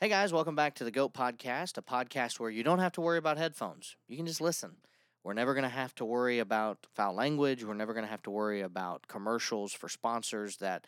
Hey 0.00 0.08
guys, 0.08 0.32
welcome 0.32 0.54
back 0.54 0.76
to 0.76 0.84
the 0.84 0.92
GOAT 0.92 1.12
Podcast, 1.12 1.76
a 1.76 1.82
podcast 1.82 2.38
where 2.38 2.50
you 2.50 2.62
don't 2.62 2.78
have 2.78 2.92
to 2.92 3.00
worry 3.00 3.18
about 3.18 3.36
headphones. 3.36 3.96
You 4.06 4.16
can 4.16 4.26
just 4.26 4.40
listen. 4.40 4.76
We're 5.24 5.32
never 5.32 5.54
going 5.54 5.64
to 5.64 5.68
have 5.68 5.92
to 5.96 6.04
worry 6.04 6.38
about 6.38 6.86
foul 6.94 7.14
language. 7.14 7.64
We're 7.64 7.74
never 7.74 7.94
going 7.94 8.04
to 8.04 8.10
have 8.10 8.22
to 8.22 8.30
worry 8.30 8.60
about 8.60 9.08
commercials 9.08 9.72
for 9.72 9.88
sponsors 9.88 10.58
that 10.58 10.86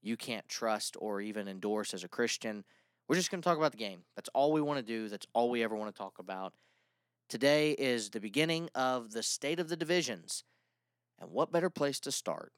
you 0.00 0.16
can't 0.16 0.48
trust 0.48 0.96
or 1.00 1.20
even 1.20 1.48
endorse 1.48 1.92
as 1.92 2.04
a 2.04 2.08
Christian. 2.08 2.62
We're 3.08 3.16
just 3.16 3.32
going 3.32 3.42
to 3.42 3.44
talk 3.44 3.58
about 3.58 3.72
the 3.72 3.78
game. 3.78 4.04
That's 4.14 4.30
all 4.32 4.52
we 4.52 4.62
want 4.62 4.78
to 4.78 4.84
do. 4.84 5.08
That's 5.08 5.26
all 5.32 5.50
we 5.50 5.64
ever 5.64 5.74
want 5.74 5.92
to 5.92 5.98
talk 5.98 6.20
about. 6.20 6.54
Today 7.28 7.72
is 7.72 8.10
the 8.10 8.20
beginning 8.20 8.70
of 8.76 9.10
the 9.10 9.24
state 9.24 9.58
of 9.58 9.70
the 9.70 9.76
divisions. 9.76 10.44
And 11.20 11.32
what 11.32 11.50
better 11.50 11.68
place 11.68 11.98
to 11.98 12.12
start 12.12 12.52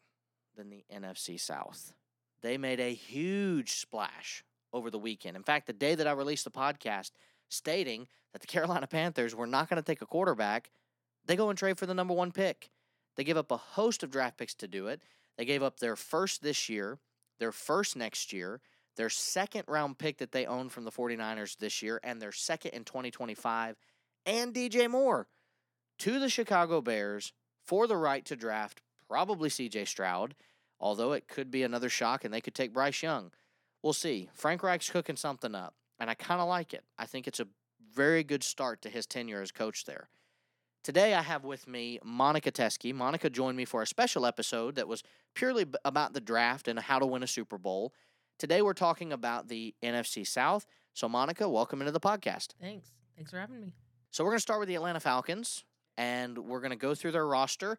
than 0.54 0.68
the 0.68 0.84
NFC 0.94 1.40
South? 1.40 1.94
They 2.42 2.58
made 2.58 2.78
a 2.78 2.92
huge 2.92 3.72
splash 3.72 4.44
over 4.74 4.90
the 4.90 4.98
weekend. 4.98 5.36
In 5.36 5.42
fact, 5.42 5.66
the 5.66 5.72
day 5.72 5.94
that 5.94 6.06
I 6.06 6.12
released 6.12 6.44
the 6.44 6.50
podcast 6.50 7.12
stating 7.48 8.06
that 8.32 8.42
the 8.42 8.46
Carolina 8.48 8.86
Panthers 8.86 9.34
were 9.34 9.46
not 9.46 9.70
going 9.70 9.80
to 9.80 9.86
take 9.86 10.02
a 10.02 10.06
quarterback, 10.06 10.70
they 11.24 11.36
go 11.36 11.48
and 11.48 11.58
trade 11.58 11.78
for 11.78 11.86
the 11.86 11.94
number 11.94 12.12
one 12.12 12.32
pick. 12.32 12.70
They 13.16 13.24
give 13.24 13.36
up 13.36 13.50
a 13.50 13.56
host 13.56 14.02
of 14.02 14.10
draft 14.10 14.36
picks 14.36 14.54
to 14.56 14.68
do 14.68 14.88
it. 14.88 15.02
They 15.38 15.44
gave 15.44 15.62
up 15.62 15.78
their 15.78 15.96
first 15.96 16.42
this 16.42 16.68
year, 16.68 16.98
their 17.38 17.52
first 17.52 17.96
next 17.96 18.32
year, 18.32 18.60
their 18.96 19.08
second 19.08 19.64
round 19.66 19.98
pick 19.98 20.18
that 20.18 20.32
they 20.32 20.46
own 20.46 20.68
from 20.68 20.84
the 20.84 20.90
49ers 20.90 21.56
this 21.56 21.82
year, 21.82 22.00
and 22.02 22.20
their 22.20 22.32
second 22.32 22.72
in 22.72 22.84
2025, 22.84 23.76
and 24.26 24.54
DJ 24.54 24.90
Moore 24.90 25.26
to 25.98 26.18
the 26.18 26.28
Chicago 26.28 26.80
Bears 26.80 27.32
for 27.64 27.86
the 27.86 27.96
right 27.96 28.24
to 28.26 28.36
draft 28.36 28.82
probably 29.08 29.48
CJ 29.48 29.88
Stroud, 29.88 30.34
although 30.80 31.12
it 31.12 31.28
could 31.28 31.50
be 31.50 31.62
another 31.62 31.88
shock 31.88 32.24
and 32.24 32.32
they 32.32 32.40
could 32.40 32.54
take 32.54 32.72
Bryce 32.72 33.02
Young. 33.02 33.30
We'll 33.84 33.92
see. 33.92 34.30
Frank 34.32 34.62
Reich's 34.62 34.88
cooking 34.88 35.16
something 35.16 35.54
up, 35.54 35.74
and 36.00 36.08
I 36.08 36.14
kind 36.14 36.40
of 36.40 36.48
like 36.48 36.72
it. 36.72 36.84
I 36.98 37.04
think 37.04 37.28
it's 37.28 37.38
a 37.38 37.46
very 37.94 38.24
good 38.24 38.42
start 38.42 38.80
to 38.80 38.88
his 38.88 39.04
tenure 39.06 39.42
as 39.42 39.52
coach 39.52 39.84
there. 39.84 40.08
Today, 40.82 41.12
I 41.12 41.20
have 41.20 41.44
with 41.44 41.68
me 41.68 41.98
Monica 42.02 42.50
Teske. 42.50 42.94
Monica 42.94 43.28
joined 43.28 43.58
me 43.58 43.66
for 43.66 43.82
a 43.82 43.86
special 43.86 44.24
episode 44.24 44.76
that 44.76 44.88
was 44.88 45.02
purely 45.34 45.66
about 45.84 46.14
the 46.14 46.22
draft 46.22 46.66
and 46.66 46.78
how 46.78 46.98
to 46.98 47.04
win 47.04 47.22
a 47.22 47.26
Super 47.26 47.58
Bowl. 47.58 47.92
Today, 48.38 48.62
we're 48.62 48.72
talking 48.72 49.12
about 49.12 49.48
the 49.48 49.74
NFC 49.82 50.26
South. 50.26 50.64
So, 50.94 51.06
Monica, 51.06 51.46
welcome 51.46 51.82
into 51.82 51.92
the 51.92 52.00
podcast. 52.00 52.54
Thanks. 52.58 52.88
Thanks 53.16 53.32
for 53.32 53.38
having 53.38 53.60
me. 53.60 53.74
So, 54.12 54.24
we're 54.24 54.30
going 54.30 54.38
to 54.38 54.42
start 54.42 54.60
with 54.60 54.68
the 54.70 54.76
Atlanta 54.76 55.00
Falcons, 55.00 55.62
and 55.98 56.38
we're 56.38 56.60
going 56.60 56.70
to 56.70 56.76
go 56.76 56.94
through 56.94 57.12
their 57.12 57.26
roster, 57.26 57.76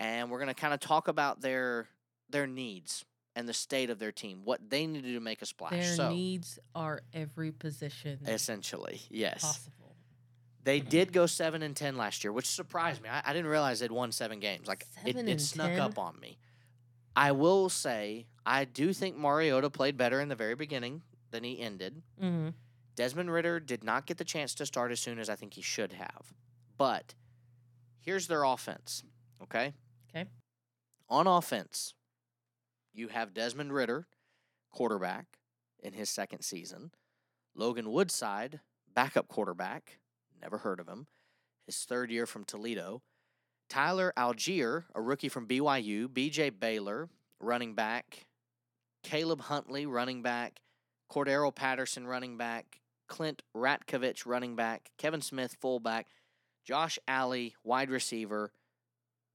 and 0.00 0.30
we're 0.30 0.38
going 0.38 0.48
to 0.48 0.58
kind 0.58 0.72
of 0.72 0.80
talk 0.80 1.08
about 1.08 1.42
their 1.42 1.88
their 2.30 2.46
needs 2.46 3.04
and 3.34 3.48
the 3.48 3.54
state 3.54 3.90
of 3.90 3.98
their 3.98 4.12
team, 4.12 4.40
what 4.44 4.60
they 4.68 4.86
need 4.86 5.02
to 5.02 5.08
do 5.08 5.14
to 5.14 5.20
make 5.20 5.42
a 5.42 5.46
splash. 5.46 5.72
Their 5.72 5.96
so, 5.96 6.10
needs 6.10 6.58
are 6.74 7.02
every 7.12 7.52
position 7.52 8.20
essentially, 8.26 9.00
yes. 9.10 9.40
possible. 9.42 9.96
They 10.64 10.78
did 10.80 11.12
go 11.12 11.26
seven 11.26 11.62
and 11.62 11.74
ten 11.74 11.96
last 11.96 12.22
year, 12.22 12.32
which 12.32 12.46
surprised 12.46 13.02
me. 13.02 13.08
I, 13.08 13.22
I 13.24 13.32
didn't 13.32 13.50
realize 13.50 13.80
they'd 13.80 13.90
won 13.90 14.12
seven 14.12 14.38
games. 14.38 14.68
Like 14.68 14.82
it, 14.82 15.14
Seven 15.14 15.28
it 15.28 15.30
and 15.32 15.40
snuck 15.40 15.70
10? 15.70 15.80
up 15.80 15.98
on 15.98 16.18
me. 16.20 16.38
I 17.16 17.32
will 17.32 17.68
say 17.68 18.26
I 18.46 18.64
do 18.64 18.92
think 18.92 19.16
Mariota 19.16 19.70
played 19.70 19.96
better 19.96 20.20
in 20.20 20.28
the 20.28 20.36
very 20.36 20.54
beginning 20.54 21.02
than 21.30 21.44
he 21.44 21.60
ended. 21.60 22.02
hmm 22.18 22.50
Desmond 22.94 23.32
Ridder 23.32 23.58
did 23.58 23.82
not 23.82 24.04
get 24.04 24.18
the 24.18 24.24
chance 24.24 24.54
to 24.56 24.66
start 24.66 24.92
as 24.92 25.00
soon 25.00 25.18
as 25.18 25.30
I 25.30 25.34
think 25.34 25.54
he 25.54 25.62
should 25.62 25.94
have. 25.94 26.34
But 26.76 27.14
here's 28.00 28.26
their 28.26 28.44
offense. 28.44 29.02
Okay. 29.42 29.72
Okay. 30.10 30.28
On 31.08 31.26
offense, 31.26 31.94
you 32.94 33.08
have 33.08 33.34
Desmond 33.34 33.72
Ridder, 33.72 34.06
quarterback, 34.70 35.26
in 35.82 35.92
his 35.92 36.08
second 36.10 36.42
season. 36.42 36.92
Logan 37.54 37.90
Woodside, 37.90 38.60
backup 38.94 39.28
quarterback. 39.28 39.98
Never 40.40 40.58
heard 40.58 40.80
of 40.80 40.88
him. 40.88 41.06
His 41.66 41.78
third 41.84 42.10
year 42.10 42.26
from 42.26 42.44
Toledo. 42.44 43.02
Tyler 43.68 44.12
Allgeier, 44.16 44.84
a 44.94 45.00
rookie 45.00 45.28
from 45.28 45.46
BYU. 45.46 46.08
BJ 46.08 46.50
Baylor, 46.58 47.08
running 47.40 47.74
back. 47.74 48.26
Caleb 49.02 49.42
Huntley, 49.42 49.86
running 49.86 50.22
back. 50.22 50.60
Cordarrelle 51.10 51.54
Patterson, 51.54 52.06
running 52.06 52.36
back. 52.36 52.80
Clint 53.08 53.42
Ratkovich, 53.56 54.24
running 54.26 54.56
back. 54.56 54.90
Kevin 54.98 55.20
Smith, 55.20 55.56
fullback. 55.60 56.06
Josh 56.64 56.98
Ali, 57.08 57.54
wide 57.64 57.90
receiver. 57.90 58.52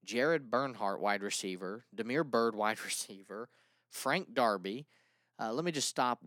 Jared 0.07 0.50
Bernhardt, 0.50 1.01
wide 1.01 1.22
receiver. 1.22 1.84
Damiere 1.94 2.23
Byrd, 2.23 2.56
wide 2.56 2.84
receiver. 2.84 3.50
Frank 3.91 4.34
Darby. 4.34 4.88
Uh, 5.40 5.53
let 5.53 5.63
me 5.63 5.72
just 5.72 5.88
stop 5.90 6.23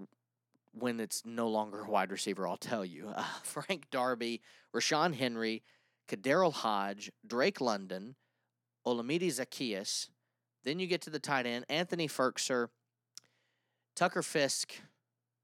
when 0.72 1.00
it's 1.00 1.24
no 1.26 1.48
longer 1.48 1.80
a 1.80 1.91
wide 1.91 2.12
receiver, 2.12 2.46
I'll 2.46 2.56
tell 2.56 2.84
you. 2.84 3.08
Uh, 3.08 3.24
Frank 3.42 3.91
Darby, 3.91 4.41
Rashawn 4.72 5.14
Henry, 5.14 5.64
KhaDarel 6.08 6.52
Hodge, 6.52 7.10
Drake 7.26 7.60
London, 7.60 8.14
Olamide 8.86 9.26
Zaccheaus. 9.26 10.08
Then 10.62 10.78
you 10.78 10.86
get 10.86 11.00
to 11.02 11.10
the 11.10 11.18
tight 11.18 11.47
end, 11.47 11.64
Anthony 11.68 12.06
Firkser, 12.06 12.68
Tucker 13.97 14.22
Fisk, 14.22 14.74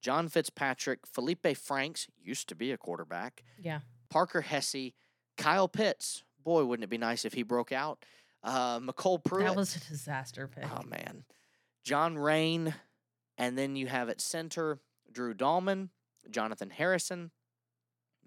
John 0.03 0.29
Fitzpatrick, 0.29 1.01
Feleipe 1.11 1.57
Franks, 1.57 2.07
used 2.23 2.49
to 2.51 2.55
be 2.55 2.71
a 2.71 2.77
quarterback, 2.77 3.43
Yeah. 3.59 3.81
Parker 4.11 4.43
Hesse, 4.43 4.93
Kyle 5.37 5.67
Pitts. 5.69 6.23
Boy, 6.45 6.65
wouldn't 6.65 6.85
it 6.85 6.91
be 6.91 6.99
nice 6.99 7.25
if 7.25 7.33
he 7.33 7.43
broke 7.43 7.73
out? 7.73 8.05
Uh, 8.43 8.81
MyCole 8.81 9.25
Pruitt. 9.25 9.47
That 9.47 9.57
was 9.57 9.77
a 9.77 9.81
disaster 9.81 10.49
pick. 10.49 10.65
Oh 10.65 10.83
man, 10.87 11.25
John 11.85 12.17
Raine, 12.17 12.75
and 13.39 13.59
then 13.59 13.77
you 13.77 13.87
have 13.87 14.09
at 14.09 14.21
center 14.21 14.81
Drew 15.11 15.35
Dalman, 15.35 15.91
Jonathan 16.31 16.71
Harrison, 16.71 17.31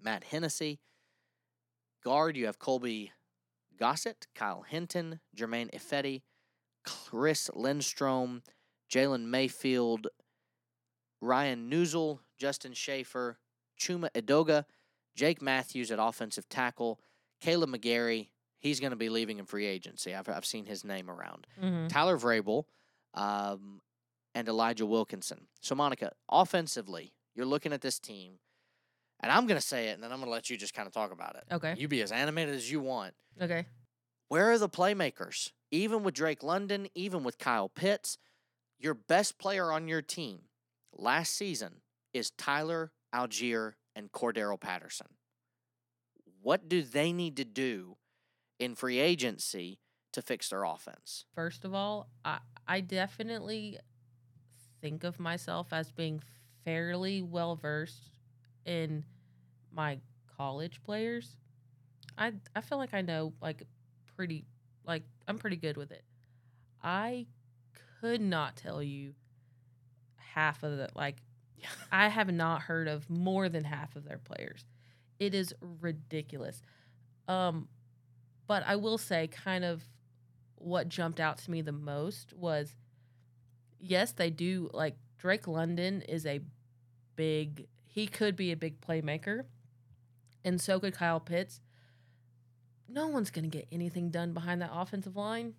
Matt 0.02 0.24
Hennessy. 0.24 0.80
Guard, 2.02 2.36
you 2.36 2.46
have 2.46 2.58
Colby 2.58 3.12
Gossett, 3.78 4.26
Kyle 4.34 4.62
Hinton, 4.66 5.20
Germain 5.34 5.68
Ifedi, 5.68 6.22
Chris 6.84 7.50
Lindstrom, 7.54 8.42
Jalen 8.90 9.26
Mayfield, 9.26 10.08
Ryan 11.20 11.70
Neuzil, 11.70 12.20
Justin 12.38 12.72
Shaffer, 12.72 13.38
Chuma 13.78 14.10
Edoga, 14.12 14.64
Jake 15.14 15.42
Matthews 15.42 15.90
at 15.90 15.98
offensive 16.00 16.48
tackle, 16.48 17.00
Kaleb 17.42 17.74
McGary. 17.74 18.28
He's 18.60 18.78
going 18.78 18.90
to 18.90 18.96
be 18.96 19.08
leaving 19.08 19.38
in 19.38 19.46
free 19.46 19.66
agency. 19.66 20.14
I've, 20.14 20.28
I've 20.28 20.44
seen 20.46 20.66
his 20.66 20.84
name 20.84 21.10
around. 21.10 21.46
hmm 21.58 21.88
Tyler 21.88 22.16
Vrabel, 22.18 22.64
um, 23.14 23.80
and 24.34 24.46
Elijah 24.48 24.86
Wilkinson. 24.86 25.48
So, 25.60 25.74
Monica, 25.74 26.12
offensively, 26.30 27.12
you're 27.34 27.46
looking 27.46 27.72
at 27.72 27.80
this 27.80 27.98
team, 27.98 28.34
and 29.20 29.32
I'm 29.32 29.46
going 29.46 29.58
to 29.60 29.66
say 29.66 29.88
it, 29.88 29.94
and 29.94 30.02
then 30.02 30.12
I'm 30.12 30.18
going 30.18 30.28
to 30.28 30.32
let 30.32 30.50
you 30.50 30.56
just 30.56 30.74
kind 30.74 30.86
of 30.86 30.92
talk 30.92 31.10
about 31.12 31.36
it. 31.36 31.44
Okay. 31.52 31.74
You 31.76 31.88
be 31.88 32.02
as 32.02 32.12
animated 32.12 32.54
as 32.54 32.70
you 32.70 32.80
want. 32.80 33.14
Okay. 33.40 33.66
Where 34.28 34.52
are 34.52 34.58
the 34.58 34.68
playmakers? 34.68 35.50
Even 35.72 36.04
with 36.04 36.14
Drake 36.14 36.42
London, 36.42 36.88
even 36.94 37.24
with 37.24 37.38
Kyle 37.38 37.68
Pitts, 37.68 38.18
your 38.78 38.94
best 38.94 39.38
player 39.38 39.72
on 39.72 39.88
your 39.88 40.02
team 40.02 40.42
last 40.96 41.36
season 41.36 41.80
is 42.12 42.30
Tyler 42.30 42.92
Allgeier 43.14 43.74
and 43.96 44.12
Cordarrelle 44.12 44.60
Patterson. 44.60 45.08
What 46.42 46.68
do 46.68 46.82
they 46.82 47.12
need 47.12 47.36
to 47.36 47.44
do 47.44 47.96
in 48.60 48.76
free 48.76 49.00
agency 49.00 49.80
to 50.12 50.22
fix 50.22 50.50
their 50.50 50.62
offense? 50.62 51.24
First 51.34 51.64
of 51.64 51.74
all, 51.74 52.08
I 52.24 52.38
I 52.68 52.80
definitely 52.80 53.78
think 54.80 55.02
of 55.02 55.18
myself 55.18 55.72
as 55.72 55.90
being 55.90 56.22
fairly 56.64 57.22
well 57.22 57.56
versed 57.56 58.10
in 58.64 59.04
my 59.72 59.98
college 60.36 60.80
players. 60.84 61.36
I 62.16 62.34
I 62.54 62.60
feel 62.60 62.78
like 62.78 62.94
I 62.94 63.00
know 63.00 63.32
like 63.42 63.64
pretty 64.16 64.44
like 64.86 65.02
I'm 65.26 65.38
pretty 65.38 65.56
good 65.56 65.76
with 65.76 65.90
it. 65.90 66.04
I 66.82 67.26
could 68.00 68.20
not 68.20 68.56
tell 68.56 68.82
you 68.82 69.14
half 70.16 70.62
of 70.62 70.76
the 70.76 70.88
like 70.94 71.16
Yeah. 71.56 71.68
I 71.92 72.08
have 72.08 72.32
not 72.32 72.62
heard 72.62 72.88
of 72.88 73.08
more 73.10 73.48
than 73.48 73.64
half 73.64 73.96
of 73.96 74.04
their 74.04 74.18
players. 74.18 74.64
It 75.18 75.34
is 75.34 75.54
ridiculous. 75.80 76.62
Um 77.28 77.68
but 78.50 78.64
I 78.66 78.74
will 78.74 78.98
say 78.98 79.28
kind 79.28 79.64
of 79.64 79.80
what 80.56 80.88
jumped 80.88 81.20
out 81.20 81.38
to 81.38 81.52
me 81.52 81.62
the 81.62 81.70
most 81.70 82.32
was 82.32 82.74
yes, 83.78 84.10
they 84.10 84.28
do 84.28 84.68
like 84.72 84.96
Drake 85.18 85.46
London 85.46 86.02
is 86.02 86.26
a 86.26 86.40
big 87.14 87.68
he 87.86 88.08
could 88.08 88.34
be 88.34 88.50
a 88.50 88.56
big 88.56 88.80
playmaker. 88.80 89.44
And 90.44 90.60
so 90.60 90.80
could 90.80 90.94
Kyle 90.94 91.20
Pitts. 91.20 91.60
No 92.88 93.06
one's 93.06 93.30
going 93.30 93.48
to 93.48 93.56
get 93.56 93.68
anything 93.70 94.10
done 94.10 94.32
behind 94.32 94.62
that 94.62 94.70
offensive 94.74 95.14
line. 95.14 95.54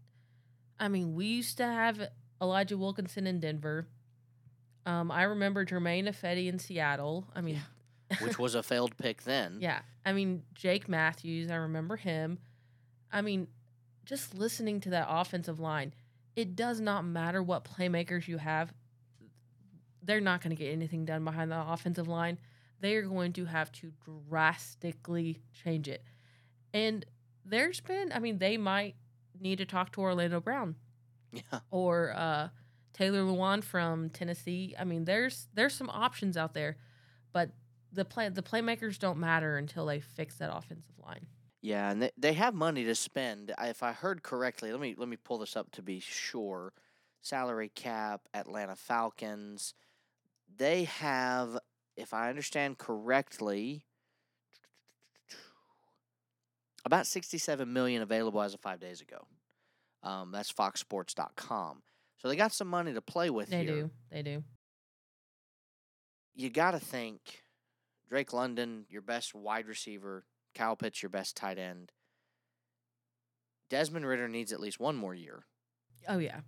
I 0.77 0.89
mean, 0.89 1.15
we 1.15 1.27
used 1.27 1.55
to 1.59 1.65
have 1.65 2.09
Elijah 2.41 2.77
Wilkinson 2.77 3.25
in 3.25 3.39
Denver. 3.39 3.87
Um, 4.85 5.11
I 5.11 5.23
remember 5.23 5.63
Germain 5.63 6.07
Ifedi 6.07 6.47
in 6.47 6.59
Seattle. 6.59 7.25
I 7.33 7.39
mean, 7.39 7.61
which 8.19 8.37
was 8.37 8.53
a 8.53 8.61
failed 8.61 8.97
pick 8.97 9.23
then. 9.23 9.59
yeah. 9.61 9.79
I 10.05 10.11
mean, 10.11 10.43
Jake 10.53 10.89
Matthews, 10.89 11.49
I 11.49 11.55
remember 11.55 11.95
him. 11.95 12.39
I 13.11 13.21
mean, 13.21 13.47
just 14.05 14.33
listening 14.33 14.79
to 14.81 14.89
that 14.91 15.07
offensive 15.09 15.59
line, 15.59 15.93
it 16.35 16.55
does 16.55 16.79
not 16.79 17.03
matter 17.05 17.43
what 17.43 17.65
playmakers 17.65 18.27
you 18.27 18.37
have. 18.37 18.73
They're 20.03 20.21
not 20.21 20.41
going 20.41 20.55
to 20.55 20.61
get 20.61 20.71
anything 20.71 21.05
done 21.05 21.23
behind 21.23 21.51
the 21.51 21.59
offensive 21.61 22.07
line. 22.07 22.37
they 22.79 22.95
are 22.95 23.03
going 23.03 23.31
to 23.33 23.45
have 23.45 23.71
to 23.73 23.91
drastically 24.29 25.39
change 25.63 25.87
it. 25.87 26.03
And 26.73 27.05
there's 27.45 27.79
been, 27.79 28.11
I 28.11 28.19
mean, 28.19 28.39
they 28.39 28.57
might 28.57 28.95
need 29.39 29.57
to 29.59 29.65
talk 29.65 29.91
to 29.93 30.01
Orlando 30.01 30.39
Brown 30.39 30.75
Yeah. 31.31 31.59
or 31.69 32.11
uh, 32.15 32.49
Taylor 32.93 33.19
Lewan 33.21 33.63
from 33.63 34.09
Tennessee. 34.09 34.73
I 34.79 34.83
mean, 34.83 35.05
there's 35.05 35.47
there's 35.53 35.75
some 35.75 35.89
options 35.89 36.37
out 36.37 36.53
there, 36.53 36.77
but 37.33 37.51
the 37.93 38.05
play 38.05 38.29
the 38.29 38.41
playmakers 38.41 38.97
don't 38.97 39.19
matter 39.19 39.57
until 39.57 39.85
they 39.85 39.99
fix 39.99 40.35
that 40.37 40.51
offensive 40.55 40.97
line. 41.05 41.27
Yeah, 41.61 41.91
and 41.91 42.01
they, 42.01 42.11
they 42.17 42.33
have 42.33 42.53
money 42.55 42.83
to 42.85 42.95
spend. 42.95 43.53
If 43.61 43.83
I 43.83 43.91
heard 43.91 44.23
correctly, 44.23 44.71
let 44.71 44.81
me 44.81 44.95
let 44.97 45.07
me 45.07 45.17
pull 45.17 45.37
this 45.37 45.55
up 45.55 45.71
to 45.73 45.81
be 45.81 45.99
sure. 45.99 46.73
Salary 47.21 47.69
cap, 47.73 48.21
Atlanta 48.33 48.75
Falcons. 48.75 49.75
They 50.57 50.85
have, 50.85 51.57
if 51.95 52.13
I 52.15 52.29
understand 52.29 52.79
correctly, 52.79 53.85
about 56.85 57.05
sixty-seven 57.07 57.71
million 57.71 58.01
available 58.01 58.41
as 58.41 58.53
of 58.53 58.59
five 58.59 58.79
days 58.79 59.01
ago. 59.01 59.27
Um, 60.03 60.31
that's 60.31 60.51
FoxSports.com. 60.51 61.83
So 62.17 62.27
they 62.27 62.35
got 62.35 62.53
some 62.53 62.67
money 62.67 62.93
to 62.93 63.01
play 63.01 63.29
with 63.29 63.49
They 63.49 63.63
here. 63.65 63.75
do, 63.83 63.89
they 64.11 64.23
do. 64.23 64.43
you 66.33 66.49
got 66.49 66.71
to 66.71 66.79
think 66.79 67.43
Drake 68.09 68.33
London, 68.33 68.85
your 68.89 69.03
best 69.03 69.35
wide 69.35 69.67
receiver, 69.67 70.25
Kyle 70.55 70.75
Pitts, 70.75 71.01
your 71.01 71.09
best 71.09 71.35
tight 71.35 71.57
end. 71.57 71.91
Desmond 73.69 74.05
Ridder 74.05 74.27
needs 74.27 74.51
at 74.51 74.59
least 74.59 74.79
one 74.79 74.95
more 74.95 75.15
year. 75.15 75.45
Oh 76.07 76.17
yeah, 76.17 76.41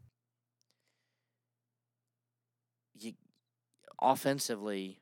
You 2.96 3.14
offensively, 4.02 5.00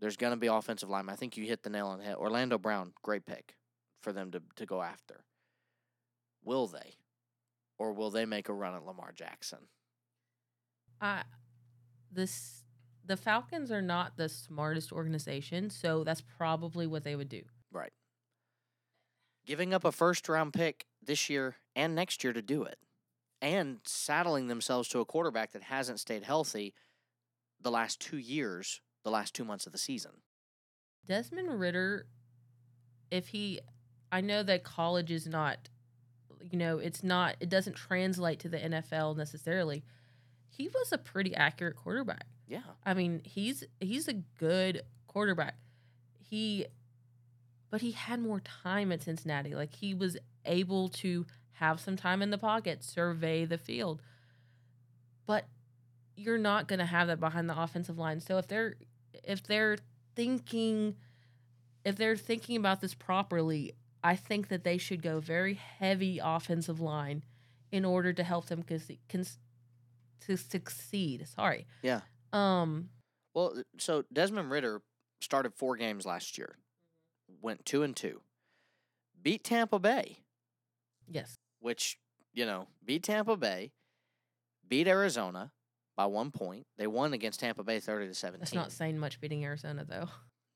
there's 0.00 0.16
going 0.16 0.32
to 0.32 0.36
be 0.36 0.46
offensive 0.46 0.88
line. 0.90 1.08
I 1.08 1.16
think 1.16 1.36
you 1.36 1.44
hit 1.44 1.62
the 1.62 1.70
nail 1.70 1.88
on 1.88 1.98
the 1.98 2.04
head. 2.04 2.16
Orlando 2.16 2.58
Brown, 2.58 2.92
great 3.02 3.26
pick 3.26 3.56
for 4.02 4.12
them 4.12 4.30
to 4.32 4.42
to 4.56 4.66
go 4.66 4.82
after. 4.82 5.24
Will 6.44 6.66
they, 6.66 6.94
or 7.78 7.92
will 7.92 8.10
they 8.10 8.26
make 8.26 8.48
a 8.48 8.54
run 8.54 8.74
at 8.74 8.84
Lamar 8.84 9.12
Jackson? 9.12 9.60
I 11.00 11.22
this 12.12 12.62
the 13.04 13.16
Falcons 13.16 13.70
are 13.70 13.82
not 13.82 14.16
the 14.16 14.28
smartest 14.28 14.92
organization, 14.92 15.70
so 15.70 16.04
that's 16.04 16.22
probably 16.22 16.86
what 16.86 17.04
they 17.04 17.16
would 17.16 17.28
do. 17.28 17.42
Right. 17.72 17.92
Giving 19.46 19.74
up 19.74 19.84
a 19.84 19.92
first 19.92 20.28
round 20.28 20.52
pick 20.52 20.86
this 21.02 21.28
year 21.28 21.56
and 21.76 21.94
next 21.94 22.24
year 22.24 22.32
to 22.32 22.42
do 22.42 22.62
it, 22.64 22.78
and 23.42 23.78
saddling 23.84 24.46
themselves 24.46 24.88
to 24.88 25.00
a 25.00 25.04
quarterback 25.04 25.52
that 25.52 25.62
hasn't 25.64 26.00
stayed 26.00 26.22
healthy 26.22 26.74
the 27.60 27.70
last 27.70 28.00
two 28.00 28.16
years, 28.18 28.80
the 29.02 29.10
last 29.10 29.34
two 29.34 29.44
months 29.44 29.66
of 29.66 29.72
the 29.72 29.78
season. 29.78 30.12
Desmond 31.06 31.60
Ridder, 31.60 32.06
if 33.10 33.28
he, 33.28 33.60
I 34.10 34.20
know 34.20 34.42
that 34.42 34.64
college 34.64 35.10
is 35.10 35.26
not, 35.26 35.68
you 36.50 36.58
know, 36.58 36.78
it's 36.78 37.02
not, 37.02 37.36
it 37.40 37.48
doesn't 37.48 37.76
translate 37.76 38.38
to 38.40 38.48
the 38.48 38.58
NFL 38.58 39.16
necessarily. 39.16 39.82
He 40.48 40.68
was 40.68 40.92
a 40.92 40.98
pretty 40.98 41.34
accurate 41.34 41.76
quarterback. 41.76 42.26
Yeah. 42.46 42.60
I 42.84 42.94
mean, 42.94 43.22
he's 43.24 43.64
he's 43.80 44.06
a 44.08 44.12
good 44.12 44.82
quarterback. 45.06 45.56
He, 46.18 46.66
but 47.70 47.80
he 47.80 47.92
had 47.92 48.20
more 48.20 48.40
time 48.40 48.92
at 48.92 49.02
Cincinnati. 49.02 49.54
Like 49.54 49.74
he 49.74 49.94
was 49.94 50.16
able 50.44 50.88
to 50.90 51.26
have 51.52 51.80
some 51.80 51.96
time 51.96 52.22
in 52.22 52.30
the 52.30 52.38
pocket, 52.38 52.82
survey 52.84 53.44
the 53.44 53.58
field. 53.58 54.02
But 55.26 55.46
you're 56.16 56.38
not 56.38 56.68
going 56.68 56.78
to 56.78 56.84
have 56.84 57.08
that 57.08 57.20
behind 57.20 57.48
the 57.48 57.60
offensive 57.60 57.98
line. 57.98 58.20
So 58.20 58.38
if 58.38 58.46
they're 58.48 58.74
if 59.22 59.42
they're 59.42 59.78
thinking 60.14 60.96
if 61.84 61.96
they're 61.96 62.16
thinking 62.16 62.56
about 62.56 62.80
this 62.80 62.94
properly, 62.94 63.74
I 64.02 64.16
think 64.16 64.48
that 64.48 64.64
they 64.64 64.78
should 64.78 65.02
go 65.02 65.20
very 65.20 65.54
heavy 65.54 66.20
offensive 66.22 66.80
line 66.80 67.22
in 67.70 67.84
order 67.84 68.12
to 68.12 68.22
help 68.22 68.46
them 68.46 68.62
cons- 68.62 68.90
cons- 69.08 69.38
to 70.26 70.36
succeed. 70.36 71.26
Sorry. 71.28 71.66
Yeah. 71.82 72.00
Um. 72.32 72.88
Well, 73.34 73.62
so 73.78 74.04
Desmond 74.12 74.50
Ridder 74.50 74.80
started 75.20 75.54
four 75.54 75.76
games 75.76 76.06
last 76.06 76.38
year, 76.38 76.56
went 77.40 77.64
two 77.64 77.82
and 77.82 77.94
two, 77.96 78.20
beat 79.22 79.44
Tampa 79.44 79.78
Bay, 79.78 80.18
Yes. 81.08 81.36
which 81.60 81.98
you 82.32 82.46
know 82.46 82.68
beat 82.84 83.02
Tampa 83.02 83.36
Bay, 83.36 83.72
beat 84.66 84.86
Arizona 84.88 85.52
by 85.96 86.06
one 86.06 86.30
point. 86.30 86.66
They 86.76 86.86
won 86.86 87.12
against 87.12 87.40
Tampa 87.40 87.62
Bay 87.62 87.80
thirty 87.80 88.06
to 88.08 88.14
seventeen. 88.14 88.40
That's 88.40 88.54
not 88.54 88.72
saying 88.72 88.98
much 88.98 89.20
beating 89.20 89.44
Arizona 89.44 89.84
though. 89.84 90.08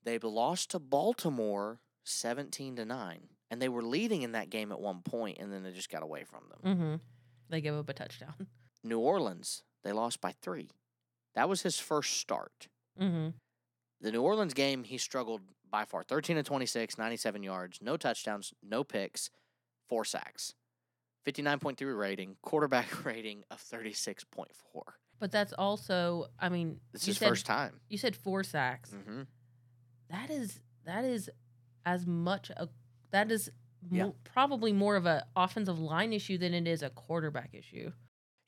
They 0.03 0.17
lost 0.17 0.71
to 0.71 0.79
Baltimore 0.79 1.79
17 2.09 2.77
to 2.77 2.85
9 2.85 3.19
and 3.51 3.61
they 3.61 3.69
were 3.69 3.81
leading 3.81 4.21
in 4.21 4.31
that 4.33 4.49
game 4.49 4.71
at 4.71 4.79
one 4.79 5.01
point 5.01 5.37
and 5.39 5.51
then 5.51 5.63
they 5.63 5.71
just 5.71 5.89
got 5.89 6.03
away 6.03 6.23
from 6.23 6.41
them. 6.49 6.75
Mm-hmm. 6.77 6.95
They 7.49 7.61
gave 7.61 7.73
up 7.73 7.89
a 7.89 7.93
touchdown. 7.93 8.33
New 8.83 8.99
Orleans, 8.99 9.63
they 9.83 9.91
lost 9.91 10.21
by 10.21 10.33
3. 10.41 10.69
That 11.35 11.49
was 11.49 11.61
his 11.61 11.79
first 11.79 12.17
start. 12.17 12.67
Mm-hmm. 12.99 13.29
The 14.01 14.11
New 14.11 14.21
Orleans 14.21 14.53
game, 14.53 14.83
he 14.83 14.97
struggled 14.97 15.41
by 15.69 15.85
far. 15.85 16.03
13 16.03 16.35
to 16.37 16.43
26, 16.43 16.97
97 16.97 17.43
yards, 17.43 17.79
no 17.81 17.97
touchdowns, 17.97 18.53
no 18.63 18.83
picks, 18.83 19.29
4 19.89 20.05
sacks. 20.05 20.53
59.3 21.27 21.97
rating, 21.97 22.35
quarterback 22.41 23.05
rating 23.05 23.43
of 23.51 23.59
36.4. 23.61 24.47
But 25.19 25.31
that's 25.31 25.53
also, 25.53 26.27
I 26.39 26.49
mean, 26.49 26.79
This 26.93 27.07
is 27.07 27.17
said 27.17 27.27
first 27.27 27.45
time. 27.45 27.81
you 27.89 27.97
said 27.97 28.15
four 28.15 28.41
sacks. 28.43 28.91
Mhm. 28.91 29.27
That 30.09 30.29
is 30.29 30.59
that 30.85 31.03
is 31.03 31.29
as 31.85 32.05
much 32.07 32.49
a 32.51 32.69
that 33.11 33.29
is 33.31 33.51
Yeah. 33.91 34.05
mo- 34.05 34.15
probably 34.23 34.71
more 34.71 34.95
of 34.95 35.05
a 35.05 35.25
offensive 35.35 35.77
line 35.77 36.13
issue 36.13 36.37
than 36.37 36.53
it 36.53 36.67
is 36.67 36.81
a 36.83 36.89
quarterback 36.89 37.53
issue. 37.53 37.91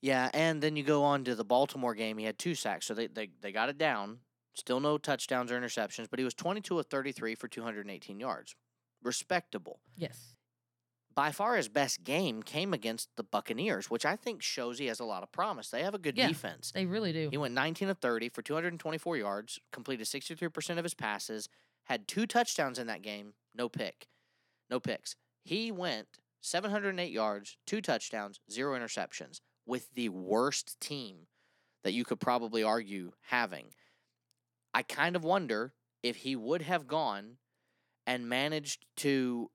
Yeah, 0.02 0.30
and 0.34 0.64
then 0.64 0.76
you 0.78 0.84
go 0.84 1.04
on 1.04 1.26
to 1.26 1.36
the 1.36 1.44
Baltimore 1.44 1.94
game. 1.94 2.18
He 2.18 2.24
had 2.26 2.40
two 2.40 2.56
sacks, 2.56 2.86
so 2.88 2.94
they, 2.94 3.08
they, 3.08 3.30
they 3.42 3.52
got 3.52 3.68
it 3.70 3.78
down. 3.78 4.20
Still 4.54 4.80
no 4.80 4.98
touchdowns 4.98 5.52
or 5.52 5.60
interceptions, 5.60 6.08
but 6.10 6.20
he 6.20 6.26
was 6.26 6.34
22 6.34 6.78
of 6.80 6.86
33 6.88 7.36
for 7.36 7.48
218 7.48 8.20
yards. 8.20 8.56
Respectable. 9.02 9.80
Yes. 9.96 10.36
By 11.14 11.32
far 11.32 11.58
his 11.58 11.68
best 11.68 12.04
game 12.04 12.42
came 12.44 12.74
against 12.74 13.10
the 13.18 13.24
Buccaneers, 13.24 13.90
which 13.90 14.06
I 14.06 14.16
think 14.16 14.42
shows 14.42 14.80
he 14.80 14.86
has 14.86 15.00
a 15.00 15.06
lot 15.06 15.24
of 15.24 15.32
promise. 15.32 15.70
They 15.70 15.84
have 15.84 15.94
a 15.94 15.98
good 16.00 16.18
Yeah. 16.18 16.28
defense. 16.28 16.72
They 16.72 16.86
really 16.86 17.12
do. 17.12 17.30
He 17.30 17.38
went 17.38 17.54
19 17.54 17.90
of 17.90 17.98
30 18.00 18.30
for 18.30 18.42
224 18.42 19.18
yards, 19.18 19.60
completed 19.72 20.08
63% 20.08 20.78
of 20.78 20.86
his 20.86 20.94
passes, 20.94 21.50
had 21.86 22.08
two 22.08 22.26
touchdowns 22.26 22.80
in 22.80 22.88
that 22.88 23.02
game, 23.02 23.34
no 23.54 23.68
pick. 23.68 24.08
No 24.70 24.80
picks. 24.80 25.16
He 25.44 25.70
went 25.72 26.20
708 26.40 27.12
yards, 27.12 27.58
two 27.66 27.82
touchdowns, 27.82 28.40
zero 28.50 28.78
interceptions 28.78 29.42
with 29.66 29.94
the 29.96 30.10
worst 30.10 30.80
team 30.80 31.28
that 31.84 31.92
you 31.92 32.06
could 32.06 32.20
probably 32.22 32.64
argue 32.64 33.12
having. 33.24 33.74
I 34.74 34.84
kind 34.84 35.16
of 35.16 35.24
wonder 35.24 35.74
if 36.04 36.18
he 36.18 36.36
would 36.36 36.62
have 36.64 36.88
gone 36.88 37.38
and 38.08 38.28
managed 38.30 38.86
to 38.98 39.50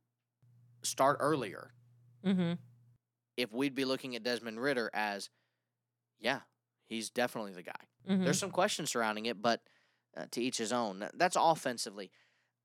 start 0.82 1.16
earlier 1.20 1.72
Mm-hmm. 2.24 2.54
if 3.36 3.52
we'd 3.52 3.74
be 3.76 3.84
looking 3.84 4.16
at 4.16 4.24
Desmond 4.24 4.60
Ridder 4.60 4.90
as, 4.92 5.30
yeah, 6.18 6.40
he's 6.88 7.08
definitely 7.08 7.52
the 7.52 7.62
guy. 7.62 7.72
mm-hmm. 8.08 8.24
There's 8.24 8.38
some 8.38 8.50
questions 8.50 8.90
surrounding 8.90 9.26
it, 9.26 9.40
but 9.40 9.60
uh, 10.16 10.24
to 10.32 10.42
each 10.42 10.58
his 10.58 10.72
own. 10.72 11.06
That's 11.14 11.36
offensively. 11.38 12.10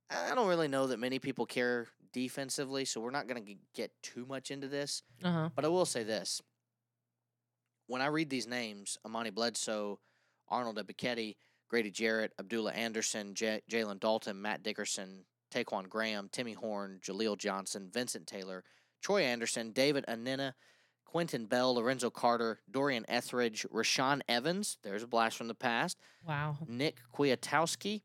I 0.10 0.34
don't 0.34 0.48
really 0.48 0.68
know 0.68 0.88
that 0.88 0.98
many 1.00 1.20
people 1.20 1.46
care 1.46 1.90
defensively, 2.12 2.86
so 2.86 3.02
we're 3.02 3.12
not 3.12 3.28
going 3.28 3.46
to 3.46 3.56
get 3.76 3.92
too 4.02 4.26
much 4.28 4.50
into 4.50 4.68
this. 4.68 5.04
Uh 5.24 5.32
huh. 5.32 5.50
But 5.56 5.64
I 5.66 5.68
will 5.68 5.86
say 5.86 6.04
this: 6.04 6.42
when 7.88 8.02
I 8.02 8.08
read 8.08 8.30
these 8.30 8.48
names, 8.48 8.98
Amani 9.06 9.30
Bledsoe, 9.30 10.00
Arnold 10.48 10.78
Ebiketie, 10.78 11.36
Grady 11.72 11.90
Jarrett, 11.90 12.34
Abdullah 12.38 12.74
Anderson, 12.74 13.34
J- 13.34 13.62
Jalen 13.72 14.02
Dalton, 14.02 14.42
Matt 14.42 14.62
Dickerson, 14.62 15.24
Ta'Quon 15.52 15.88
Graham, 15.88 16.28
Timmy 16.30 16.52
Horn, 16.52 17.00
Jaleel 17.02 17.38
Johnson, 17.38 17.90
Vincent 17.94 18.28
Taylor, 18.28 18.66
Troy 19.02 19.22
Andersen, 19.24 19.72
David 19.72 20.04
Anenih, 20.10 20.52
Quinton 21.06 21.46
Bell, 21.46 21.74
Lorenzo 21.76 22.10
Carter, 22.10 22.60
Dorian 22.70 23.06
Etheridge, 23.08 23.66
Rashaan 23.74 24.20
Evans. 24.28 24.80
There's 24.84 25.04
a 25.04 25.08
blast 25.08 25.38
from 25.38 25.48
the 25.48 25.56
past. 25.56 25.98
Wow. 26.28 26.58
Nick 26.68 26.98
Kwiatkoski, 27.16 28.02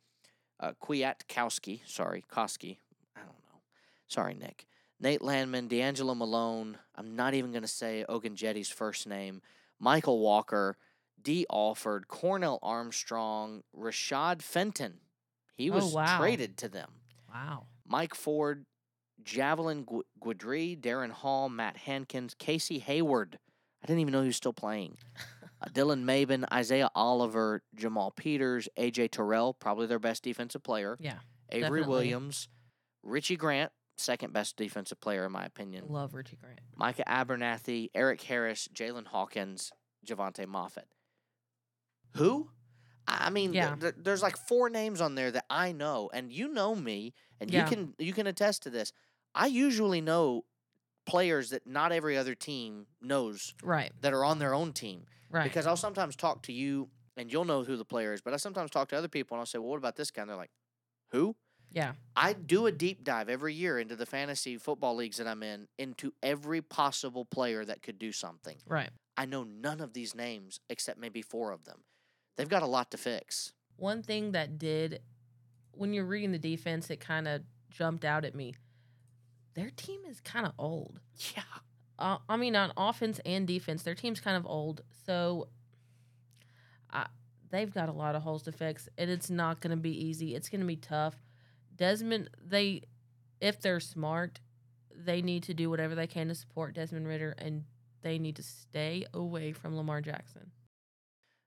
uh, 0.61 0.73
Kwiatkoski, 0.81 1.81
sorry, 1.87 2.25
Koski, 2.33 2.77
I 3.17 3.21
don't 3.21 3.31
know. 3.51 3.61
Sorry, 4.07 4.35
Nick. 4.35 4.67
Nate 5.01 5.23
Landman, 5.23 5.69
DeAngelo 5.69 6.17
Malone. 6.17 6.79
I'm 6.95 7.17
not 7.17 7.35
even 7.35 7.51
going 7.51 7.63
to 7.63 7.69
say 7.69 8.05
Ogundeji's 8.09 8.69
first 8.71 9.09
name. 9.09 9.43
Mykal 9.83 10.21
Walker, 10.21 10.77
Dee 11.23 11.47
Alford, 11.53 12.09
Cornell 12.09 12.59
Armstrong, 12.63 13.63
Rashad 13.77 14.43
Fenton. 14.43 15.01
He 15.57 15.71
Oh, 15.71 15.75
was 15.75 15.93
wow. 15.93 16.19
traded 16.19 16.57
to 16.59 16.69
them. 16.69 16.91
Wow. 17.33 17.67
Mike 17.87 18.15
Ford, 18.15 18.67
Javelin 19.23 19.85
Gu- 19.85 20.05
Guidry, 20.23 20.79
Darren 20.81 21.11
Hall, 21.11 21.49
Matt 21.49 21.77
Hankins, 21.79 22.35
Casey 22.39 22.79
Hayward. 22.81 23.39
I 23.83 23.87
didn't 23.87 24.01
even 24.01 24.13
know 24.13 24.21
he 24.23 24.29
was 24.29 24.37
still 24.37 24.53
playing. 24.53 24.99
Uh, 25.59 25.69
Dylan 25.71 26.05
Mabin, 26.05 26.45
Isaiah 26.53 26.91
Oliver, 26.95 27.63
Jamal 27.75 28.11
Peters, 28.11 28.69
A.J. 28.77 29.09
Terrell, 29.09 29.55
probably 29.55 29.87
their 29.87 29.99
best 29.99 30.23
defensive 30.23 30.63
player. 30.63 30.99
Yeah, 31.01 31.21
Avery 31.49 31.81
definitely. 31.81 31.89
Williams, 31.89 32.49
Richie 33.03 33.39
Grant, 33.39 33.73
second 33.97 34.35
best 34.35 34.59
defensive 34.59 35.01
player 35.01 35.25
in 35.25 35.33
my 35.33 35.47
opinion. 35.47 35.87
Love 35.89 36.13
Richie 36.13 36.37
Grant. 36.37 36.61
Micah 36.77 37.05
Abernathy, 37.09 37.89
Eric 37.95 38.21
Harris, 38.21 38.69
Jaylinn 38.75 39.07
Hawkins, 39.07 39.73
Jovante 40.07 40.45
Moffatt. 40.45 40.85
Who? 42.17 42.51
I 43.07 43.27
I 43.27 43.31
mean, 43.31 43.61
th- 43.61 43.75
Yeah. 43.75 43.77
th- 43.81 43.95
there's 43.99 44.23
like 44.23 44.37
four 44.37 44.69
names 44.71 45.01
on 45.01 45.15
there 45.15 45.31
that 45.31 45.47
I 45.51 45.73
know, 45.73 46.11
and 46.13 46.33
you 46.33 46.49
know 46.49 46.75
me, 46.75 47.15
and 47.41 47.51
Yeah. 47.51 47.55
you 47.55 47.65
can 47.65 47.95
you 47.99 48.13
can 48.13 48.27
attest 48.27 48.63
to 48.65 48.71
this. 48.71 48.93
I 49.35 49.47
usually 49.47 50.01
know 50.01 50.47
players 51.07 51.51
that 51.51 51.67
not 51.67 51.93
every 51.93 52.17
other 52.17 52.35
team 52.35 52.89
knows 53.01 53.55
Right, 53.63 53.93
that 54.01 54.13
are 54.15 54.25
on 54.25 54.39
their 54.39 54.55
own 54.55 54.73
team 54.73 55.09
right. 55.31 55.53
because 55.53 55.67
I'll 55.67 55.77
sometimes 55.77 56.17
talk 56.17 56.43
to 56.45 56.53
you 56.53 56.91
and 57.17 57.33
you'll 57.33 57.45
know 57.47 57.65
who 57.65 57.77
the 57.77 57.85
player 57.85 58.13
is, 58.13 58.23
but 58.23 58.35
I 58.35 58.39
sometimes 58.39 58.71
talk 58.71 58.89
to 58.91 58.97
other 58.97 59.09
people 59.09 59.37
and 59.37 59.41
I'll 59.41 59.47
say, 59.47 59.59
"Well, 59.59 59.71
what 59.71 59.79
about 59.79 59.97
this 59.97 60.11
guy?" 60.11 60.23
And 60.23 60.31
they're 60.31 60.37
like, 60.37 60.53
"Who?" 61.11 61.37
yeah, 61.71 61.95
I 62.17 62.33
do 62.33 62.67
a 62.67 62.73
deep 62.73 63.05
dive 63.05 63.29
every 63.29 63.55
year 63.55 63.79
into 63.79 63.97
the 63.97 64.07
fantasy 64.07 64.57
football 64.59 64.95
leagues 64.97 65.19
that 65.19 65.27
I'm 65.27 65.43
in, 65.43 65.69
into 65.79 66.15
every 66.23 66.63
possible 66.63 67.25
player 67.27 67.65
that 67.65 67.83
could 67.83 67.99
do 67.99 68.13
something. 68.13 68.63
right. 68.67 68.91
I 69.17 69.27
know 69.27 69.45
none 69.45 69.81
of 69.81 69.93
these 69.95 70.15
names 70.15 70.61
except 70.71 70.99
maybe 70.99 71.23
four 71.23 71.53
of 71.53 71.65
them. 71.65 71.85
They've 72.37 72.49
got 72.49 72.63
a 72.63 72.67
lot 72.67 72.91
to 72.91 72.99
fix. 72.99 73.53
One 73.77 74.03
thing 74.03 74.33
that 74.33 74.59
did, 74.59 75.01
when 75.73 75.93
you're 75.93 76.05
reading 76.05 76.33
the 76.33 76.39
defense, 76.39 76.91
it 76.91 77.01
kind 77.01 77.27
of 77.27 77.43
jumped 77.71 78.05
out 78.05 78.25
at 78.25 78.35
me. 78.35 78.55
Their 79.55 79.71
team 79.71 80.01
is 80.09 80.21
kind 80.21 80.47
of 80.47 80.53
old. 80.59 81.01
Yeah. 81.35 81.43
Uh, 81.99 82.19
I 82.29 82.37
mean, 82.37 82.55
on 82.57 82.73
offense 82.77 83.21
and 83.25 83.47
defense, 83.47 83.83
their 83.83 83.95
team's 83.95 84.21
kind 84.21 84.37
of 84.37 84.47
old. 84.47 84.83
So 85.07 85.49
I, 86.91 87.07
they've 87.51 87.73
got 87.73 87.89
a 87.89 87.93
lot 87.93 88.15
of 88.15 88.23
holes 88.23 88.43
to 88.45 88.53
fix, 88.53 88.89
and 88.99 89.11
it's 89.11 89.31
not 89.31 89.61
going 89.61 89.71
to 89.71 89.77
be 89.77 90.07
easy. 90.07 90.35
It's 90.35 90.49
going 90.51 90.61
to 90.61 90.67
be 90.67 90.77
tough. 90.77 91.15
Desmond, 91.75 92.31
they, 92.47 92.83
if 93.41 93.61
they're 93.61 93.81
smart, 93.81 94.41
they 94.95 95.23
need 95.23 95.43
to 95.45 95.55
do 95.55 95.71
whatever 95.71 95.95
they 95.95 96.07
can 96.07 96.29
to 96.29 96.35
support 96.35 96.75
Desmond 96.75 97.07
Ridder, 97.07 97.35
and 97.39 97.65
they 98.03 98.19
need 98.19 98.37
to 98.37 98.43
stay 98.43 99.07
away 99.15 99.53
from 99.53 99.77
Lamar 99.77 100.01
Jackson. 100.01 100.51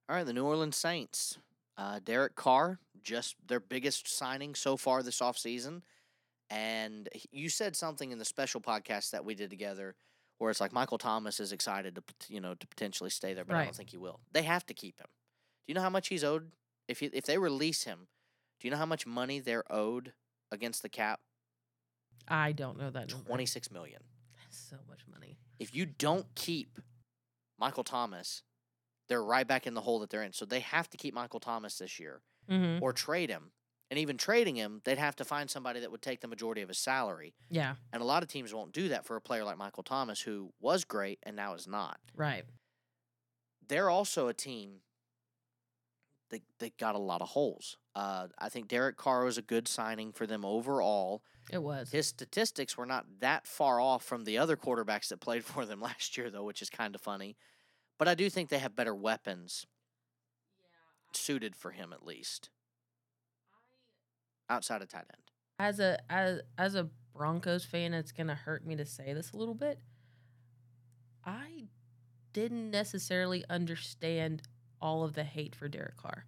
All 0.09 0.15
right, 0.15 0.25
the 0.25 0.33
New 0.33 0.43
Orleans 0.45 0.75
Saints. 0.75 1.37
Uh, 1.77 1.99
Derek 2.03 2.35
Carr, 2.35 2.79
just 3.03 3.35
their 3.47 3.59
biggest 3.59 4.07
signing 4.07 4.55
so 4.55 4.75
far 4.75 5.03
this 5.03 5.19
offseason. 5.19 5.83
And 6.49 7.07
you 7.31 7.47
said 7.47 7.75
something 7.75 8.11
in 8.11 8.17
the 8.17 8.25
special 8.25 8.59
podcast 8.59 9.11
that 9.11 9.23
we 9.23 9.35
did 9.35 9.51
together 9.51 9.95
where 10.39 10.49
it's 10.49 10.59
like 10.59 10.73
Michael 10.73 10.97
Thomas 10.97 11.39
is 11.39 11.51
excited 11.51 11.95
to, 11.95 12.03
you 12.27 12.41
know, 12.41 12.55
to 12.55 12.67
potentially 12.67 13.11
stay 13.11 13.33
there, 13.33 13.45
but 13.45 13.55
I 13.55 13.65
don't 13.65 13.75
think 13.75 13.91
he 13.91 13.97
will. 13.97 14.19
They 14.31 14.41
have 14.43 14.65
to 14.65 14.73
keep 14.73 14.97
him. 14.99 15.05
Do 15.05 15.71
you 15.71 15.75
know 15.75 15.81
how 15.81 15.89
much 15.91 16.07
he's 16.07 16.23
owed? 16.23 16.51
If, 16.87 17.01
he, 17.01 17.07
if 17.07 17.25
they 17.25 17.37
release 17.37 17.83
him, 17.83 18.07
do 18.59 18.67
you 18.67 18.71
know 18.71 18.77
how 18.77 18.85
much 18.87 19.05
money 19.05 19.39
they're 19.39 19.71
owed 19.71 20.13
against 20.51 20.81
the 20.81 20.89
cap? 20.89 21.19
I 22.27 22.51
don't 22.51 22.79
know 22.79 22.89
that 22.89 23.11
number. 23.11 23.27
26 23.27 23.69
million. 23.69 24.01
That's 24.41 24.57
so 24.57 24.77
much 24.89 25.01
money. 25.11 25.37
if 25.59 25.75
you 25.75 25.85
don't 25.85 26.25
keep 26.35 26.79
Michael 27.59 27.83
Thomas, 27.83 28.41
they're 29.09 29.23
right 29.23 29.45
back 29.47 29.67
in 29.67 29.73
the 29.73 29.81
hole 29.81 29.99
that 29.99 30.09
they're 30.09 30.23
in. 30.23 30.31
So 30.31 30.45
they 30.45 30.61
have 30.61 30.89
to 30.91 30.97
keep 30.97 31.13
Michael 31.13 31.39
Thomas 31.41 31.77
this 31.77 31.99
year 31.99 32.21
Mm-hmm. 32.49 32.81
or 32.81 32.93
trade 32.93 33.29
him. 33.29 33.51
And 33.91 33.99
even 33.99 34.17
trading 34.17 34.55
him, 34.55 34.81
they'd 34.85 34.97
have 34.97 35.15
to 35.17 35.25
find 35.25 35.49
somebody 35.49 35.79
that 35.81 35.91
would 35.91 36.01
take 36.01 36.21
the 36.21 36.27
majority 36.27 36.61
of 36.61 36.67
his 36.69 36.77
salary. 36.79 37.35
Yeah, 37.49 37.75
And 37.93 38.01
a 38.01 38.05
lot 38.05 38.23
of 38.23 38.29
teams 38.29 38.53
won't 38.53 38.71
do 38.71 38.89
that 38.89 39.05
for 39.05 39.15
a 39.15 39.21
player 39.21 39.43
like 39.43 39.57
Michael 39.57 39.83
Thomas, 39.83 40.21
who 40.21 40.53
was 40.59 40.83
great 40.85 41.19
and 41.23 41.35
now 41.35 41.53
is 41.55 41.67
not. 41.67 41.99
right. 42.15 42.43
They're 43.67 43.89
also 43.89 44.27
a 44.29 44.33
team 44.33 44.81
that 46.31 46.41
they 46.59 46.71
got 46.71 46.95
a 46.95 46.99
lot 46.99 47.21
of 47.21 47.29
holes. 47.29 47.77
Uh, 47.95 48.27
I 48.37 48.49
think 48.49 48.67
Derek 48.67 48.97
Carr 48.97 49.25
was 49.25 49.37
a 49.37 49.41
good 49.41 49.67
signing 49.67 50.11
for 50.11 50.25
them 50.27 50.45
overall. 50.45 51.23
It 51.51 51.61
was. 51.63 51.91
His 51.91 52.07
statistics 52.07 52.77
were 52.77 52.85
not 52.85 53.05
that 53.19 53.47
far 53.47 53.79
off 53.79 54.03
from 54.03 54.23
the 54.23 54.37
other 54.37 54.55
quarterbacks 54.55 55.09
that 55.09 55.19
played 55.19 55.43
for 55.45 55.65
them 55.65 55.81
last 55.81 56.17
year, 56.17 56.29
though, 56.29 56.43
which 56.43 56.61
is 56.61 56.69
kind 56.69 56.95
of 56.95 57.01
funny. 57.01 57.35
But 57.99 58.07
I 58.07 58.15
do 58.15 58.29
think 58.29 58.49
they 58.49 58.57
have 58.59 58.75
better 58.75 58.95
weapons 58.95 59.67
suited 61.11 61.55
for 61.55 61.69
him, 61.71 61.93
at 61.93 62.03
least 62.03 62.49
outside 64.49 64.81
of 64.81 64.87
tight 64.89 65.05
end. 65.13 65.23
as 65.59 65.79
a 65.79 65.99
as 66.09 66.39
as 66.57 66.73
a 66.75 66.89
Broncos 67.13 67.65
fan, 67.65 67.93
it's 67.93 68.11
gonna 68.11 68.33
hurt 68.35 68.65
me 68.65 68.75
to 68.77 68.85
say 68.85 69.13
this 69.13 69.31
a 69.33 69.37
little 69.37 69.53
bit. 69.53 69.79
I 71.25 71.67
didn't 72.33 72.71
necessarily 72.71 73.43
understand 73.49 74.41
all 74.81 75.03
of 75.03 75.13
the 75.13 75.23
hate 75.23 75.53
for 75.55 75.67
Derek 75.67 75.97
Carr. 75.97 76.25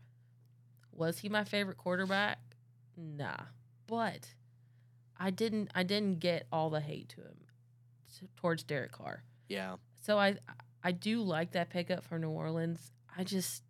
Was 0.92 1.20
he 1.20 1.30
my 1.30 1.46
favorite 1.46 1.78
quarterback? 1.78 2.40
Nah, 2.98 3.38
but 3.88 4.34
I 5.18 5.32
didn't 5.32 5.72
I 5.74 5.84
didn't 5.84 6.20
get 6.20 6.48
all 6.52 6.70
the 6.70 6.82
hate 6.82 7.10
to 7.10 7.22
him 7.22 7.38
t- 8.20 8.28
towards 8.36 8.64
Derek 8.64 8.92
Carr. 8.92 9.24
Yeah, 9.48 9.78
So 10.02 10.20
I 10.20 10.36
I 10.84 10.92
do 10.92 11.22
like 11.22 11.52
that 11.52 11.70
pickup 11.70 12.04
for 12.04 12.18
New 12.18 12.30
Orleans. 12.30 12.92
I 13.18 13.24
just 13.24 13.64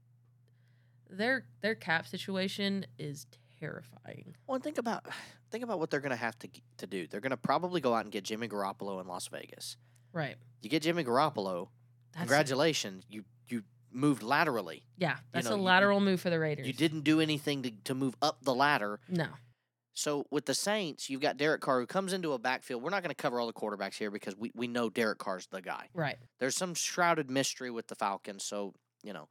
their 1.09 1.45
their 1.61 1.75
cap 1.75 2.07
situation 2.07 2.85
is 2.97 3.25
terrifying. 3.59 4.35
Well, 4.47 4.59
think 4.59 4.77
about 4.77 5.05
think 5.51 5.63
about 5.63 5.79
what 5.79 5.89
they're 5.89 5.99
going 5.99 6.11
to 6.11 6.15
have 6.15 6.37
to 6.39 6.49
to 6.77 6.87
do. 6.87 7.07
They're 7.07 7.19
going 7.21 7.31
to 7.31 7.37
probably 7.37 7.81
go 7.81 7.93
out 7.93 8.03
and 8.05 8.11
get 8.11 8.23
Jimmy 8.23 8.47
Garoppolo 8.47 9.01
in 9.01 9.07
Las 9.07 9.27
Vegas. 9.27 9.77
Right. 10.13 10.35
You 10.61 10.69
get 10.69 10.83
Jimmy 10.83 11.03
Garoppolo, 11.03 11.69
That's 12.13 12.19
congratulations, 12.21 13.05
you 13.09 13.23
you 13.47 13.63
moved 13.91 14.23
laterally. 14.23 14.83
Yeah, 14.97 15.17
that's 15.31 15.47
know, 15.49 15.55
a 15.55 15.57
you- 15.57 15.63
lateral 15.63 15.99
move 15.99 16.21
for 16.21 16.29
the 16.29 16.39
Raiders. 16.39 16.67
You 16.67 16.73
didn't 16.73 17.01
do 17.01 17.19
anything 17.19 17.63
to, 17.63 17.71
to 17.85 17.95
move 17.95 18.15
up 18.21 18.43
the 18.43 18.53
ladder. 18.53 18.99
No. 19.09 19.27
So 19.93 20.25
with 20.31 20.45
the 20.45 20.53
Saints, 20.53 21.09
you've 21.09 21.21
got 21.21 21.37
Derek 21.37 21.61
Carr 21.61 21.79
who 21.79 21.85
comes 21.85 22.13
into 22.13 22.31
a 22.33 22.39
backfield. 22.39 22.81
We're 22.81 22.89
not 22.91 23.03
going 23.03 23.09
to 23.13 23.21
cover 23.21 23.39
all 23.39 23.47
the 23.47 23.53
quarterbacks 23.53 23.95
here 23.95 24.09
because 24.11 24.35
we, 24.37 24.51
we 24.55 24.67
know 24.67 24.89
Derek 24.89 25.17
Carr's 25.19 25.47
the 25.47 25.61
guy. 25.61 25.89
Right. 25.93 26.17
There's 26.39 26.55
some 26.55 26.73
shrouded 26.73 27.29
mystery 27.29 27.69
with 27.71 27.87
the 27.87 27.95
Falcons, 27.95 28.43
so 28.43 28.73
you 29.03 29.13
know, 29.13 29.27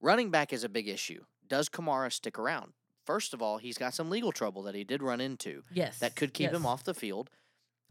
running 0.00 0.30
back 0.30 0.52
is 0.52 0.62
a 0.64 0.68
big 0.68 0.88
issue. 0.88 1.22
Does 1.48 1.68
Kamara 1.68 2.12
stick 2.12 2.38
around? 2.38 2.72
First 3.04 3.34
of 3.34 3.40
all, 3.40 3.58
he's 3.58 3.78
got 3.78 3.94
some 3.94 4.10
legal 4.10 4.32
trouble 4.32 4.62
that 4.64 4.74
he 4.74 4.84
did 4.84 5.02
run 5.02 5.20
into 5.20 5.62
Yes. 5.72 6.00
that 6.00 6.16
could 6.16 6.34
keep 6.34 6.50
him 6.50 6.66
off 6.66 6.82
the 6.84 6.92
field. 6.94 7.30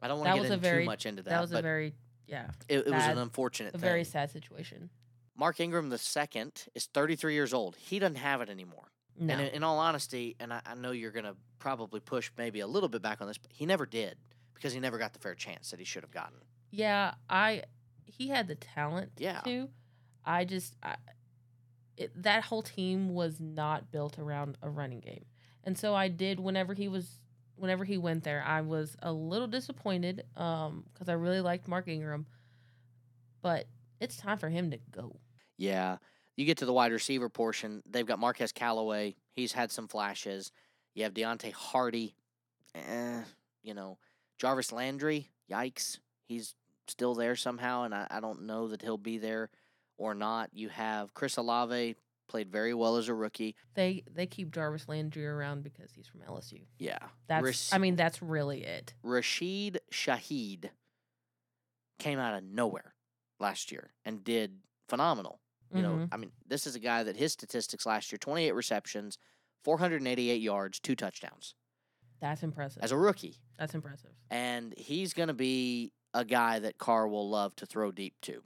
I 0.01 0.07
don't 0.09 0.19
want 0.19 0.35
to 0.35 0.41
get 0.41 0.51
a 0.51 0.53
in 0.55 0.59
very- 0.59 0.83
too 0.83 0.85
much 0.85 1.05
into 1.05 1.23
that, 1.23 1.29
That 1.29 1.41
was 1.41 1.51
a 1.53 1.61
very 1.61 1.95
yeah, 2.27 2.47
it, 2.67 2.79
it 2.87 2.91
was 2.91 3.03
an 3.05 3.17
unfortunate 3.17 3.69
a 3.69 3.77
thing. 3.77 3.81
very 3.81 4.03
sad 4.03 4.29
situation. 4.31 4.89
Mark 5.37 5.59
Ingram 5.59 5.89
the 5.89 5.97
second 5.97 6.65
is 6.75 6.85
33 6.87 7.33
years 7.33 7.53
old. 7.53 7.75
He 7.75 7.99
doesn't 7.99 8.15
have 8.17 8.41
it 8.41 8.49
anymore. 8.49 8.91
No. 9.19 9.33
And 9.33 9.41
in, 9.41 9.47
in 9.49 9.63
all 9.63 9.79
honesty, 9.79 10.35
and 10.39 10.51
I, 10.53 10.61
I 10.65 10.75
know 10.75 10.91
you're 10.91 11.11
going 11.11 11.25
to 11.25 11.35
probably 11.59 11.99
push 12.01 12.31
maybe 12.37 12.59
a 12.59 12.67
little 12.67 12.89
bit 12.89 13.01
back 13.01 13.21
on 13.21 13.27
this, 13.27 13.37
but 13.37 13.51
he 13.53 13.65
never 13.65 13.85
did 13.85 14.17
because 14.53 14.73
he 14.73 14.79
never 14.79 14.97
got 14.97 15.13
the 15.13 15.19
fair 15.19 15.35
chance 15.35 15.71
that 15.71 15.79
he 15.79 15.85
should 15.85 16.03
have 16.03 16.11
gotten. 16.11 16.37
yeah, 16.71 17.13
I 17.29 17.63
he 18.05 18.27
had 18.27 18.47
the 18.47 18.55
talent 18.55 19.11
Yeah. 19.17 19.39
to. 19.41 19.69
I 20.25 20.43
just 20.45 20.75
I, 20.83 20.95
it, 21.97 22.11
that 22.23 22.43
whole 22.43 22.61
team 22.61 23.13
was 23.13 23.39
not 23.39 23.91
built 23.91 24.19
around 24.19 24.57
a 24.61 24.69
running 24.69 24.99
game. 24.99 25.25
And 25.63 25.77
so 25.77 25.95
I 25.95 26.07
did 26.09 26.39
whenever 26.39 26.73
he 26.73 26.87
was 26.87 27.19
whenever 27.55 27.83
he 27.85 27.97
went 27.97 28.23
there, 28.25 28.43
I 28.45 28.61
was 28.61 28.95
a 29.01 29.11
little 29.13 29.47
disappointed 29.47 30.25
um 30.35 30.83
cuz 30.93 31.07
I 31.09 31.13
really 31.13 31.41
liked 31.41 31.67
Mark 31.67 31.87
Ingram. 31.87 32.25
But 33.41 33.67
it's 33.99 34.17
time 34.17 34.37
for 34.37 34.49
him 34.49 34.71
to 34.71 34.77
go. 34.91 35.15
Yeah. 35.57 35.97
You 36.37 36.45
get 36.45 36.57
to 36.57 36.65
the 36.65 36.73
wide 36.73 36.91
receiver 36.91 37.29
portion, 37.29 37.81
they've 37.89 38.05
got 38.05 38.19
Marquez 38.19 38.51
Callaway. 38.51 39.15
He's 39.33 39.53
had 39.53 39.71
some 39.71 39.87
flashes. 39.87 40.51
You 40.93 41.03
have 41.03 41.13
Deonte 41.13 41.51
Harty. 41.53 42.15
Eh, 42.73 43.21
you 43.63 43.73
know, 43.73 43.97
Jarvis 44.37 44.71
Landry. 44.71 45.29
Yikes. 45.49 45.99
He's 46.27 46.55
still 46.87 47.15
there 47.15 47.35
somehow, 47.35 47.83
and 47.83 47.93
I, 47.93 48.07
I 48.09 48.19
don't 48.19 48.43
know 48.43 48.67
that 48.69 48.81
he'll 48.81 48.97
be 48.97 49.17
there 49.17 49.49
or 49.97 50.13
not. 50.13 50.49
You 50.53 50.69
have 50.69 51.13
Chris 51.13 51.37
Olave, 51.37 51.95
played 52.27 52.51
very 52.51 52.73
well 52.73 52.97
as 52.97 53.07
a 53.07 53.13
rookie. 53.13 53.55
They 53.75 54.03
they 54.13 54.25
keep 54.25 54.51
Jarvis 54.51 54.87
Landry 54.87 55.25
around 55.25 55.63
because 55.63 55.91
he's 55.91 56.07
from 56.07 56.21
LSU. 56.21 56.61
Yeah. 56.79 56.99
That's 57.27 57.43
Ras- 57.43 57.73
I 57.73 57.77
mean 57.77 57.95
that's 57.95 58.21
really 58.21 58.63
it. 58.63 58.93
Rashid 59.03 59.79
Shaheed 59.91 60.69
came 61.99 62.19
out 62.19 62.35
of 62.35 62.43
nowhere 62.43 62.93
last 63.39 63.71
year 63.71 63.91
and 64.03 64.23
did 64.23 64.57
phenomenal. 64.89 65.39
You 65.75 65.81
know, 65.81 65.95
Mhm. 65.97 66.09
I 66.11 66.17
mean, 66.17 66.31
this 66.45 66.65
is 66.67 66.75
a 66.75 66.79
guy 66.79 67.03
that 67.03 67.15
his 67.17 67.33
statistics 67.33 67.85
last 67.85 68.11
year 68.11 68.17
28 68.19 68.51
receptions, 68.53 69.17
488 69.63 70.41
yards, 70.41 70.79
two 70.79 70.95
touchdowns 70.95 71.55
That's 72.19 72.43
impressive. 72.43 72.83
as 72.83 72.91
a 72.91 72.97
rookie. 72.97 73.41
That's 73.57 73.73
impressive. 73.75 74.11
And 74.29 74.73
he's 74.77 75.13
going 75.13 75.27
to 75.27 75.33
be 75.33 75.91
a 76.13 76.23
guy 76.23 76.59
that 76.59 76.77
Carr 76.77 77.07
will 77.07 77.29
love 77.29 77.55
to 77.57 77.65
throw 77.65 77.91
deep 77.91 78.19
to. 78.21 78.43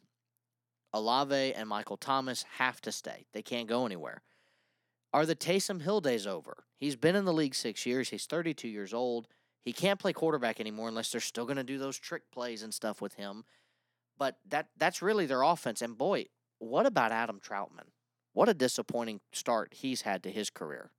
Olave 0.94 1.54
and 1.54 1.70
Michael 1.70 1.98
Thomas 1.98 2.44
have 2.58 2.82
to 2.82 2.92
stay. 2.92 3.28
They 3.32 3.44
can't 3.44 3.68
go 3.68 3.86
anywhere. 3.86 4.24
Are 5.14 5.26
the 5.26 5.36
Taysom 5.36 5.82
Hill 5.82 6.02
days 6.02 6.26
over? 6.26 6.66
He's 6.78 6.96
been 6.96 7.16
in 7.16 7.26
the 7.26 7.34
league 7.34 7.56
six 7.56 7.86
years. 7.86 8.10
He's 8.10 8.26
32 8.26 8.68
years 8.68 8.94
old. 8.94 9.28
He 9.64 9.74
can't 9.74 10.00
play 10.00 10.14
quarterback 10.14 10.60
anymore 10.60 10.88
unless 10.88 11.12
they're 11.12 11.22
still 11.22 11.46
going 11.46 11.58
to 11.58 11.64
do 11.64 11.78
those 11.78 12.00
trick 12.00 12.32
plays 12.32 12.64
and 12.64 12.74
stuff 12.74 13.02
with 13.02 13.16
him. 13.16 13.44
But 14.18 14.40
that 14.46 14.70
that's 14.78 15.02
really 15.02 15.26
their 15.26 15.42
offense. 15.44 15.82
And 15.82 15.98
boy, 15.98 16.26
what 16.60 16.86
about 16.86 17.12
Adam 17.12 17.40
Trautman? 17.40 17.88
What 18.34 18.50
a 18.50 18.54
disappointing 18.54 19.22
start 19.34 19.74
he's 19.74 20.02
had 20.02 20.24
to 20.24 20.32
his 20.32 20.50
career. 20.50 20.92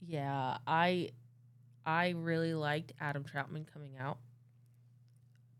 Yeah, 0.00 0.58
I 0.66 1.10
I 1.84 2.10
really 2.10 2.54
liked 2.54 2.92
Adam 3.00 3.24
Trautman 3.24 3.66
coming 3.72 3.96
out, 3.98 4.18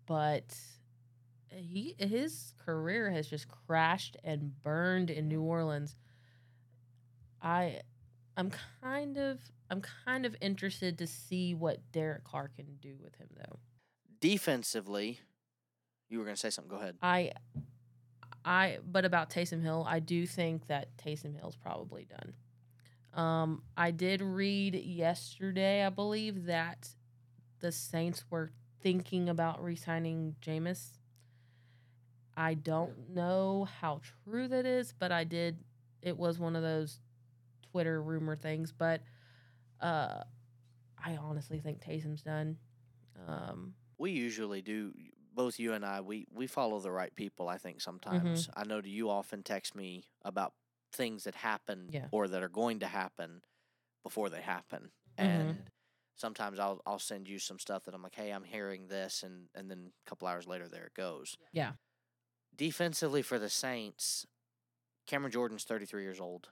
but 0.07 0.57
he 1.49 1.97
his 1.99 2.53
career 2.65 3.11
has 3.11 3.29
just 3.29 3.49
crashed 3.49 4.17
and 4.23 4.63
burned 4.63 5.11
in 5.11 5.29
New 5.29 5.43
Orleans. 5.43 5.97
I 7.43 7.81
I'm 8.37 8.51
kind 8.81 9.19
of 9.19 9.41
I'm 9.71 9.83
kind 10.05 10.25
of 10.25 10.37
interested 10.41 10.99
to 10.99 11.07
see 11.07 11.55
what 11.55 11.79
Derek 11.93 12.25
Carr 12.25 12.49
can 12.55 12.77
do 12.81 12.97
with 13.03 13.17
him 13.17 13.29
though. 13.37 13.59
Defensively, 14.21 15.21
you 16.09 16.19
were 16.19 16.25
going 16.25 16.35
to 16.35 16.41
say 16.41 16.51
something. 16.51 16.71
Go 16.71 16.77
ahead. 16.77 16.97
I 17.03 17.33
I 18.45 18.79
but 18.91 19.05
about 19.05 19.31
Taysom 19.31 19.63
Hill, 19.63 19.85
I 19.89 19.99
do 19.99 20.27
think 20.27 20.67
that 20.69 20.97
Taysom 20.97 21.39
Hill's 21.39 21.57
probably 21.57 22.07
done. 22.07 22.35
Um, 23.13 23.63
I 23.77 23.91
did 23.91 24.23
read 24.23 24.75
yesterday, 24.75 25.85
I 25.85 25.91
believe, 25.91 26.47
that 26.47 26.89
the 27.59 27.73
Saints 27.73 28.25
were 28.31 28.53
thinking 28.83 29.29
about 29.29 29.63
re-signing 29.63 30.37
Jameis. 30.41 30.99
I 32.37 32.55
don't 32.55 33.11
know 33.13 33.69
how 33.81 34.01
true 34.25 34.49
that 34.49 34.65
is, 34.65 34.95
but 34.99 35.13
I 35.13 35.25
did. 35.25 35.59
It 36.01 36.17
was 36.17 36.39
one 36.39 36.57
of 36.57 36.63
those 36.63 37.01
Twitter 37.71 38.01
rumor 38.01 38.37
things, 38.37 38.73
but 38.73 39.03
uh, 39.81 40.23
I 41.05 41.17
honestly 41.17 41.59
think 41.59 41.85
Taysom's 41.85 42.23
done. 42.23 42.57
Um, 43.29 43.75
We 43.99 44.13
usually 44.13 44.63
do. 44.63 44.95
Both 45.33 45.59
you 45.59 45.73
and 45.75 45.85
I, 45.85 46.01
we 46.01 46.27
we 46.33 46.47
follow 46.47 46.81
the 46.81 46.91
right 46.91 47.15
people. 47.15 47.49
I 47.49 47.57
think 47.59 47.81
sometimes. 47.81 48.49
I 48.57 48.65
know 48.65 48.81
you 48.85 49.11
often 49.11 49.43
text 49.43 49.75
me 49.75 50.05
about 50.23 50.55
things 50.93 51.25
that 51.25 51.35
happen 51.37 51.89
Yeah. 51.93 52.09
or 52.11 52.27
that 52.29 52.43
are 52.43 52.49
going 52.49 52.81
to 52.81 52.87
happen 52.87 53.43
before 54.03 54.29
they 54.31 54.41
happen, 54.43 54.91
Mhm. 55.19 55.25
and 55.25 55.71
sometimes 56.17 56.59
I'll 56.59 56.81
I'll 56.85 56.99
send 56.99 57.29
you 57.29 57.39
some 57.39 57.59
stuff 57.59 57.85
that 57.85 57.95
I'm 57.95 58.03
like, 58.03 58.15
hey, 58.17 58.31
I'm 58.31 58.45
hearing 58.45 58.89
this, 58.89 59.23
and 59.23 59.49
and 59.55 59.71
then 59.71 59.93
a 60.05 60.09
couple 60.09 60.27
hours 60.27 60.47
later, 60.47 60.69
there 60.69 60.85
it 60.87 60.95
goes. 60.95 61.37
Yeah. 61.53 61.73
Defensively 62.57 63.23
for 63.23 63.39
the 63.39 63.49
Saints, 63.49 64.27
Cameron 65.07 65.31
Jordan's 65.33 65.65
33 65.65 66.03
years 66.03 66.21
old. 66.21 66.49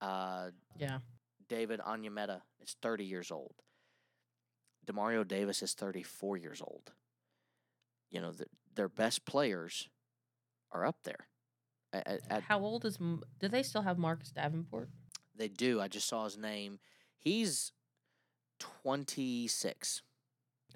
Uh, 0.00 0.50
yeah, 0.76 0.98
David 1.48 1.80
Onyemata 1.80 2.42
is 2.60 2.74
30 2.82 3.04
years 3.04 3.30
old. 3.30 3.54
Demario 4.86 5.26
Davis 5.26 5.62
is 5.62 5.74
34 5.74 6.36
years 6.36 6.60
old. 6.60 6.92
You 8.10 8.20
know, 8.20 8.32
th 8.32 8.48
their 8.74 8.88
best 8.88 9.24
players 9.24 9.88
are 10.72 10.84
up 10.84 11.02
there. 11.04 11.28
At, 11.92 12.20
at, 12.30 12.42
how 12.42 12.60
old 12.60 12.84
is? 12.84 12.96
Do 12.96 13.48
they 13.48 13.62
still 13.62 13.82
have 13.82 13.98
Marcus 13.98 14.30
Davenport? 14.30 14.88
they 15.34 15.48
do. 15.48 15.80
I 15.80 15.88
just 15.88 16.06
saw 16.06 16.24
his 16.24 16.36
name. 16.36 16.78
He's 17.18 17.72
26. 18.58 20.02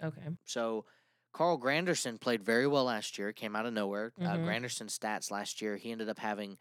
Okay. 0.03 0.23
So 0.45 0.87
Carl 1.33 1.59
Granderson 1.59 2.19
played 2.21 2.43
very 2.43 2.67
well 2.67 2.85
last 2.85 3.19
year. 3.19 3.33
Came 3.33 3.55
out 3.55 3.67
of 3.67 3.73
nowhere. 3.75 4.13
Uh, 4.19 4.37
Mhm. 4.37 4.45
Granderson's 4.45 4.99
stats 4.99 5.31
last 5.31 5.61
year, 5.61 5.77
he 5.77 5.93
ended 5.93 6.09
up 6.09 6.19
having 6.19 6.59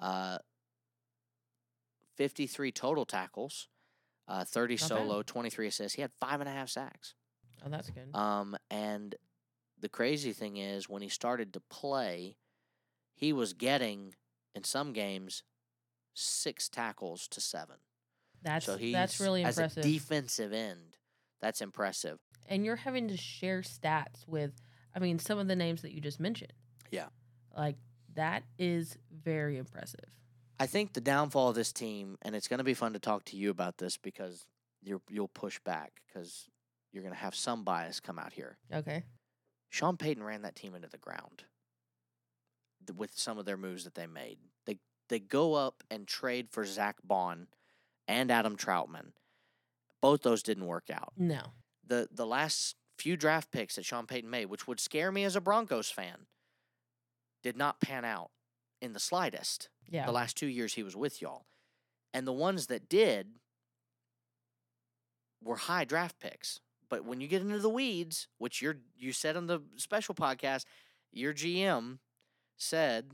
uh, 0.00 0.38
53 2.16 2.72
total 2.72 3.04
tackles, 3.04 3.68
uh, 4.28 4.44
30 4.44 4.74
Not 4.74 4.80
solo, 4.80 5.22
23 5.22 5.68
assists. 5.68 5.94
He 5.94 6.02
had 6.02 6.12
five 6.20 6.40
and 6.40 6.48
a 6.48 6.52
half 6.52 6.68
sacks. 6.68 7.14
Oh, 7.64 7.68
that's 7.68 7.90
good. 7.90 8.14
Um, 8.14 8.56
and 8.70 9.14
the 9.80 9.88
crazy 9.88 10.32
thing 10.32 10.56
is, 10.56 10.88
when 10.88 11.02
he 11.02 11.08
started 11.08 11.52
to 11.52 11.60
play, 11.60 12.36
he 13.14 13.32
was 13.32 13.52
getting 13.52 14.14
in 14.54 14.64
some 14.64 14.92
games 14.92 15.42
six 16.14 16.68
tackles 16.68 17.28
to 17.28 17.40
seven. 17.40 17.76
That's 18.42 18.66
so 18.66 18.76
he's 18.76 18.92
that's 18.94 19.20
really 19.20 19.42
impressive. 19.42 19.78
as 19.78 19.84
a 19.84 19.88
defensive 19.88 20.52
end. 20.52 20.96
That's 21.40 21.60
impressive. 21.60 22.18
and 22.48 22.64
you're 22.64 22.76
having 22.76 23.08
to 23.08 23.16
share 23.16 23.60
stats 23.60 24.26
with, 24.26 24.52
I 24.94 24.98
mean, 25.00 25.18
some 25.18 25.38
of 25.38 25.48
the 25.48 25.56
names 25.56 25.82
that 25.82 25.92
you 25.92 26.00
just 26.00 26.20
mentioned. 26.20 26.52
Yeah. 26.90 27.06
Like 27.56 27.76
that 28.14 28.44
is 28.58 28.96
very 29.12 29.58
impressive. 29.58 30.08
I 30.58 30.66
think 30.66 30.94
the 30.94 31.00
downfall 31.02 31.50
of 31.50 31.54
this 31.54 31.72
team, 31.72 32.16
and 32.22 32.34
it's 32.34 32.48
going 32.48 32.58
to 32.58 32.64
be 32.64 32.72
fun 32.74 32.94
to 32.94 32.98
talk 32.98 33.24
to 33.26 33.36
you 33.36 33.50
about 33.50 33.76
this 33.78 33.96
because 33.98 34.46
you're 34.82 35.02
you'll 35.10 35.28
push 35.28 35.58
back 35.60 36.00
because 36.06 36.48
you're 36.92 37.02
going 37.02 37.14
to 37.14 37.20
have 37.20 37.34
some 37.34 37.64
bias 37.64 38.00
come 38.00 38.18
out 38.18 38.32
here. 38.32 38.56
Okay. 38.72 39.04
Sean 39.70 39.96
Payton 39.96 40.22
ran 40.22 40.42
that 40.42 40.56
team 40.56 40.74
into 40.74 40.88
the 40.88 40.98
ground 40.98 41.44
with 42.96 43.18
some 43.18 43.36
of 43.38 43.44
their 43.44 43.56
moves 43.56 43.84
that 43.84 43.94
they 43.94 44.06
made. 44.06 44.38
They 44.64 44.78
they 45.08 45.18
go 45.18 45.54
up 45.54 45.82
and 45.90 46.06
trade 46.06 46.48
for 46.50 46.64
Zack 46.64 46.96
Baun 47.04 47.48
and 48.08 48.30
Adam 48.30 48.56
Trautman. 48.56 49.12
Both 50.00 50.22
those 50.22 50.42
didn't 50.42 50.66
work 50.66 50.88
out. 50.90 51.12
No. 51.16 51.40
The 51.86 52.08
the 52.12 52.26
last 52.26 52.76
few 52.98 53.16
draft 53.16 53.50
picks 53.50 53.74
that 53.76 53.84
Sean 53.84 54.06
Payton 54.06 54.30
made, 54.30 54.46
which 54.46 54.66
would 54.66 54.80
scare 54.80 55.10
me 55.12 55.24
as 55.24 55.36
a 55.36 55.40
Broncos 55.40 55.90
fan, 55.90 56.26
did 57.42 57.56
not 57.56 57.80
pan 57.80 58.04
out 58.04 58.30
in 58.80 58.92
the 58.92 59.00
slightest 59.00 59.68
Yeah. 59.88 60.06
the 60.06 60.12
last 60.12 60.36
two 60.36 60.46
years 60.46 60.74
he 60.74 60.82
was 60.82 60.96
with 60.96 61.20
y'all. 61.20 61.46
And 62.14 62.26
the 62.26 62.32
ones 62.32 62.68
that 62.68 62.88
did 62.88 63.34
were 65.42 65.56
high 65.56 65.84
draft 65.84 66.18
picks. 66.18 66.60
But 66.88 67.04
when 67.04 67.20
you 67.20 67.28
get 67.28 67.42
into 67.42 67.58
the 67.58 67.68
weeds, 67.70 68.28
which 68.38 68.62
you're 68.62 68.76
you 68.96 69.12
said 69.12 69.36
on 69.36 69.46
the 69.46 69.60
special 69.76 70.14
podcast, 70.14 70.64
your 71.12 71.32
GM 71.34 71.98
said, 72.56 73.10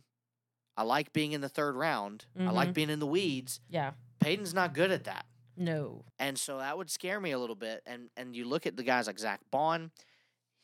I 0.77 0.83
like 0.85 1.13
being 1.13 1.33
in 1.33 1.41
the 1.41 1.49
third 1.49 1.75
round. 1.77 2.27
I 2.39 2.51
like 2.51 2.71
Mhm. 2.71 2.75
being 2.75 2.91
in 2.91 2.99
the 2.99 3.07
weeds. 3.07 3.61
yeah. 3.69 3.93
Payton's 4.21 4.55
not 4.55 4.73
good 4.73 4.93
at 4.93 5.05
that. 5.05 5.27
No. 5.57 6.05
And 6.19 6.39
so 6.39 6.59
that 6.59 6.79
would 6.79 6.89
scare 6.91 7.19
me 7.21 7.33
a 7.33 7.39
little 7.39 7.57
bit. 7.57 7.83
And 7.87 8.09
and 8.17 8.37
you 8.37 8.45
look 8.45 8.67
at 8.67 8.77
the 8.77 8.83
guys 8.85 9.07
like 9.09 9.19
Zack 9.19 9.41
Baun, 9.51 9.91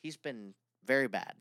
he's 0.00 0.16
been 0.16 0.54
very 0.84 1.08
bad. 1.08 1.34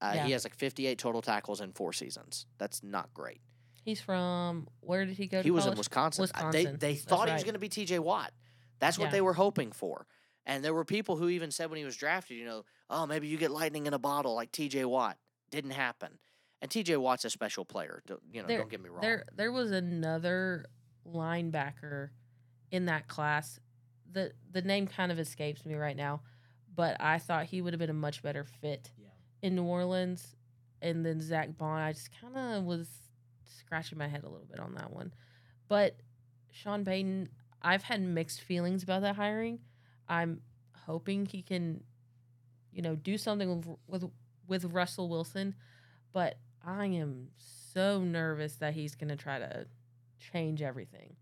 Uh, 0.00 0.12
Yeah. 0.16 0.26
He 0.26 0.32
has 0.32 0.44
like 0.44 0.54
58 0.54 0.98
total 0.98 1.22
tackles 1.22 1.60
in 1.62 1.72
four 1.72 1.92
seasons. 1.94 2.46
That's 2.58 2.82
not 2.82 3.14
great. 3.14 3.40
He's 3.82 4.00
from 4.00 4.68
where 4.80 5.04
did 5.06 5.16
he 5.16 5.26
go 5.26 5.38
to 5.38 5.42
He 5.42 5.50
was 5.50 5.66
in? 5.66 5.74
Wisconsin. 5.76 6.22
Wisconsin. 6.22 6.76
They 6.78 6.94
they 6.94 6.94
thought 6.96 7.28
he 7.28 7.34
was 7.34 7.44
going 7.44 7.54
to 7.54 7.58
be 7.60 7.68
T.J. 7.68 7.98
Watt. 7.98 8.32
That's 8.78 8.98
what 8.98 9.06
Yeah. 9.06 9.10
they 9.12 9.20
were 9.22 9.34
hoping 9.34 9.72
for. 9.72 10.06
And 10.46 10.62
there 10.64 10.74
were 10.74 10.84
people 10.84 11.16
who 11.16 11.28
even 11.28 11.50
said 11.50 11.70
when 11.70 11.78
he 11.78 11.84
was 11.84 11.96
drafted, 11.96 12.36
you 12.36 12.44
know, 12.44 12.64
oh 12.90 13.06
maybe 13.06 13.26
you 13.28 13.36
get 13.38 13.50
lightning 13.50 13.86
in 13.86 13.94
a 13.94 13.98
bottle 13.98 14.34
like 14.34 14.52
T.J. 14.52 14.84
Watt. 14.84 15.16
Didn't 15.50 15.70
happen. 15.72 16.18
And 16.60 16.70
T.J. 16.70 16.96
Watt's 16.98 17.24
a 17.24 17.30
special 17.30 17.64
player. 17.64 18.02
Don't, 18.06 18.20
you 18.32 18.42
know, 18.42 18.48
There- 18.48 18.58
don't 18.58 18.70
get 18.70 18.82
me 18.82 18.88
wrong. 18.90 19.00
There 19.02 19.24
there 19.34 19.52
was 19.52 19.70
another 19.70 20.66
linebacker 21.06 22.10
in 22.70 22.86
that 22.86 23.08
class. 23.08 23.58
The 24.12 24.32
the 24.50 24.62
name 24.62 24.86
kind 24.86 25.10
of 25.10 25.18
escapes 25.18 25.64
me 25.64 25.74
right 25.74 25.96
now, 25.96 26.22
but 26.74 26.96
I 27.00 27.18
thought 27.18 27.46
he 27.46 27.60
would 27.62 27.72
have 27.72 27.80
been 27.80 27.90
a 27.90 27.94
much 27.94 28.22
better 28.22 28.44
fit 28.44 28.90
Yeah. 28.98 29.08
in 29.42 29.54
New 29.56 29.64
Orleans. 29.64 30.36
And 30.82 31.04
then 31.04 31.20
Zack 31.20 31.56
Baun, 31.56 31.80
I 31.80 31.92
just 31.92 32.10
kind 32.20 32.36
of 32.36 32.64
was 32.64 32.88
scratching 33.44 33.96
my 33.96 34.06
head 34.08 34.22
a 34.24 34.28
little 34.28 34.46
bit 34.46 34.60
on 34.60 34.74
that 34.74 34.92
one. 34.92 35.14
But 35.68 35.96
Sean 36.50 36.84
Payton, 36.84 37.30
I've 37.62 37.82
had 37.84 38.02
mixed 38.02 38.42
feelings 38.42 38.82
about 38.82 39.00
that 39.02 39.16
hiring. 39.16 39.60
I'm 40.08 40.40
hoping 40.86 41.26
he 41.26 41.42
can, 41.42 41.82
you 42.72 42.82
know, 42.82 42.94
do 42.94 43.18
something 43.18 43.56
with 43.56 43.78
with, 43.86 44.10
with 44.46 44.64
Russell 44.72 45.08
Wilson, 45.08 45.54
but 46.12 46.38
I 46.64 46.86
am 46.86 47.28
so 47.74 48.00
nervous 48.02 48.56
that 48.56 48.74
he's 48.74 48.94
going 48.94 49.08
to 49.08 49.16
try 49.16 49.38
to 49.38 49.66
change 50.32 50.62
everything. 50.62 51.16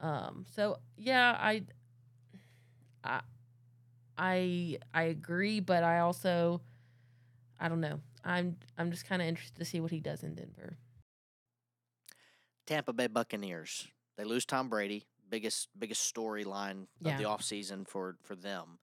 Um, 0.00 0.44
so 0.54 0.78
yeah, 0.96 1.36
I, 1.38 1.62
I, 3.02 3.20
I, 4.18 4.78
I 4.92 5.02
agree, 5.04 5.60
but 5.60 5.84
I 5.84 6.00
also, 6.00 6.60
I 7.58 7.68
don't 7.68 7.80
know. 7.80 8.00
I'm 8.24 8.56
I'm 8.78 8.90
just 8.90 9.06
kind 9.06 9.20
of 9.20 9.28
interested 9.28 9.58
to 9.58 9.64
see 9.64 9.80
what 9.80 9.90
he 9.90 10.00
does 10.00 10.22
in 10.22 10.34
Denver. 10.34 10.78
Tampa 12.66 12.92
Bay 12.92 13.06
Buccaneers. 13.06 13.88
They 14.16 14.24
lose 14.24 14.46
Tom 14.46 14.68
Brady, 14.68 15.06
biggest 15.34 15.68
biggest 15.78 16.14
storyline 16.14 16.86
Yeah. 17.00 17.12
of 17.12 17.18
the 17.18 17.24
offseason 17.24 17.86
for 17.88 18.16
for 18.22 18.34
them. 18.36 18.78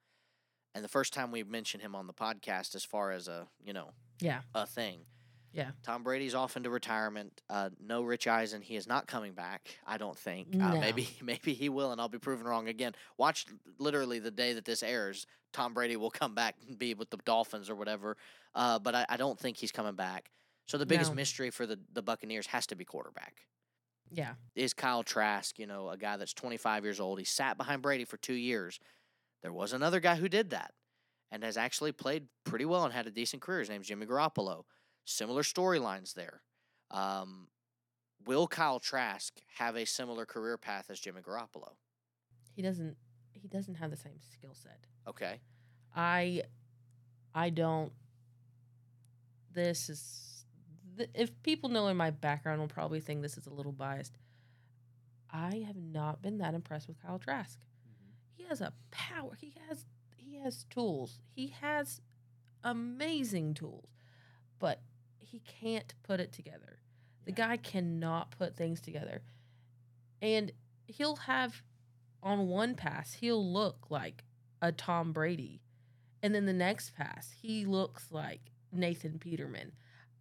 And 0.74 0.84
the 0.84 0.90
first 0.90 1.14
time 1.14 1.32
we 1.32 1.44
mentioned 1.44 1.84
him 1.84 1.96
on 1.96 2.08
the 2.08 2.14
podcast 2.14 2.76
as 2.76 2.86
far 2.86 3.12
as 3.12 3.28
a, 3.28 3.48
you 3.62 3.74
know, 3.74 3.90
Yeah. 4.20 4.42
a 4.54 4.66
thing. 4.66 5.06
Yeah. 5.54 5.72
Tom 5.84 6.02
Brady's 6.04 6.34
off 6.34 6.56
into 6.56 6.70
retirement. 6.70 7.42
Uh, 7.50 7.72
no 7.78 8.04
Rich 8.04 8.26
Eisen. 8.26 8.62
He 8.62 8.78
is 8.78 8.88
not 8.88 9.06
coming 9.06 9.34
back. 9.34 9.78
I 9.86 9.98
don't 9.98 10.18
think. 10.18 10.56
Uh, 10.56 10.76
maybe 10.80 11.10
maybe 11.22 11.54
he 11.54 11.68
will, 11.70 11.92
and 11.92 12.00
I'll 12.00 12.08
be 12.08 12.20
proven 12.20 12.46
wrong 12.46 12.68
again. 12.70 12.94
Watch 13.18 13.46
literally 13.78 14.20
the 14.20 14.32
day 14.32 14.54
that 14.54 14.64
this 14.66 14.82
airs. 14.84 15.28
Tom 15.52 15.74
Brady 15.74 15.98
will 15.98 16.12
come 16.12 16.34
back 16.34 16.56
and 16.68 16.80
be 16.80 16.94
with 16.94 17.10
the 17.10 17.18
Dolphins 17.26 17.70
or 17.70 17.76
whatever. 17.76 18.16
Uh, 18.56 18.80
but 18.80 18.96
I, 18.96 19.06
I 19.10 19.18
don't 19.18 19.38
think 19.38 19.58
he's 19.58 19.74
coming 19.74 19.96
back. 19.96 20.32
So 20.68 20.78
the 20.78 20.86
biggest 20.86 21.12
No. 21.12 21.16
mystery 21.16 21.50
for 21.50 21.66
the 21.66 21.78
the 21.92 22.02
Buccaneers 22.02 22.48
has 22.48 22.66
to 22.68 22.76
be 22.76 22.86
quarterback. 22.86 23.46
Yeah. 24.12 24.34
Is 24.56 24.74
Kyle 24.74 25.04
Trask, 25.04 25.58
you 25.58 25.66
know, 25.66 25.90
a 25.90 25.98
guy 25.98 26.18
that's 26.18 26.34
25 26.34 26.84
years 26.84 27.00
old. 27.00 27.20
He 27.20 27.26
sat 27.26 27.58
behind 27.58 27.82
Brady 27.82 28.06
for 28.06 28.18
two 28.18 28.34
years. 28.34 28.80
There 29.42 29.54
was 29.54 29.74
another 29.74 30.00
guy 30.00 30.16
who 30.16 30.28
did 30.28 30.50
that 30.52 30.74
and 31.32 31.44
has 31.44 31.58
actually 31.58 31.94
played 31.94 32.28
pretty 32.44 32.66
well 32.66 32.84
and 32.84 32.94
had 32.94 33.08
a 33.08 33.12
decent 33.12 33.42
career. 33.42 33.60
His 33.60 33.70
name's 33.70 33.88
Jimmy 33.88 34.06
Garoppolo. 34.06 34.64
Similar 35.06 35.44
storylines 35.44 36.14
there. 36.14 36.42
Um, 36.92 37.48
will 38.26 38.48
Kyle 38.48 38.80
Trask 38.80 39.34
have 39.58 39.76
a 39.76 39.86
similar 39.86 40.26
career 40.26 40.58
path 40.58 40.88
as 40.90 41.00
Jimmy 41.00 41.22
Garoppolo? 41.22 41.74
He 42.54 42.62
doesn't. 42.62 42.98
He 43.32 43.48
doesn't 43.48 43.76
have 43.76 43.90
the 43.90 43.98
same 43.98 44.20
skill 44.20 44.54
set. 44.54 44.86
Okay. 45.08 45.40
I, 45.96 46.44
I 47.34 47.50
don't. 47.50 47.92
This 49.54 49.90
is, 49.90 50.41
th- 50.98 51.10
if 51.14 51.44
people 51.44 51.70
know 51.70 51.88
in 51.88 51.98
my 51.98 52.12
background, 52.12 52.60
will 52.60 52.68
probably 52.68 53.00
think 53.00 53.22
this 53.22 53.38
is 53.38 53.48
a 53.48 53.54
little 53.54 53.72
biased. 53.72 54.18
I 55.32 55.64
have 55.66 55.78
not 55.78 56.22
been 56.22 56.40
that 56.40 56.54
impressed 56.54 56.88
with 56.88 57.02
Kyle 57.02 57.20
Trask. 57.20 57.58
Mm-hmm. 57.60 58.44
He 58.44 58.44
has 58.50 58.62
a 58.62 58.74
power. 58.92 59.38
He 59.40 59.54
has 59.68 59.86
he 60.18 60.38
has 60.38 60.66
tools. 60.70 61.20
He 61.34 61.54
has 61.62 62.02
amazing 62.64 63.54
tools, 63.54 63.90
but 64.60 64.82
he 65.20 65.40
can't 65.40 65.94
put 66.04 66.20
it 66.20 66.32
together. 66.32 66.80
The 67.26 67.32
guy 67.32 67.58
cannot 67.58 68.32
put 68.32 68.56
things 68.56 68.82
together, 68.82 69.22
and 70.22 70.52
he'll 70.86 71.16
have 71.18 71.62
on 72.24 72.48
one 72.48 72.76
pass 72.76 73.14
he'll 73.14 73.52
look 73.52 73.88
like 73.90 74.24
a 74.62 74.72
Tom 74.72 75.12
Brady, 75.14 75.62
and 76.22 76.36
then 76.36 76.46
the 76.46 76.54
next 76.54 76.96
pass 76.96 77.32
he 77.42 77.66
looks 77.66 78.12
like 78.12 78.42
Nathan 78.72 79.18
Peterman. 79.20 79.72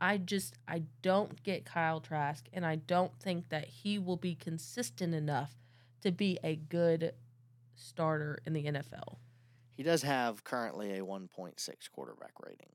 I 0.00 0.16
just 0.16 0.54
I 0.66 0.82
don't 1.02 1.42
get 1.42 1.64
Kyle 1.64 2.00
Trask, 2.00 2.46
and 2.52 2.64
I 2.64 2.76
don't 2.76 3.12
think 3.20 3.50
that 3.50 3.66
he 3.66 3.98
will 3.98 4.16
be 4.16 4.34
consistent 4.34 5.14
enough 5.14 5.54
to 6.02 6.10
be 6.10 6.38
a 6.42 6.56
good 6.56 7.12
starter 7.74 8.38
in 8.46 8.52
the 8.52 8.64
NFL. 8.64 9.16
He 9.76 9.82
does 9.82 10.02
have 10.02 10.44
currently 10.44 10.98
a 10.98 11.04
1.6 11.04 11.56
quarterback 11.90 12.32
rating. 12.44 12.68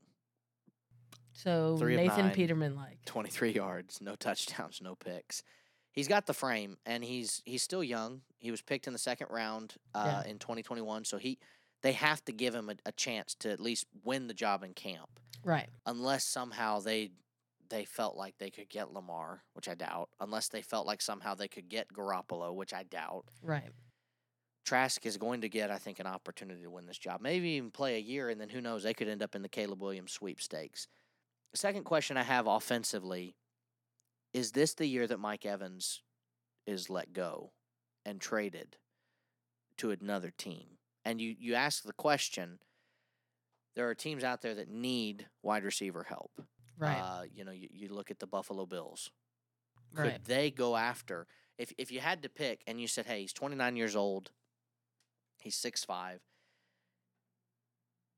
So 1.32 1.76
Three 1.78 1.96
Nathan 1.96 2.26
nine. 2.26 2.34
Peterman 2.34 2.76
like 2.76 3.04
23 3.04 3.50
yards, 3.52 4.00
no 4.00 4.16
touchdowns, 4.16 4.80
no 4.82 4.94
picks. 4.94 5.42
He's 5.92 6.08
got 6.08 6.26
the 6.26 6.34
frame, 6.34 6.76
and 6.86 7.04
he's 7.04 7.42
he's 7.44 7.62
still 7.62 7.84
young. 7.84 8.22
He 8.38 8.50
was 8.50 8.62
picked 8.62 8.86
in 8.86 8.92
the 8.92 8.98
second 8.98 9.28
round 9.30 9.74
uh, 9.94 10.22
in 10.26 10.38
2021, 10.38 11.04
so 11.04 11.16
he 11.18 11.38
they 11.86 11.92
have 11.92 12.24
to 12.24 12.32
give 12.32 12.52
him 12.52 12.68
a, 12.68 12.74
a 12.84 12.90
chance 12.90 13.36
to 13.36 13.48
at 13.48 13.60
least 13.60 13.86
win 14.02 14.26
the 14.26 14.34
job 14.34 14.64
in 14.64 14.74
camp, 14.74 15.20
right. 15.44 15.68
unless 15.86 16.24
somehow 16.24 16.80
they 16.80 17.12
they 17.68 17.84
felt 17.84 18.16
like 18.16 18.34
they 18.38 18.50
could 18.50 18.68
get 18.68 18.92
Lamar, 18.92 19.44
which 19.54 19.68
I 19.68 19.74
doubt. 19.74 20.08
Unless 20.18 20.48
they 20.48 20.62
felt 20.62 20.84
like 20.84 21.00
somehow 21.00 21.36
they 21.36 21.46
could 21.46 21.68
get 21.68 21.92
Garoppolo, 21.92 22.52
which 22.52 22.74
I 22.74 22.82
doubt. 22.82 23.26
Right. 23.40 23.70
Trask 24.64 25.06
is 25.06 25.16
going 25.16 25.42
to 25.42 25.48
get, 25.48 25.70
I 25.70 25.78
think, 25.78 26.00
an 26.00 26.08
opportunity 26.08 26.62
to 26.62 26.70
win 26.70 26.86
this 26.86 26.98
job. 26.98 27.20
Maybe 27.20 27.50
even 27.50 27.70
play 27.70 27.94
a 27.94 28.00
year, 28.00 28.30
and 28.30 28.40
then 28.40 28.48
who 28.48 28.60
knows? 28.60 28.82
They 28.82 28.92
could 28.92 29.08
end 29.08 29.22
up 29.22 29.36
in 29.36 29.42
the 29.42 29.48
Caleb 29.48 29.80
Williams 29.80 30.10
sweepstakes. 30.10 30.88
The 31.52 31.58
second 31.58 31.84
question 31.84 32.16
I 32.16 32.24
have 32.24 32.48
offensively 32.48 33.36
is 34.32 34.50
this 34.52 34.74
the 34.74 34.86
year 34.86 35.06
that 35.06 35.20
Mike 35.20 35.46
Evans 35.46 36.02
is 36.66 36.90
let 36.90 37.12
go 37.12 37.52
and 38.04 38.20
traded 38.20 38.76
to 39.78 39.92
another 39.92 40.32
team? 40.36 40.75
And 41.06 41.20
you, 41.20 41.36
you 41.38 41.54
ask 41.54 41.84
the 41.84 41.92
question 41.92 42.58
there 43.76 43.88
are 43.88 43.94
teams 43.94 44.24
out 44.24 44.42
there 44.42 44.56
that 44.56 44.68
need 44.68 45.28
wide 45.40 45.62
receiver 45.62 46.02
help. 46.02 46.32
Right. 46.76 46.98
Uh, 46.98 47.22
you 47.32 47.44
know, 47.44 47.52
you, 47.52 47.68
you 47.70 47.88
look 47.94 48.10
at 48.10 48.18
the 48.18 48.26
Buffalo 48.26 48.66
Bills 48.66 49.10
could 49.94 50.04
right. 50.04 50.24
they 50.24 50.50
go 50.50 50.76
after 50.76 51.26
if 51.58 51.72
if 51.78 51.92
you 51.92 52.00
had 52.00 52.22
to 52.22 52.28
pick 52.28 52.62
and 52.66 52.80
you 52.80 52.88
said, 52.88 53.06
"Hey, 53.06 53.20
he's 53.20 53.32
29 53.32 53.76
years 53.76 53.94
old. 53.94 54.32
He's 55.38 55.56
6'5." 55.56 56.18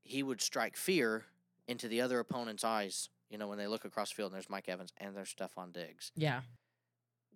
He 0.03 0.23
would 0.23 0.41
strike 0.41 0.77
fear 0.77 1.27
into 1.67 1.89
the 1.89 2.01
other 2.01 2.19
opponent's 2.19 2.65
eyes, 2.65 3.11
you 3.29 3.37
know, 3.37 3.49
when 3.49 3.59
they 3.59 3.67
look 3.67 3.85
across 3.85 4.09
the 4.09 4.15
field 4.15 4.33
and 4.33 4.37
there's 4.37 4.49
Mike 4.49 4.69
Evans 4.69 4.93
and 4.97 5.15
there's 5.15 5.35
Stefon 5.35 5.73
Diggs. 5.75 6.11
Yeah. 6.17 6.41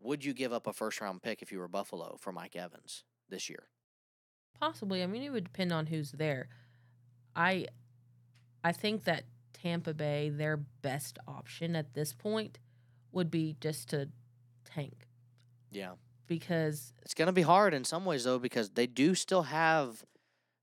Would 0.00 0.24
you 0.24 0.32
give 0.32 0.52
up 0.52 0.66
a 0.66 0.72
first 0.72 1.00
round 1.00 1.22
pick 1.22 1.42
if 1.42 1.52
you 1.52 1.58
were 1.58 1.68
Buffalo 1.68 2.16
for 2.18 2.32
Mike 2.32 2.56
Evans 2.56 3.04
this 3.28 3.50
year? 3.50 3.68
Possibly. 4.62 5.02
I 5.02 5.06
mean, 5.08 5.24
it 5.24 5.30
would 5.30 5.42
depend 5.42 5.72
on 5.72 5.86
who's 5.86 6.12
there. 6.12 6.48
I 7.34 7.66
I 8.62 8.70
think 8.70 9.02
that 9.04 9.24
Tampa 9.52 9.92
Bay, 9.92 10.28
their 10.28 10.56
best 10.56 11.18
option 11.26 11.74
at 11.74 11.94
this 11.94 12.12
point 12.12 12.60
would 13.10 13.28
be 13.28 13.56
just 13.60 13.88
to 13.90 14.08
tank 14.64 15.08
Yeah. 15.72 15.94
because 16.28 16.92
It's 17.02 17.14
going 17.14 17.26
to 17.26 17.32
be 17.32 17.42
hard 17.42 17.74
in 17.74 17.82
some 17.84 18.04
ways 18.04 18.22
though 18.22 18.38
because 18.38 18.70
they 18.70 18.86
do 18.86 19.16
still 19.16 19.42
have 19.42 20.04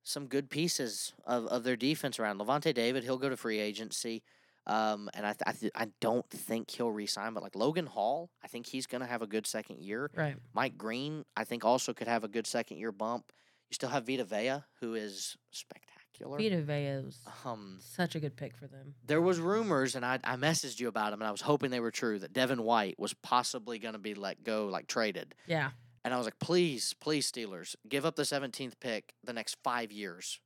some 0.03 0.27
good 0.27 0.49
pieces 0.49 1.13
of, 1.25 1.45
of 1.47 1.63
their 1.65 1.75
defense 1.75 2.19
around. 2.19 2.39
Lavonte 2.39 2.73
David, 2.73 3.03
he'll 3.03 3.17
go 3.17 3.27
to 3.29 3.35
free 3.38 3.59
agency. 3.59 4.23
Um, 4.65 5.09
and 5.13 5.25
I, 5.25 5.31
th- 5.33 5.43
I, 5.45 5.51
th- 5.51 5.71
I 5.75 5.88
don't 5.99 6.29
think 6.29 6.71
he'll 6.71 6.91
resign, 6.91 7.33
but 7.33 7.43
like 7.43 7.55
Logan 7.55 7.85
Hall, 7.88 8.29
I 8.43 8.47
think 8.47 8.65
he's 8.67 8.88
going 8.88 9.01
to 9.01 9.07
have 9.07 9.21
a 9.21 9.27
good 9.27 9.45
second 9.45 9.79
year. 9.81 10.09
right. 10.15 10.38
Mike 10.53 10.77
Green, 10.77 11.25
I 11.35 11.43
think 11.43 11.65
also 11.65 11.93
could 11.93 12.07
have 12.07 12.23
a 12.23 12.27
good 12.29 12.47
second 12.47 12.77
year 12.77 12.91
bump. 12.93 13.31
You 13.69 13.75
still 13.75 13.89
have 13.89 14.05
Vita 14.08 14.23
Vea, 14.23 14.63
who 14.79 14.95
is 14.95 15.38
spectacular. 15.51 16.38
Vita 16.38 16.62
Vea 16.62 17.05
was 17.05 17.19
Um, 17.45 17.77
such 17.82 18.15
a 18.15 18.19
good 18.19 18.36
pick 18.36 18.58
for 18.58 18.67
them. 18.67 18.95
there 19.05 19.21
was 19.21 19.39
rumors, 19.39 19.95
and 19.95 20.03
I, 20.05 20.19
I 20.23 20.36
messaged 20.36 20.79
you 20.79 20.88
about 20.88 21.12
them, 21.12 21.21
and 21.21 21.27
I 21.27 21.32
was 21.32 21.41
hoping 21.41 21.69
they 21.69 21.79
were 21.79 21.91
true 21.91 22.19
that 22.19 22.34
Devin 22.34 22.63
White 22.63 22.99
was 22.99 23.13
possibly 23.13 23.77
going 23.79 23.93
to 23.93 23.99
be 23.99 24.15
let 24.15 24.43
go, 24.43 24.65
like 24.67 24.88
traded. 24.88 25.36
Yeah. 25.47 25.71
And 26.03 26.13
I 26.13 26.17
was 26.17 26.25
like, 26.25 26.39
please, 26.39 26.93
please, 26.95 27.29
Steelers, 27.32 27.75
give 27.88 28.05
up 28.05 28.15
the 28.15 28.23
17th 28.23 28.79
pick 28.79 29.13
the 29.23 29.34
next 29.34 29.58
five 29.63 29.91
years 29.91 30.39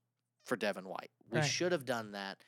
for 0.45 0.55
Devin 0.57 0.85
White. 0.87 1.11
We 1.29 1.39
Right. 1.39 1.47
should 1.47 1.71
have 1.71 1.85
done 1.85 2.11
that 2.11 2.39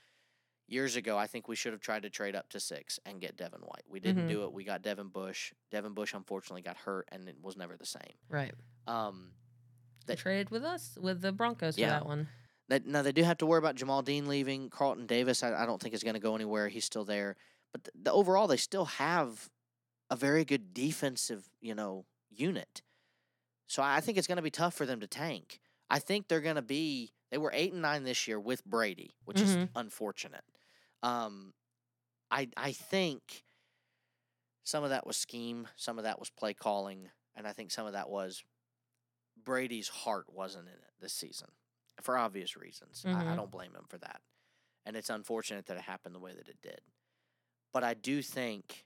years 0.67 0.95
ago. 0.95 1.17
I 1.17 1.27
think 1.27 1.47
we 1.47 1.55
should 1.55 1.71
have 1.71 1.81
tried 1.81 2.01
to 2.03 2.09
trade 2.09 2.35
up 2.35 2.49
to 2.49 2.59
six 2.59 2.99
and 3.05 3.21
get 3.21 3.37
Devin 3.37 3.61
White. 3.61 3.83
We 3.87 3.99
didn't 3.99 4.25
Mhm. 4.25 4.29
do 4.29 4.43
it. 4.43 4.51
We 4.51 4.63
got 4.65 4.81
Devin 4.81 5.09
Bush. 5.09 5.53
Devin 5.71 5.93
Bush 5.93 6.13
unfortunately 6.13 6.63
got 6.63 6.77
hurt 6.77 7.07
and 7.11 7.29
it 7.29 7.39
was 7.39 7.55
never 7.55 7.77
the 7.77 7.85
same. 7.85 8.17
Right. 8.27 8.53
Um, 8.87 9.31
They 10.05 10.15
traded 10.15 10.49
with 10.51 10.63
us 10.63 10.97
with 11.01 11.21
the 11.21 11.31
Broncos 11.31 11.77
Yeah. 11.77 11.87
for 11.87 11.91
that 12.03 12.05
one. 12.05 12.27
that, 12.69 12.85
now 12.85 13.01
they 13.01 13.11
do 13.11 13.23
have 13.23 13.37
to 13.39 13.45
worry 13.45 13.59
about 13.59 13.75
Jamel 13.75 14.03
Dean 14.03 14.27
leaving. 14.27 14.69
Carlton 14.69 15.05
Davis, 15.05 15.43
I, 15.43 15.53
I 15.53 15.65
don't 15.65 15.81
think 15.81 15.93
is 15.93 16.03
going 16.03 16.13
to 16.15 16.19
go 16.19 16.35
anywhere. 16.35 16.67
He's 16.67 16.85
still 16.85 17.05
there. 17.05 17.35
But 17.71 17.83
the, 17.85 17.91
the 18.03 18.11
overall, 18.11 18.47
they 18.47 18.57
still 18.57 18.85
have 18.85 19.49
a 20.09 20.15
very 20.15 20.45
good 20.45 20.73
defensive, 20.73 21.49
you 21.61 21.75
know, 21.75 22.05
unit. 22.29 22.81
So 23.67 23.81
I 23.83 23.99
think 24.01 24.17
it's 24.17 24.27
going 24.27 24.35
to 24.37 24.41
be 24.43 24.49
tough 24.51 24.73
for 24.75 24.85
them 24.85 24.99
to 24.99 25.07
tank. 25.07 25.59
I 25.89 25.99
think 25.99 26.27
they're 26.27 26.41
going 26.41 26.55
to 26.55 26.61
be. 26.61 27.11
They 27.31 27.37
were 27.37 27.51
eight 27.53 27.73
and 27.73 27.81
nine 27.81 28.03
this 28.03 28.27
year 28.27 28.39
with 28.39 28.63
Brady, 28.65 29.15
which 29.25 29.41
is 29.41 29.55
Mhm. 29.57 29.69
unfortunate. 29.75 30.43
Um, 31.03 31.53
I 32.31 32.49
I 32.55 32.71
think 32.71 33.43
some 34.63 34.83
of 34.83 34.89
that 34.91 35.05
was 35.05 35.17
scheme, 35.17 35.67
some 35.75 35.97
of 35.97 36.03
that 36.05 36.19
was 36.19 36.29
play 36.29 36.53
calling, 36.53 37.09
and 37.35 37.47
I 37.47 37.53
think 37.53 37.71
some 37.71 37.85
of 37.85 37.93
that 37.93 38.09
was 38.09 38.43
Brady's 39.45 39.87
heart 39.87 40.25
wasn't 40.33 40.67
in 40.67 40.73
it 40.73 40.93
this 40.99 41.13
season 41.13 41.49
for 42.01 42.17
obvious 42.17 42.57
reasons. 42.57 43.03
I, 43.05 43.11
I 43.21 43.23
Mhm. 43.23 43.35
don't 43.37 43.51
blame 43.51 43.73
him 43.75 43.85
for 43.87 43.97
that, 43.99 44.21
and 44.85 44.95
it's 44.97 45.09
unfortunate 45.09 45.67
that 45.67 45.77
it 45.77 45.83
happened 45.83 46.13
the 46.15 46.19
way 46.19 46.33
that 46.33 46.47
it 46.49 46.61
did. 46.61 46.81
But 47.71 47.83
I 47.83 47.93
do 47.93 48.21
think 48.21 48.85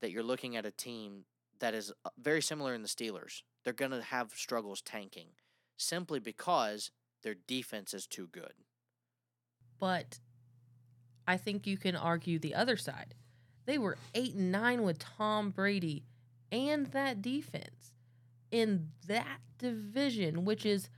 that 0.00 0.10
you're 0.10 0.22
looking 0.22 0.56
at 0.56 0.66
a 0.66 0.70
team 0.70 1.26
that 1.58 1.74
is 1.74 1.92
uh, 2.04 2.10
very 2.18 2.40
similar 2.42 2.74
in 2.74 2.82
the 2.82 2.88
Steelers. 2.88 3.42
They're 3.64 3.72
going 3.72 3.90
to 3.90 4.02
have 4.02 4.32
struggles 4.34 4.80
tanking 4.80 5.28
simply 5.76 6.20
because 6.20 6.90
their 7.22 7.34
defense 7.34 7.92
is 7.94 8.06
too 8.06 8.28
good. 8.28 8.54
But 9.78 10.20
I 11.26 11.36
think 11.36 11.66
you 11.66 11.76
can 11.76 11.96
argue 11.96 12.38
the 12.38 12.54
other 12.54 12.76
side. 12.76 13.14
They 13.66 13.76
were 13.78 13.98
eight 14.14 14.34
and 14.34 14.50
nine 14.50 14.82
with 14.82 14.98
Tom 14.98 15.50
Brady 15.50 16.04
and 16.50 16.86
that 16.88 17.20
defense 17.20 17.92
in 18.50 18.88
that 19.06 19.40
division, 19.58 20.44
which 20.44 20.64
is 20.64 20.88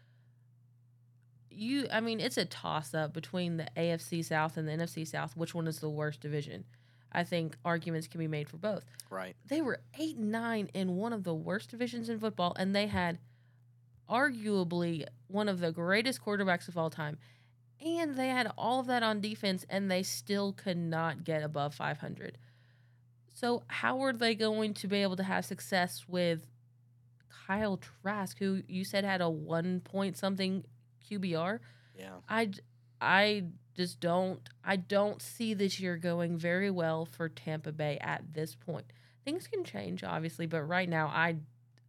you 1.51 1.87
I 1.93 2.01
mean, 2.01 2.21
it's 2.21 2.39
a 2.39 2.45
toss 2.45 2.95
up 2.95 3.13
between 3.13 3.57
the 3.57 3.67
AFC 3.77 4.25
South 4.25 4.57
and 4.57 4.67
the 4.67 4.73
NFC 4.73 5.07
South, 5.07 5.37
which 5.37 5.55
one 5.55 5.67
is 5.67 5.81
the 5.81 5.91
worst 5.91 6.21
division. 6.21 6.65
I 7.13 7.25
think 7.25 7.57
arguments 7.65 8.07
can 8.07 8.21
be 8.21 8.29
made 8.29 8.49
for 8.49 8.57
both. 8.57 8.85
Right. 9.11 9.35
They 9.49 9.61
were 9.61 9.81
eight 9.99 10.17
and 10.17 10.31
nine 10.31 10.71
in 10.75 10.97
one 10.97 11.13
of 11.13 11.25
the 11.25 11.35
worst 11.35 11.71
divisions 11.71 12.09
in 12.09 12.21
football, 12.21 12.55
and 12.57 12.75
they 12.75 12.87
had 12.87 13.19
arguably 14.09 15.05
one 15.27 15.49
of 15.49 15.61
the 15.61 15.73
greatest 15.73 16.25
quarterbacks 16.25 16.69
of 16.69 16.79
all 16.79 16.91
time. 16.91 17.19
And 17.85 18.17
they 18.17 18.29
had 18.29 18.53
all 18.59 18.81
of 18.81 18.87
that 18.89 19.03
on 19.03 19.21
defense, 19.21 19.65
and 19.69 19.91
they 19.91 20.03
still 20.03 20.53
could 20.53 20.77
not 20.77 21.25
get 21.25 21.43
above 21.43 21.75
500. 21.75 22.37
So, 23.33 23.63
how 23.69 24.01
are 24.01 24.13
they 24.13 24.35
going 24.35 24.75
to 24.75 24.87
be 24.87 24.99
able 24.99 25.17
to 25.17 25.23
have 25.23 25.47
success 25.47 26.05
with 26.07 26.47
Kyle 27.47 27.79
Trask, 27.79 28.39
who 28.39 28.63
you 28.69 28.85
said 28.85 29.05
had 29.05 29.21
a 29.21 29.29
one 29.29 29.81
point 29.81 30.17
something 30.17 30.65
QBR? 31.11 31.61
Yeah. 31.97 32.17
I, 32.29 32.51
I 33.01 33.45
just 33.77 34.01
don't 34.01 34.47
I 34.65 34.77
don't 34.77 35.23
see 35.23 35.55
this 35.55 35.81
year 35.81 35.97
going 35.97 36.37
very 36.37 36.71
well 36.71 37.07
for 37.07 37.29
Tampa 37.29 37.73
Bay 37.73 37.99
at 38.01 38.35
this 38.35 38.55
point. 38.55 38.87
Things 39.25 39.47
can 39.47 39.65
change 39.65 40.05
obviously, 40.05 40.47
but 40.47 40.63
right 40.63 40.89
now 40.89 41.07
I 41.07 41.37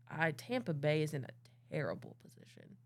I 0.09 0.31
Tampa 0.31 0.73
Bay 0.73 1.01
is 1.01 1.13
in 1.13 1.25
a 1.25 1.73
terrible 1.73 2.15
position. 2.23 2.77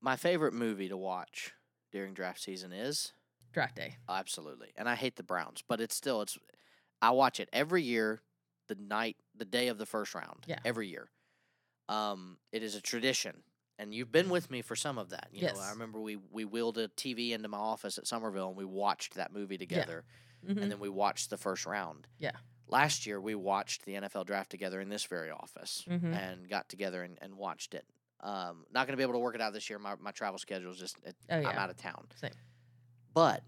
My 0.00 0.16
favorite 0.16 0.54
movie 0.54 0.88
to 0.88 0.96
watch 0.96 1.52
during 1.90 2.14
draft 2.14 2.40
season 2.40 2.72
is 2.72 3.12
Draft 3.52 3.76
day. 3.76 3.96
absolutely, 4.08 4.68
and 4.76 4.88
I 4.88 4.94
hate 4.94 5.16
the 5.16 5.22
Browns, 5.22 5.62
but 5.66 5.80
it's 5.80 5.94
still 5.94 6.22
it's. 6.22 6.38
I 7.02 7.10
watch 7.10 7.40
it 7.40 7.50
every 7.52 7.82
year 7.82 8.22
the 8.68 8.74
night, 8.76 9.16
the 9.34 9.44
day 9.44 9.68
of 9.68 9.78
the 9.78 9.86
first 9.86 10.14
round. 10.14 10.44
Yeah. 10.46 10.58
Every 10.64 10.88
year. 10.88 11.10
Um, 11.88 12.38
it 12.52 12.62
is 12.62 12.74
a 12.74 12.80
tradition, 12.80 13.42
and 13.78 13.92
you've 13.94 14.12
been 14.12 14.28
with 14.30 14.50
me 14.50 14.62
for 14.62 14.76
some 14.76 14.98
of 14.98 15.10
that. 15.10 15.28
You 15.32 15.42
know, 15.48 15.58
I 15.60 15.70
remember 15.70 16.00
we 16.00 16.16
we 16.16 16.44
wheeled 16.44 16.78
a 16.78 16.88
TV 16.88 17.32
into 17.32 17.48
my 17.48 17.58
office 17.58 17.98
at 17.98 18.06
Somerville, 18.06 18.48
and 18.48 18.56
we 18.56 18.64
watched 18.64 19.14
that 19.14 19.32
movie 19.32 19.58
together, 19.58 20.04
Mhm. 20.44 20.62
and 20.62 20.70
then 20.70 20.78
we 20.78 20.88
watched 20.88 21.28
the 21.30 21.36
first 21.36 21.66
round. 21.66 22.06
Yeah. 22.18 22.32
Last 22.68 23.04
year, 23.04 23.20
we 23.20 23.34
watched 23.34 23.84
the 23.84 23.94
NFL 23.94 24.24
draft 24.24 24.50
together 24.50 24.80
in 24.80 24.88
this 24.88 25.04
very 25.04 25.30
office, 25.30 25.84
Mhm. 25.88 26.14
and 26.14 26.48
got 26.48 26.68
together 26.68 27.02
and, 27.02 27.18
and 27.20 27.34
watched 27.36 27.74
it. 27.74 27.84
Um, 28.20 28.64
not 28.70 28.86
going 28.86 28.92
to 28.92 28.96
be 28.96 29.02
able 29.02 29.14
to 29.14 29.18
work 29.18 29.34
it 29.34 29.40
out 29.42 29.52
this 29.52 29.68
year. 29.68 29.78
My 29.80 29.96
my 29.96 30.12
travel 30.12 30.38
schedule 30.38 30.70
is 30.70 30.78
just 30.78 30.96
it, 31.02 31.16
Oh, 31.28 31.36
I'm 31.36 31.58
out 31.58 31.68
of 31.68 31.76
town. 31.76 32.06
Same. 32.14 32.32
But 33.12 33.42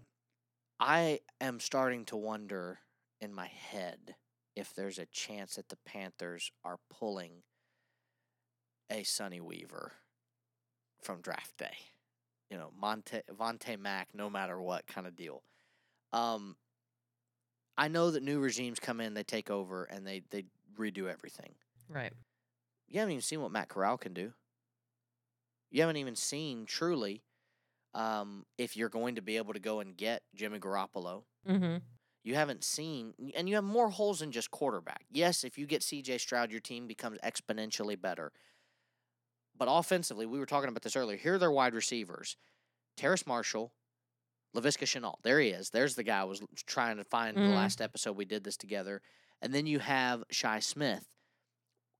I 0.79 1.21
am 1.39 1.59
starting 1.61 2.05
to 2.05 2.17
wonder 2.17 2.79
in 3.21 3.33
my 3.33 3.47
head 3.47 4.15
if 4.55 4.73
there's 4.73 4.99
a 4.99 5.05
chance 5.05 5.55
that 5.55 5.69
the 5.69 5.77
Panthers 5.85 6.51
are 6.63 6.79
pulling 6.89 7.43
a 8.89 9.03
Sonny 9.03 9.41
Weaver 9.41 9.93
from 11.01 11.21
draft 11.21 11.57
day. 11.57 11.77
You 12.49 12.57
know, 12.57 12.71
Monte 12.79 13.21
Vontae 13.37 13.79
Mack, 13.79 14.09
no 14.13 14.29
matter 14.29 14.61
what 14.61 14.87
kind 14.87 15.07
of 15.07 15.15
deal. 15.15 15.43
Um, 16.13 16.55
I 17.77 17.87
know 17.87 18.11
that 18.11 18.23
new 18.23 18.39
regimes 18.39 18.79
come 18.79 19.01
in, 19.01 19.13
they 19.13 19.23
take 19.23 19.49
over, 19.49 19.83
and 19.85 20.05
they 20.05 20.21
they 20.29 20.45
redo 20.77 21.11
everything. 21.11 21.55
Right. 21.89 22.13
You 22.87 22.99
haven't 22.99 23.13
even 23.13 23.21
seen 23.21 23.41
what 23.41 23.51
Matt 23.51 23.69
Corral 23.69 23.97
can 23.97 24.13
do. 24.13 24.33
You 25.71 25.81
haven't 25.81 25.97
even 25.97 26.15
seen 26.15 26.65
truly 26.65 27.23
um, 27.93 28.45
if 28.57 28.77
you're 28.77 28.89
going 28.89 29.15
to 29.15 29.21
be 29.21 29.37
able 29.37 29.53
to 29.53 29.59
go 29.59 29.79
and 29.79 29.97
get 29.97 30.21
Jimmy 30.35 30.59
Garoppolo. 30.59 31.23
Mm-hmm. 31.47 31.77
You 32.25 32.33
haven't 32.33 32.63
seen, 32.63 33.13
and 33.35 33.47
you 33.47 33.53
have 33.53 33.63
more 33.63 33.91
holes 33.91 34.19
than 34.19 34.31
just 34.31 34.49
quarterback. 34.49 35.05
Yes, 35.11 35.43
if 35.43 35.59
you 35.59 35.67
get 35.67 35.83
CJ 35.83 36.19
Stroud, 36.19 36.49
your 36.49 36.59
team 36.59 36.87
becomes 36.87 37.19
exponentially 37.19 38.01
better. 38.01 38.33
But 39.55 39.67
offensively, 39.69 40.25
we 40.25 40.39
were 40.39 40.47
talking 40.47 40.67
about 40.69 40.81
this 40.81 40.95
earlier. 40.95 41.17
Here 41.17 41.35
are 41.35 41.37
their 41.37 41.51
wide 41.51 41.75
receivers 41.75 42.35
Terrace 42.97 43.27
Marshall, 43.27 43.73
Laviska 44.55 44.85
Shenault. 44.85 45.21
There 45.21 45.39
he 45.39 45.49
is. 45.49 45.69
There's 45.69 45.93
the 45.93 46.01
guy 46.01 46.21
I 46.21 46.23
was 46.23 46.41
trying 46.65 46.97
to 46.97 47.03
find 47.03 47.37
the 47.37 47.41
Mhm. 47.41 47.55
last 47.55 47.79
episode 47.79 48.17
we 48.17 48.25
did 48.25 48.43
this 48.43 48.57
together. 48.57 49.03
And 49.39 49.53
then 49.53 49.67
you 49.67 49.77
have 49.77 50.23
Shi 50.31 50.61
Smith. 50.61 51.07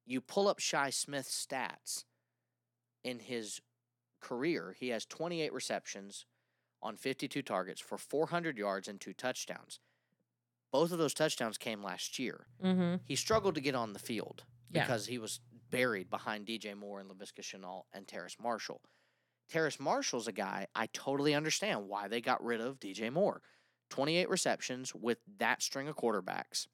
You 0.06 0.22
pull 0.22 0.48
up 0.48 0.58
Shi 0.58 0.90
Smith's 0.90 1.46
stats 1.46 2.06
in 3.04 3.20
his 3.20 3.62
career, 4.22 4.74
he 4.80 4.88
has 4.88 5.06
28 5.06 5.54
receptions 5.54 6.26
on 6.82 6.98
52 6.98 7.44
targets 7.44 7.80
for 7.80 8.00
400 8.00 8.58
yards 8.58 8.88
and 8.88 9.00
two 9.00 9.14
touchdowns. 9.14 9.80
Both 10.76 10.92
of 10.92 10.98
those 10.98 11.14
touchdowns 11.14 11.58
came 11.58 11.82
last 11.82 12.20
year. 12.20 12.48
Mm-hmm. 12.62 12.96
He 13.06 13.16
struggled 13.16 13.56
to 13.56 13.62
get 13.62 13.76
on 13.76 13.94
the 13.94 14.00
field 14.00 14.44
Yeah. 14.70 14.84
because 14.84 15.06
he 15.08 15.18
was 15.18 15.40
buried 15.72 16.10
behind 16.10 16.46
DJ 16.46 16.76
Moore 16.76 17.00
and 17.00 17.10
Laviska 17.10 17.40
Shenault 17.40 17.84
and 17.94 18.06
Terrace 18.06 18.36
Marshall. 18.44 18.82
Terrace 19.48 19.80
Marshall's 19.80 20.28
a 20.28 20.34
guy 20.34 20.68
I 20.76 20.88
totally 20.88 21.34
understand 21.34 21.88
why 21.88 22.10
they 22.10 22.20
got 22.20 22.44
rid 22.44 22.60
of 22.60 22.82
DJ 22.82 23.10
Moore. 23.10 23.42
28 23.90 24.28
receptions 24.30 24.94
with 24.94 25.20
that 25.38 25.62
string 25.62 25.88
of 25.88 25.96
quarterbacks. 25.96 26.68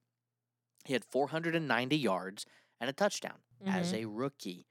He 0.84 0.94
had 0.94 1.06
490 1.06 1.96
yards 1.96 2.48
and 2.80 2.90
a 2.90 2.94
touchdown 2.94 3.38
as 3.68 3.94
a 3.94 4.06
rookie, 4.06 4.66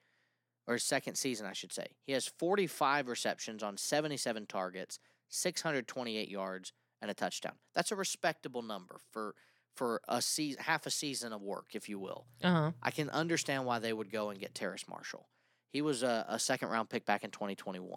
or 0.67 0.77
second 0.79 1.15
season, 1.15 1.47
I 1.47 1.53
should 1.53 1.73
say. 1.73 1.87
He 2.05 2.15
has 2.15 2.27
45 2.27 3.07
receptions 3.07 3.63
on 3.63 3.77
77 3.77 4.47
targets, 4.47 4.99
628 5.29 6.29
yards, 6.29 6.73
and 7.01 7.11
a 7.11 7.15
touchdown. 7.15 7.55
That's 7.75 7.93
a 7.93 7.97
respectable 7.97 8.63
number 8.63 8.99
for 9.11 9.35
for 9.77 10.01
a 10.09 10.21
season, 10.21 10.63
half 10.63 10.85
a 10.85 10.91
season 10.91 11.33
of 11.33 11.41
work, 11.41 11.75
if 11.75 11.89
you 11.89 11.99
will. 11.99 12.27
Uh-huh. 12.43 12.73
I 12.83 12.91
can 12.91 13.09
understand 13.11 13.65
why 13.65 13.79
they 13.79 13.93
would 13.93 14.11
go 14.11 14.31
and 14.31 14.39
get 14.39 14.55
Terrace 14.55 14.87
Marshall. 14.89 15.29
He 15.73 15.81
was 15.81 16.03
a, 16.03 16.27
a 16.29 16.39
second 16.39 16.69
round 16.69 16.91
pick 16.91 17.07
back 17.07 17.23
in 17.23 17.31
2021. 17.31 17.89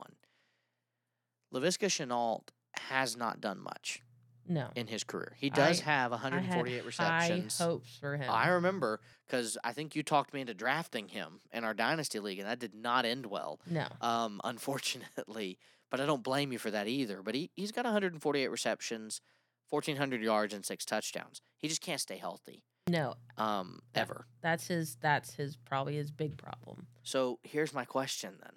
Laviska 1.53 1.87
Shenault 1.87 2.43
has 2.73 3.17
not 3.17 3.41
done 3.41 3.59
much 3.59 4.01
No. 4.47 4.69
in 4.75 4.87
his 4.87 5.03
career. 5.03 5.33
He 5.37 5.49
does 5.49 5.81
I- 5.81 5.85
have 5.85 6.11
I 6.13 6.17
had 6.17 6.33
148 6.33 6.85
receptions. 6.85 7.57
High 7.57 7.63
hopes 7.65 7.97
for 7.97 8.17
him. 8.17 8.29
I 8.29 8.49
remember 8.49 8.99
because 9.25 9.57
I 9.63 9.73
think 9.73 9.95
you 9.95 10.03
talked 10.03 10.33
me 10.33 10.41
into 10.41 10.53
drafting 10.53 11.07
him 11.09 11.39
in 11.51 11.63
our 11.63 11.73
dynasty 11.73 12.19
league, 12.19 12.39
and 12.39 12.47
that 12.47 12.59
did 12.59 12.73
not 12.75 13.05
end 13.05 13.25
well, 13.27 13.59
no. 13.69 13.87
um, 14.01 14.41
unfortunately. 14.43 15.57
But 15.89 16.01
I 16.01 16.05
don't 16.07 16.23
blame 16.23 16.51
you 16.51 16.57
for 16.57 16.71
that 16.71 16.87
either. 16.87 17.21
But 17.21 17.35
he 17.35 17.51
he's 17.55 17.71
got 17.71 17.85
148 17.85 18.47
receptions, 18.49 19.21
1,400 19.69 20.21
yards, 20.21 20.53
and 20.53 20.65
six 20.65 20.85
touchdowns. 20.85 21.41
He 21.57 21.67
just 21.67 21.81
can't 21.81 22.01
stay 22.01 22.17
healthy, 22.17 22.63
No. 22.89 23.13
um, 23.37 23.79
Yeah. 23.95 24.01
ever. 24.01 24.25
That's 24.41 24.67
his 24.67 24.95
that's 24.95 25.35
his 25.35 25.55
probably 25.55 25.95
his 25.95 26.09
big 26.11 26.37
problem. 26.37 26.87
So 27.03 27.39
here's 27.43 27.73
my 27.73 27.85
question 27.85 28.37
then: 28.41 28.53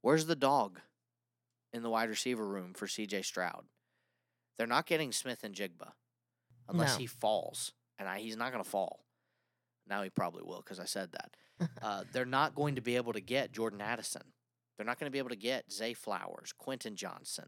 Where's 0.00 0.26
the 0.26 0.36
dog 0.36 0.80
in 1.72 1.82
the 1.82 1.90
wide 1.90 2.08
receiver 2.08 2.46
room 2.46 2.72
for 2.72 2.86
C.J. 2.88 3.22
Stroud? 3.22 3.66
They're 4.58 4.66
not 4.66 4.86
getting 4.86 5.12
Smith-Njigba 5.12 5.92
unless 6.68 6.94
No. 6.94 6.98
he 6.98 7.06
falls, 7.06 7.72
and 7.98 8.08
I, 8.08 8.18
he's 8.18 8.36
not 8.36 8.52
going 8.52 8.62
to 8.62 8.68
fall. 8.68 9.04
Now 9.86 10.02
he 10.02 10.10
probably 10.10 10.42
will 10.42 10.60
because 10.60 10.80
I 10.80 10.84
said 10.84 11.12
that. 11.12 11.36
uh, 11.82 12.04
they're 12.12 12.26
not 12.26 12.54
going 12.54 12.74
to 12.74 12.80
be 12.80 12.96
able 12.96 13.12
to 13.14 13.20
get 13.20 13.52
Jordan 13.52 13.80
Addison. 13.80 14.22
They're 14.76 14.86
not 14.86 14.98
going 14.98 15.06
to 15.10 15.12
be 15.12 15.18
able 15.18 15.30
to 15.30 15.36
get 15.36 15.72
Zay 15.72 15.94
Flowers, 15.94 16.52
Quentin 16.56 16.94
Johnson, 16.94 17.46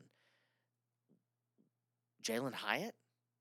Jalin 2.22 2.54
Hyatt 2.54 2.94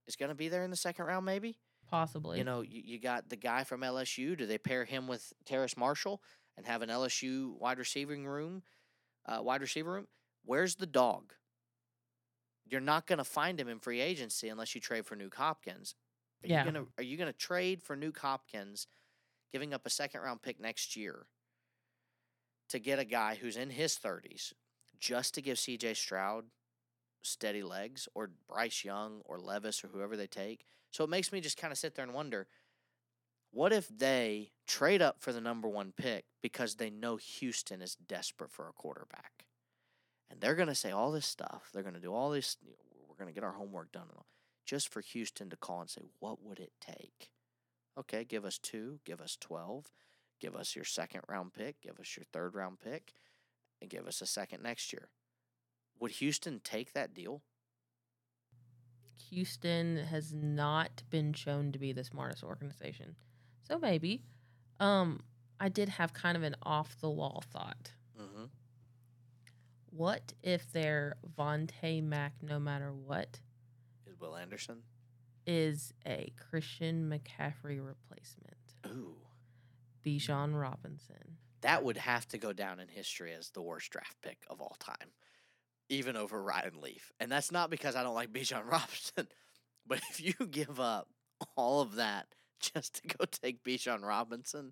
is 0.08 0.16
going 0.16 0.30
to 0.30 0.36
be 0.36 0.48
there 0.48 0.64
in 0.64 0.72
the 0.72 0.78
second 0.78 1.06
round, 1.06 1.26
maybe. 1.26 1.58
Possibly. 1.90 2.38
You 2.38 2.44
know, 2.44 2.62
you, 2.62 2.82
you 2.84 3.00
got 3.00 3.30
the 3.30 3.36
guy 3.36 3.64
from 3.64 3.82
LSU. 3.82 4.38
Do 4.38 4.46
they 4.46 4.58
pair 4.58 4.86
him 4.86 5.08
with 5.08 5.34
Terrace 5.46 5.76
Marshall 5.76 6.22
and 6.58 6.66
have 6.66 6.82
an 6.82 6.90
LSU 6.90 7.58
wide 7.60 7.80
receiving 7.80 8.28
room, 8.28 8.64
uh, 9.26 9.42
wide 9.42 9.62
receiver 9.62 9.92
room? 9.92 10.08
Where's 10.46 10.76
the 10.76 10.86
dog? 10.86 11.34
You're 12.70 12.82
not 12.82 13.08
going 13.08 13.18
to 13.18 13.24
find 13.24 13.60
him 13.60 13.68
in 13.68 13.80
free 13.80 14.00
agency 14.00 14.50
unless 14.50 14.76
you 14.76 14.82
trade 14.82 15.06
for 15.06 15.16
Nuke 15.16 15.36
Hopkins. 15.36 15.96
Are 16.44 16.48
Yeah. 16.48 16.60
you 16.60 16.72
gonna 16.72 16.86
Are 16.98 17.04
you 17.04 17.18
going 17.18 17.32
to 17.32 17.38
trade 17.38 17.82
for 17.82 17.98
Nuke 17.98 18.18
Hopkins, 18.20 18.88
giving 19.52 19.74
up 19.74 19.86
a 19.86 19.90
second 19.90 20.22
round 20.22 20.42
pick 20.42 20.60
next 20.60 20.96
year 20.96 21.28
to 22.70 22.80
get 22.80 23.00
a 23.00 23.06
guy 23.06 23.36
who's 23.36 23.58
in 23.58 23.72
his 23.72 23.98
30s 23.98 24.54
just 25.00 25.34
to 25.34 25.42
give 25.42 25.58
C.J. 25.60 25.94
Stroud 25.96 26.46
steady 27.22 27.64
legs, 27.64 28.08
or 28.16 28.32
Bryce 28.48 28.86
Young, 28.86 29.22
or 29.26 29.40
Levis, 29.40 29.84
or 29.84 29.90
whoever 29.90 30.16
they 30.16 30.28
take? 30.28 30.66
So 30.92 31.04
it 31.04 31.10
makes 31.10 31.32
me 31.32 31.42
just 31.42 31.58
kind 31.58 31.72
of 31.72 31.78
sit 31.78 31.96
there 31.96 32.06
and 32.06 32.14
wonder 32.14 32.48
what 33.52 33.74
if 33.74 33.88
they 33.90 34.54
trade 34.68 35.02
up 35.02 35.22
for 35.22 35.34
the 35.34 35.42
number 35.42 35.68
one 35.68 35.92
pick 35.92 36.26
because 36.42 36.76
they 36.76 36.90
know 36.90 37.18
Houston 37.18 37.82
is 37.82 37.96
desperate 37.96 38.52
for 38.52 38.68
a 38.70 38.74
quarterback? 38.74 39.46
And 40.30 40.40
they're 40.40 40.56
going 40.56 40.68
to 40.68 40.76
say 40.76 40.92
all 40.92 41.12
this 41.12 41.26
stuff. 41.26 41.70
They're 41.74 41.84
going 41.84 41.96
to 41.96 42.02
do 42.02 42.14
all 42.14 42.30
this. 42.30 42.58
you 42.62 42.72
know, 42.72 43.06
We're 43.08 43.16
going 43.16 43.34
to 43.34 43.34
get 43.34 43.44
our 43.44 43.54
homework 43.54 43.92
done 43.92 44.08
just 44.70 44.94
for 44.94 45.02
Houston 45.02 45.50
to 45.50 45.58
call 45.58 45.82
and 45.82 45.90
say, 45.90 46.04
what 46.20 46.44
would 46.44 46.60
it 46.60 46.74
take? 46.80 47.32
Okay, 47.98 48.24
give 48.24 48.46
us 48.46 48.60
two, 48.60 49.00
give 49.04 49.20
us 49.20 49.36
12, 49.42 49.88
give 50.40 50.56
us 50.56 50.76
your 50.76 50.86
second 50.86 51.22
round 51.28 51.54
pick, 51.54 51.82
give 51.82 52.00
us 52.00 52.16
your 52.16 52.24
third 52.32 52.54
round 52.54 52.80
pick, 52.80 53.14
and 53.82 53.90
give 53.90 54.08
us 54.08 54.22
a 54.22 54.28
second 54.28 54.62
next 54.62 54.94
year. 54.94 55.10
Would 56.00 56.12
Houston 56.12 56.62
take 56.64 56.94
that 56.94 57.16
deal? 57.16 57.42
Houston 59.32 59.98
has 59.98 60.32
not 60.34 61.02
been 61.10 61.34
shown 61.34 61.72
to 61.72 61.80
be 61.80 61.92
the 61.92 62.04
smartest 62.04 62.44
organization. 62.44 63.16
So 63.68 63.80
maybe. 63.80 64.22
Um, 64.80 65.22
I 65.60 65.70
did 65.70 65.90
have 65.90 66.14
kind 66.14 66.38
of 66.38 66.44
an 66.44 66.56
off 66.64 66.96
the 67.02 67.10
wall 67.10 67.44
thought. 67.52 67.92
What 70.00 70.32
if 70.42 70.72
their 70.72 71.18
Vontae 71.38 72.02
Mack, 72.02 72.36
no 72.42 72.58
matter 72.58 72.94
what, 72.94 73.42
Is 74.08 74.18
Will 74.18 74.38
Anderson? 74.38 74.78
is 75.46 75.94
a 76.08 76.32
Christian 76.38 77.10
McCaffrey 77.12 77.86
replacement? 77.86 78.56
Ooh. 78.88 79.18
Bijan 80.06 80.58
Robinson. 80.58 81.36
that 81.60 81.84
would 81.84 81.98
have 81.98 82.26
to 82.30 82.38
go 82.38 82.54
down 82.54 82.80
in 82.80 82.88
history 82.88 83.34
as 83.34 83.50
the 83.50 83.62
worst 83.62 83.92
draft 83.92 84.16
pick 84.22 84.38
of 84.50 84.62
all 84.62 84.78
time, 84.80 85.10
even 85.90 86.16
over 86.16 86.42
Ryan 86.42 86.80
Leaf. 86.80 87.12
And 87.20 87.30
that's 87.30 87.52
not 87.52 87.70
because 87.70 87.98
I 87.98 88.04
don't 88.04 88.16
like 88.16 88.32
Bijan 88.32 88.66
Robinson, 88.72 89.28
but 89.86 90.00
if 90.12 90.22
you 90.22 90.32
give 90.50 90.80
up 90.80 91.10
all 91.58 91.82
of 91.82 91.96
that 91.96 92.28
just 92.62 93.02
to 93.02 93.18
go 93.18 93.26
take 93.30 93.66
Bijan 93.66 94.02
Robinson, 94.02 94.72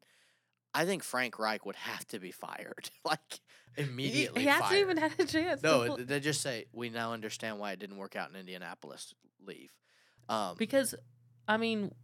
I 0.77 0.85
think 0.85 1.03
Frank 1.03 1.39
Reich 1.39 1.65
would 1.65 1.75
have 1.75 2.07
to 2.09 2.19
be 2.19 2.29
fired, 2.29 2.91
like 3.03 3.41
immediately. 3.75 4.43
He, 4.43 4.47
he 4.47 4.53
hasn't 4.53 4.79
even 4.79 4.97
had 4.97 5.11
a 5.17 5.25
chance. 5.25 5.63
No, 5.63 5.97
they 5.97 6.19
just 6.19 6.41
say 6.41 6.65
we 6.71 6.89
now 6.89 7.13
understand 7.13 7.57
why 7.57 7.71
it 7.71 7.79
didn't 7.79 7.97
work 7.97 8.15
out 8.15 8.29
in 8.29 8.35
Indianapolis. 8.35 9.15
Leave. 9.43 9.73
Um, 10.29 10.55
because 10.55 10.93
I 11.47 11.57
mean, 11.57 11.95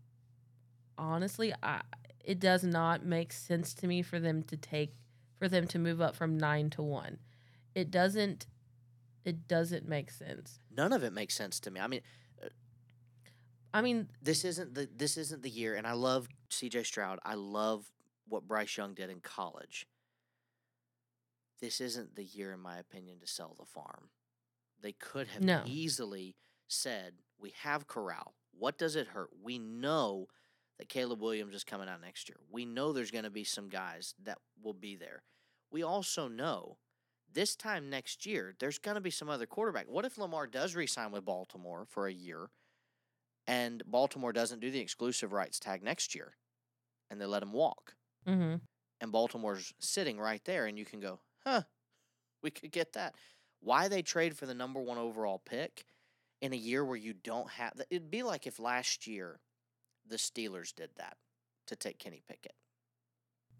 honestly, 0.97 1.53
I 1.61 1.81
it 2.25 2.39
does 2.39 2.63
not 2.63 3.05
make 3.05 3.31
sense 3.31 3.75
to 3.75 3.87
me 3.87 4.01
for 4.01 4.19
them 4.19 4.41
to 4.43 4.57
take 4.57 4.95
for 5.37 5.47
them 5.47 5.67
to 5.67 5.77
move 5.77 6.01
up 6.01 6.15
from 6.15 6.35
nine 6.35 6.71
to 6.71 6.81
one. 6.81 7.19
It 7.75 7.91
doesn't. 7.91 8.47
It 9.23 9.47
doesn't 9.47 9.87
make 9.87 10.09
sense. 10.09 10.59
none 10.75 10.91
of 10.91 11.03
it 11.03 11.13
makes 11.13 11.35
sense 11.35 11.59
to 11.61 11.71
me. 11.71 11.79
I 11.79 11.87
mean, 11.87 12.01
I 13.71 13.81
mean, 13.81 14.09
this 14.19 14.43
isn't 14.43 14.73
the 14.73 14.89
this 14.95 15.15
isn't 15.15 15.43
the 15.43 15.49
year, 15.49 15.75
and 15.75 15.85
I 15.85 15.93
love 15.93 16.27
C.J. 16.49 16.83
Stroud. 16.85 17.19
I 17.23 17.35
love 17.35 17.85
what 18.27 18.47
Bryce 18.47 18.75
Young 18.77 18.93
did 18.93 19.09
in 19.09 19.19
college. 19.21 19.87
This 21.59 21.79
isn't 21.79 22.15
the 22.15 22.23
year, 22.23 22.51
in 22.53 22.59
my 22.59 22.77
opinion, 22.77 23.19
to 23.19 23.27
sell 23.27 23.55
the 23.57 23.65
farm. 23.65 24.09
They 24.79 24.93
could 24.93 25.27
have 25.27 25.43
No. 25.43 25.63
easily 25.65 26.35
said, 26.67 27.23
"We 27.37 27.51
have 27.51 27.87
Corral. 27.87 28.35
What 28.51 28.77
does 28.77 28.95
it 28.95 29.07
hurt? 29.07 29.35
We 29.37 29.59
know 29.59 30.27
that 30.77 30.89
Caleb 30.89 31.21
Williams 31.21 31.55
is 31.55 31.63
coming 31.63 31.87
out 31.87 32.01
next 32.01 32.27
year. 32.27 32.39
We 32.49 32.65
know 32.65 32.91
there's 32.91 33.11
going 33.11 33.23
to 33.23 33.29
be 33.29 33.43
some 33.43 33.69
guys 33.69 34.13
that 34.19 34.41
will 34.61 34.73
be 34.73 34.95
there. 34.95 35.23
We 35.69 35.83
also 35.83 36.27
know." 36.27 36.79
This 37.29 37.55
time 37.55 37.89
next 37.89 38.27
year, 38.27 38.55
there's 38.59 38.77
going 38.77 38.93
to 38.95 39.01
be 39.01 39.09
some 39.09 39.27
other 39.27 39.47
quarterback. 39.47 39.87
What 39.87 40.05
if 40.05 40.19
Lamar 40.19 40.45
does 40.45 40.75
re-sign 40.75 41.11
with 41.11 41.25
Baltimore 41.25 41.85
for 41.85 42.07
a 42.07 42.13
year? 42.13 42.51
and 43.45 43.83
Baltimore 43.85 44.31
doesn't 44.31 44.61
do 44.61 44.71
the 44.71 44.79
exclusive 44.79 45.33
rights 45.33 45.59
tag 45.59 45.83
next 45.83 46.15
year, 46.15 46.37
and 47.09 47.19
they 47.19 47.25
let 47.25 47.43
him 47.43 47.51
walk, 47.51 47.97
hmm 48.25 48.55
and 49.01 49.11
Baltimore's 49.11 49.73
sitting 49.79 50.17
right 50.19 50.43
there, 50.45 50.65
and 50.65 50.77
you 50.79 50.85
can 50.85 50.99
go, 51.01 51.19
huh, 51.43 51.63
we 52.41 52.51
could 52.51 52.71
get 52.71 52.93
that. 52.93 53.15
Why 53.59 53.87
they 53.87 54.01
trade 54.01 54.37
for 54.37 54.45
the 54.45 54.53
number 54.53 54.81
one 54.81 54.97
overall 54.97 55.39
pick 55.39 55.85
in 56.41 56.53
a 56.53 56.57
year 56.57 56.85
where 56.85 56.97
you 56.97 57.13
don't 57.13 57.49
have? 57.51 57.73
It'd 57.89 58.11
be 58.11 58.23
like 58.23 58.47
if 58.47 58.59
last 58.59 59.07
year 59.07 59.41
the 60.07 60.17
Steelers 60.17 60.73
did 60.75 60.91
that 60.97 61.17
to 61.67 61.75
take 61.75 61.99
Kenny 61.99 62.21
Pickett, 62.27 62.55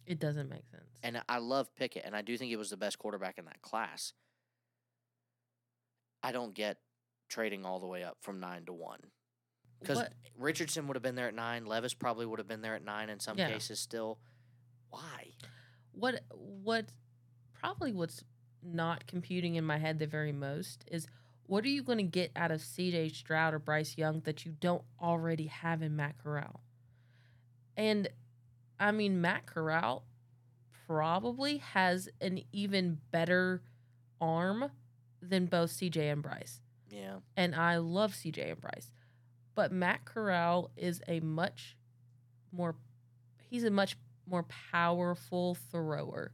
it 0.05 0.19
doesn't 0.19 0.49
make 0.49 0.65
sense. 0.67 0.99
and 1.01 1.21
I 1.29 1.37
love 1.37 1.73
Pickett, 1.75 2.03
and 2.05 2.15
I 2.15 2.21
do 2.21 2.37
think 2.37 2.49
he 2.49 2.55
was 2.57 2.69
the 2.69 2.77
best 2.77 2.99
quarterback 2.99 3.37
in 3.37 3.45
that 3.45 3.61
class. 3.61 4.13
I 6.21 6.31
don't 6.31 6.53
get 6.53 6.77
trading 7.29 7.65
all 7.65 7.79
the 7.79 7.87
way 7.87 8.03
up 8.03 8.17
from 8.21 8.39
nine 8.39 8.65
to 8.65 8.73
one. 8.73 8.99
Because 9.79 10.03
Richardson 10.37 10.87
would 10.87 10.95
have 10.95 11.03
been 11.03 11.15
there 11.15 11.27
at 11.27 11.33
nine. 11.33 11.65
Levis 11.65 11.93
probably 11.93 12.25
would 12.25 12.39
have 12.39 12.47
been 12.47 12.61
there 12.61 12.75
at 12.75 12.83
nine 12.83 13.09
in 13.09 13.19
some 13.19 13.37
Yeah. 13.37 13.49
cases 13.49 13.79
still. 13.79 14.19
Why? 14.93 15.33
what 15.93 16.21
what 16.29 16.85
probably 17.53 17.93
what's 17.93 18.23
not 18.63 19.05
computing 19.07 19.55
in 19.55 19.63
my 19.63 19.77
head 19.77 19.99
the 19.99 20.07
very 20.07 20.31
most 20.31 20.83
is 20.91 21.07
what 21.45 21.63
are 21.65 21.69
you 21.69 21.83
going 21.83 21.97
to 21.97 22.03
get 22.03 22.31
out 22.35 22.51
of 22.51 22.61
CJ 22.61 23.13
Stroud 23.13 23.53
or 23.53 23.59
Bryce 23.59 23.97
Young 23.97 24.21
that 24.21 24.45
you 24.45 24.53
don't 24.59 24.81
already 25.01 25.47
have 25.47 25.81
in 25.81 25.95
Matt 25.95 26.15
Corral? 26.23 26.61
And 27.77 28.07
I 28.79 28.91
mean 28.91 29.21
Matt 29.21 29.45
Corral 29.45 30.03
probably 30.87 31.57
has 31.57 32.09
an 32.21 32.41
even 32.51 32.99
better 33.11 33.61
arm 34.19 34.71
than 35.21 35.45
both 35.45 35.71
CJ 35.71 36.11
and 36.11 36.21
Bryce. 36.21 36.59
Yeah. 36.89 37.17
and 37.35 37.55
I 37.55 37.77
love 37.77 38.13
CJ 38.13 38.51
and 38.51 38.61
Bryce. 38.61 38.91
But 39.55 39.71
Matt 39.71 40.05
Corral 40.05 40.69
is 40.77 41.01
a 41.07 41.19
much 41.19 41.75
more 42.51 42.75
he's 43.49 43.63
a 43.63 43.71
much 43.71 43.97
more 44.27 44.43
powerful 44.43 45.55
thrower. 45.55 46.31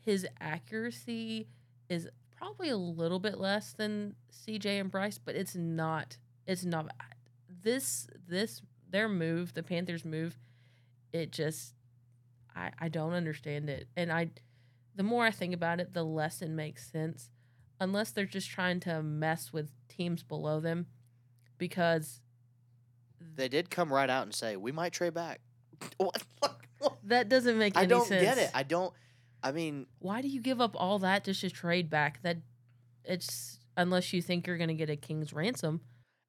His 0.00 0.26
accuracy 0.40 1.48
is 1.88 2.08
probably 2.36 2.68
a 2.68 2.76
little 2.76 3.18
bit 3.18 3.38
less 3.38 3.72
than 3.72 4.16
CJ 4.32 4.80
and 4.80 4.90
Bryce, 4.90 5.18
but 5.18 5.34
it's 5.34 5.54
not 5.56 6.18
it's 6.46 6.64
not 6.64 6.88
this 7.48 8.08
this 8.28 8.62
their 8.88 9.08
move, 9.08 9.54
the 9.54 9.62
Panthers 9.62 10.04
move, 10.04 10.38
it 11.12 11.32
just 11.32 11.74
I 12.54 12.70
I 12.78 12.88
don't 12.88 13.12
understand 13.14 13.70
it. 13.70 13.88
And 13.96 14.12
I 14.12 14.30
the 14.94 15.02
more 15.02 15.24
I 15.24 15.30
think 15.30 15.54
about 15.54 15.80
it, 15.80 15.94
the 15.94 16.04
less 16.04 16.42
it 16.42 16.50
makes 16.50 16.90
sense 16.90 17.30
unless 17.80 18.10
they're 18.12 18.24
just 18.26 18.50
trying 18.50 18.80
to 18.80 19.02
mess 19.02 19.52
with 19.52 19.72
teams 19.88 20.22
below 20.22 20.60
them 20.60 20.86
because 21.58 22.20
They 23.20 23.48
did 23.48 23.70
come 23.70 23.92
right 23.92 24.08
out 24.10 24.24
and 24.24 24.34
say, 24.34 24.56
we 24.56 24.72
might 24.72 24.92
trade 24.92 25.14
back. 25.14 25.40
What? 25.96 26.22
That 27.04 27.28
doesn't 27.28 27.58
make 27.58 27.76
any 27.76 27.82
sense. 27.88 27.92
I 27.92 27.96
don't 27.96 28.06
sense. 28.08 28.22
get 28.22 28.38
it. 28.38 28.50
I 28.54 28.62
don't. 28.62 28.92
I 29.42 29.52
mean, 29.52 29.86
Why 29.98 30.22
do 30.22 30.28
you 30.28 30.40
give 30.40 30.60
up 30.60 30.74
all 30.78 30.98
that 31.00 31.24
just 31.24 31.40
to 31.42 31.50
trade 31.50 31.90
back? 31.90 32.22
That 32.22 32.38
it's 33.04 33.58
unless 33.76 34.12
you 34.12 34.22
think 34.22 34.46
you're 34.46 34.56
going 34.56 34.68
to 34.68 34.74
get 34.74 34.88
a 34.90 34.96
king's 34.96 35.32
ransom. 35.32 35.80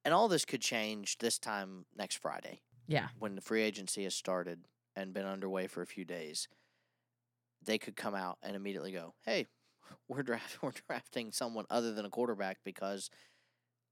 and 0.04 0.12
all 0.14 0.28
this 0.28 0.44
could 0.44 0.60
change 0.60 1.18
this 1.18 1.38
time 1.38 1.86
next 1.96 2.16
Friday 2.16 2.60
Yeah. 2.88 3.08
when 3.18 3.34
the 3.34 3.40
free 3.40 3.62
agency 3.62 4.04
has 4.04 4.14
started 4.14 4.66
and 4.94 5.12
been 5.14 5.26
underway 5.26 5.66
for 5.66 5.82
a 5.82 5.86
few 5.86 6.04
days. 6.04 6.46
They 7.64 7.78
could 7.78 7.96
come 7.96 8.14
out 8.14 8.38
and 8.42 8.54
immediately 8.54 8.92
go, 8.92 9.14
"Hey, 9.24 9.46
we're 10.08 10.22
draft 10.22 10.58
we're 10.62 10.72
drafting 10.88 11.32
someone 11.32 11.64
other 11.70 11.92
than 11.92 12.04
a 12.04 12.10
quarterback 12.10 12.58
because 12.64 13.08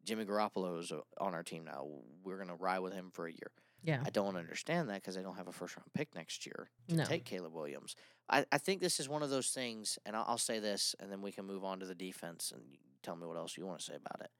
Jimmy 0.04 0.24
Garoppolo 0.26 0.78
is 0.80 0.92
uh, 0.92 1.00
on 1.18 1.32
our 1.34 1.42
team 1.42 1.64
now. 1.64 1.86
We're 2.22 2.38
gonna 2.38 2.56
ride 2.56 2.80
with 2.80 2.92
him 2.92 3.10
for 3.12 3.26
a 3.26 3.32
year." 3.32 3.50
Yeah. 3.84 4.02
I 4.04 4.10
don't 4.10 4.34
understand 4.36 4.88
that 4.88 4.96
because 4.96 5.14
they 5.14 5.22
don't 5.22 5.36
have 5.36 5.46
a 5.46 5.52
first 5.52 5.76
round 5.76 5.92
pick 5.94 6.14
next 6.14 6.46
year 6.46 6.70
to 6.88 6.96
No. 6.96 7.04
take 7.04 7.24
Caleb 7.24 7.52
Williams. 7.52 7.94
I, 8.30 8.46
I 8.50 8.56
think 8.58 8.80
this 8.80 8.98
is 8.98 9.08
one 9.08 9.22
of 9.22 9.28
those 9.28 9.50
things, 9.50 9.98
and 10.06 10.16
I'll, 10.16 10.24
I'll 10.26 10.38
say 10.38 10.58
this, 10.58 10.94
and 10.98 11.12
then 11.12 11.20
we 11.20 11.30
can 11.30 11.44
move 11.44 11.62
on 11.64 11.80
to 11.80 11.86
the 11.86 11.94
defense 11.94 12.50
and 12.54 12.62
tell 13.02 13.14
me 13.14 13.26
what 13.26 13.36
else 13.36 13.56
you 13.58 13.66
want 13.66 13.80
to 13.80 13.84
say 13.84 13.94
about 13.94 14.20
it. 14.24 14.30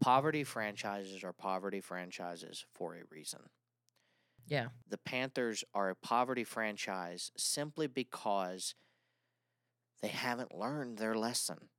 Poverty 0.00 0.44
franchises 0.44 1.24
are 1.24 1.32
poverty 1.32 1.80
franchises 1.80 2.66
for 2.74 2.94
a 2.94 3.00
reason. 3.10 3.40
Yeah. 4.46 4.66
The 4.86 4.98
Panthers 4.98 5.64
are 5.74 5.88
a 5.88 5.96
poverty 5.96 6.44
franchise 6.44 7.32
simply 7.36 7.86
because 7.86 8.74
they 10.02 10.08
haven't 10.08 10.54
learned 10.54 10.98
their 10.98 11.14
lesson. 11.14 11.70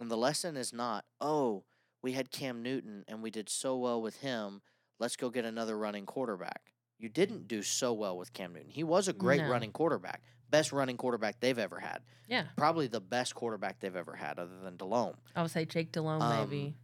And 0.00 0.10
the 0.10 0.16
lesson 0.16 0.56
is 0.56 0.72
not, 0.72 1.04
oh, 1.20 1.64
we 2.02 2.12
had 2.12 2.30
Cam 2.30 2.62
Newton 2.62 3.04
and 3.06 3.22
we 3.22 3.30
did 3.30 3.48
so 3.50 3.76
well 3.76 4.00
with 4.00 4.20
him. 4.20 4.62
Let's 4.98 5.16
go 5.16 5.30
get 5.30 5.44
another 5.44 5.76
running 5.76 6.06
quarterback. 6.06 6.72
You 6.98 7.08
didn't 7.08 7.46
do 7.48 7.62
so 7.62 7.92
well 7.92 8.16
with 8.16 8.32
Cam 8.32 8.54
Newton. 8.54 8.70
He 8.70 8.82
was 8.84 9.08
a 9.08 9.12
great 9.12 9.42
No. 9.42 9.48
running 9.50 9.70
quarterback, 9.72 10.22
best 10.48 10.72
running 10.72 10.96
quarterback 10.96 11.40
they've 11.40 11.58
ever 11.58 11.78
had. 11.78 12.02
Yeah. 12.26 12.46
Probably 12.56 12.86
the 12.86 13.00
best 13.02 13.34
quarterback 13.34 13.80
they've 13.80 13.94
ever 13.94 14.14
had, 14.16 14.38
other 14.38 14.58
than 14.62 14.76
Delhomme. 14.78 15.16
I 15.34 15.42
would 15.42 15.50
say 15.50 15.66
Jake 15.66 15.92
Delhomme 15.92 16.22
Um, 16.22 16.38
maybe. 16.50 16.74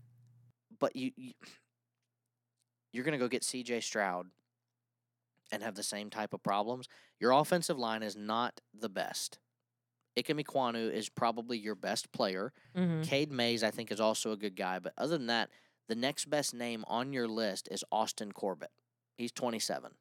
But 0.79 0.95
you, 0.97 1.13
you 1.17 1.33
you're 2.93 3.05
going 3.05 3.13
to 3.13 3.19
go 3.19 3.29
get 3.29 3.43
C.J. 3.45 3.81
Stroud 3.81 4.27
and 5.51 5.63
have 5.63 5.75
the 5.75 5.83
same 5.83 6.11
type 6.11 6.35
of 6.35 6.43
problems. 6.43 6.89
Your 7.21 7.31
offensive 7.33 7.79
line 7.79 8.03
is 8.03 8.17
not 8.17 8.61
the 8.79 8.89
best. 8.91 9.39
Ikem 10.19 10.45
Ekwonu 10.45 10.93
is 10.93 11.09
probably 11.09 11.57
your 11.57 11.75
best 11.75 12.13
player. 12.13 12.53
hmm 12.77 13.01
Cade 13.03 13.33
Mays, 13.33 13.63
I 13.65 13.71
think, 13.71 13.91
is 13.91 14.01
also 14.01 14.33
a 14.33 14.37
good 14.37 14.57
guy. 14.57 14.79
But 14.79 14.93
other 14.99 15.17
than 15.17 15.29
that, 15.29 15.49
the 15.89 15.95
next 15.95 16.27
best 16.31 16.55
name 16.55 16.85
on 16.87 17.13
your 17.13 17.29
list 17.29 17.69
is 17.71 17.85
Austin 17.93 18.33
Corbett. 18.33 18.71
He's 19.17 19.33
27. 19.33 19.93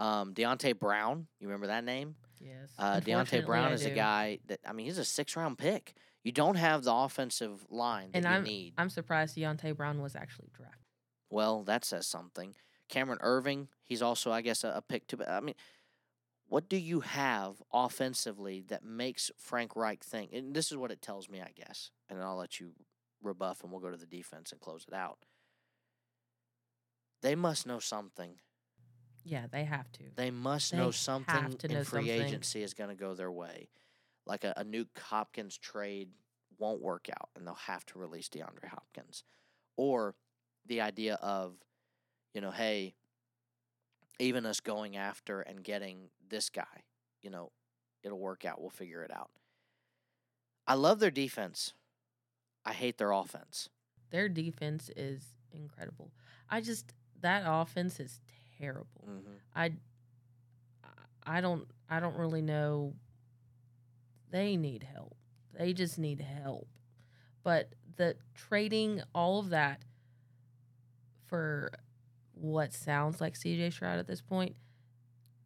Um, 0.00 0.32
Deonte 0.34 0.78
Brown, 0.78 1.26
you 1.40 1.48
remember 1.48 1.66
that 1.68 1.84
name? 1.84 2.14
Yes. 2.40 2.70
Uh, 2.78 3.00
Deonte 3.00 3.44
Brown 3.44 3.72
I 3.72 3.72
is 3.72 3.84
a 3.84 3.90
guy 3.90 4.38
that 4.46 4.60
I 4.66 4.72
mean, 4.72 4.86
he's 4.86 4.98
a 4.98 5.04
six 5.04 5.34
round 5.36 5.58
pick. 5.58 5.94
You 6.22 6.30
don't 6.32 6.54
have 6.56 6.84
the 6.84 6.92
offensive 6.92 7.64
line 7.70 8.10
that 8.12 8.18
And 8.18 8.24
you 8.26 8.30
I'm- 8.30 8.42
need. 8.44 8.74
I'm 8.78 8.90
surprised 8.90 9.36
Deonte 9.36 9.76
Brown 9.76 10.00
was 10.00 10.14
actually 10.14 10.50
drafted. 10.52 10.82
well, 11.30 11.64
that 11.64 11.84
says 11.84 12.06
something. 12.06 12.54
Cameron 12.88 13.18
Erving, 13.22 13.68
he's 13.84 14.00
also, 14.02 14.30
I 14.30 14.40
guess, 14.40 14.62
a, 14.64 14.68
a 14.76 14.82
pick 14.82 15.06
too. 15.08 15.16
But 15.16 15.28
I 15.28 15.40
mean, 15.40 15.56
what 16.46 16.68
do 16.68 16.76
you 16.76 17.00
have 17.00 17.60
offensively 17.72 18.62
that 18.68 18.84
makes 18.84 19.30
Frank 19.36 19.74
Reich 19.76 20.02
think? 20.04 20.32
And 20.32 20.54
this 20.54 20.70
is 20.70 20.76
what 20.78 20.90
it 20.92 21.02
tells 21.02 21.28
me, 21.28 21.40
I 21.40 21.50
guess. 21.56 21.90
And 22.08 22.22
I'll 22.22 22.36
let 22.36 22.60
you 22.60 22.72
rebuff, 23.22 23.62
and 23.62 23.72
we'll 23.72 23.80
go 23.80 23.90
to 23.90 23.96
the 23.96 24.06
defense 24.06 24.52
and 24.52 24.60
close 24.60 24.84
it 24.86 24.94
out. 24.94 25.18
They 27.22 27.34
must 27.34 27.66
know 27.66 27.78
something. 27.78 28.34
Yeah, 29.24 29.46
they 29.50 29.64
have 29.64 29.90
to. 29.92 30.04
They 30.16 30.30
must 30.30 30.72
They 30.72 30.78
know 30.78 30.90
something 30.90 31.56
to 31.58 31.68
know 31.68 31.84
free 31.84 32.08
something. 32.08 32.22
agency 32.26 32.62
is 32.62 32.74
going 32.74 32.90
to 32.90 32.96
go 32.96 33.14
their 33.14 33.30
way. 33.30 33.68
Like 34.26 34.44
a, 34.44 34.54
a 34.56 34.64
Nuke 34.64 34.98
Hopkins 34.98 35.58
trade 35.58 36.08
won't 36.58 36.80
work 36.80 37.08
out, 37.10 37.30
and 37.36 37.46
they'll 37.46 37.54
have 37.54 37.84
to 37.86 37.98
release 37.98 38.28
DeAndre 38.28 38.68
Hopkins. 38.68 39.24
Or 39.76 40.14
the 40.66 40.80
idea 40.80 41.14
of, 41.22 41.54
you 42.34 42.40
know, 42.40 42.50
hey, 42.50 42.94
even 44.18 44.46
us 44.46 44.60
going 44.60 44.96
after 44.96 45.40
and 45.40 45.62
getting 45.62 46.10
this 46.28 46.50
guy, 46.50 46.84
you 47.22 47.30
know, 47.30 47.52
it'll 48.02 48.18
work 48.18 48.44
out. 48.44 48.60
We'll 48.60 48.70
figure 48.70 49.02
it 49.02 49.10
out. 49.10 49.30
I 50.66 50.74
love 50.74 51.00
their 51.00 51.10
defense. 51.10 51.72
I 52.68 52.72
hate 52.72 52.98
their 52.98 53.12
offense. 53.12 53.70
Their 54.10 54.28
defense 54.28 54.90
is 54.94 55.22
incredible. 55.52 56.10
I 56.50 56.60
just 56.60 56.92
that 57.22 57.44
offense 57.46 57.98
is 57.98 58.20
terrible. 58.58 59.04
Mm-hmm. 59.08 59.32
I 59.56 59.72
I 61.26 61.40
don't 61.40 61.66
I 61.88 61.98
don't 61.98 62.16
really 62.16 62.42
know. 62.42 62.92
They 64.30 64.58
need 64.58 64.82
help. 64.82 65.16
They 65.58 65.72
just 65.72 65.98
need 65.98 66.20
help. 66.20 66.68
But 67.42 67.72
the 67.96 68.16
trading 68.34 69.00
all 69.14 69.38
of 69.38 69.48
that 69.50 69.80
for 71.26 71.72
what 72.34 72.74
sounds 72.74 73.18
like 73.18 73.32
CJ 73.32 73.72
Stroud 73.72 73.98
at 73.98 74.06
this 74.06 74.20
point 74.20 74.56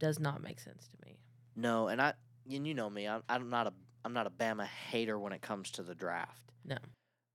does 0.00 0.18
not 0.18 0.42
make 0.42 0.58
sense 0.58 0.88
to 0.88 1.06
me. 1.06 1.20
No, 1.54 1.86
and 1.86 2.02
I 2.02 2.14
and 2.52 2.66
you 2.66 2.74
know 2.74 2.90
me, 2.90 3.06
I'm 3.06 3.22
I'm 3.28 3.48
not 3.48 3.68
a 3.68 3.72
I'm 4.04 4.12
not 4.12 4.26
a 4.26 4.30
Bama 4.30 4.66
hater 4.66 5.16
when 5.20 5.32
it 5.32 5.40
comes 5.40 5.70
to 5.72 5.84
the 5.84 5.94
draft. 5.94 6.42
No. 6.64 6.78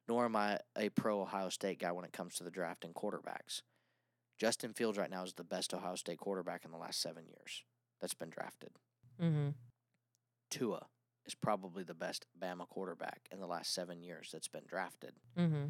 Nor 0.08 0.26
am 0.26 0.36
I 0.36 0.60
a 0.78 0.89
pro 0.89 1.22
Ohio 1.22 1.49
State 1.49 1.80
guy 1.80 1.91
when 1.91 2.05
it 2.05 2.14
comes 2.14 2.36
to 2.36 2.43
the 2.43 2.51
draft 2.51 2.86
and 2.86 2.93
quarterbacks. 2.93 3.62
Justin 4.38 4.74
Fields 4.74 4.97
right 4.97 5.10
now 5.10 5.24
is 5.24 5.34
the 5.34 5.43
best 5.43 5.74
Ohio 5.74 5.95
State 5.95 6.20
quarterback 6.20 6.64
in 6.64 6.72
the 6.72 6.78
last 6.78 7.01
seven 7.01 7.26
years 7.28 7.64
that's 7.99 8.14
been 8.14 8.30
drafted. 8.30 8.70
Mm-hmm. 9.22 9.49
Tua 10.49 10.86
is 11.26 11.36
probably 11.36 11.84
the 11.84 11.93
best 11.93 12.26
Bama 12.39 12.68
quarterback 12.68 13.28
in 13.32 13.39
the 13.39 13.47
last 13.47 13.74
seven 13.74 14.01
years 14.01 14.30
that's 14.32 14.47
been 14.47 14.66
drafted. 14.68 15.14
Mm-hmm. 15.38 15.68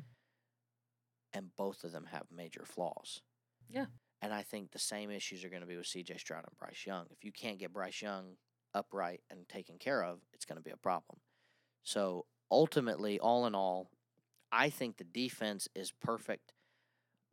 And 1.33 1.55
both 1.57 1.83
of 1.83 1.91
them 1.91 2.07
have 2.11 2.25
major 2.31 2.63
flaws. 2.65 3.21
Yeah. 3.69 3.85
And 4.21 4.33
I 4.33 4.41
think 4.43 4.71
the 4.71 4.79
same 4.79 5.11
issues 5.11 5.43
are 5.43 5.49
going 5.49 5.61
to 5.61 5.67
be 5.67 5.77
with 5.77 5.85
CJ 5.85 6.19
Stroud 6.19 6.43
and 6.47 6.57
Bryce 6.57 6.85
Young. 6.85 7.05
If 7.11 7.23
you 7.23 7.31
can't 7.31 7.59
get 7.59 7.73
Bryce 7.73 8.01
Young 8.01 8.35
upright 8.73 9.21
and 9.29 9.47
taken 9.47 9.77
care 9.77 10.03
of, 10.03 10.19
it's 10.33 10.45
going 10.45 10.57
to 10.57 10.63
be 10.63 10.71
a 10.71 10.77
problem. 10.77 11.19
So 11.83 12.25
ultimately, 12.51 13.19
all 13.19 13.45
in 13.45 13.55
all, 13.55 13.89
I 14.51 14.69
think 14.69 14.97
the 14.97 15.03
defense 15.03 15.67
is 15.75 15.91
perfect, 15.91 16.53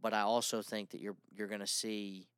but 0.00 0.12
I 0.14 0.20
also 0.20 0.62
think 0.62 0.90
that 0.90 1.00
you're 1.00 1.16
you're 1.32 1.48
going 1.48 1.60
to 1.60 1.66
see. 1.66 2.28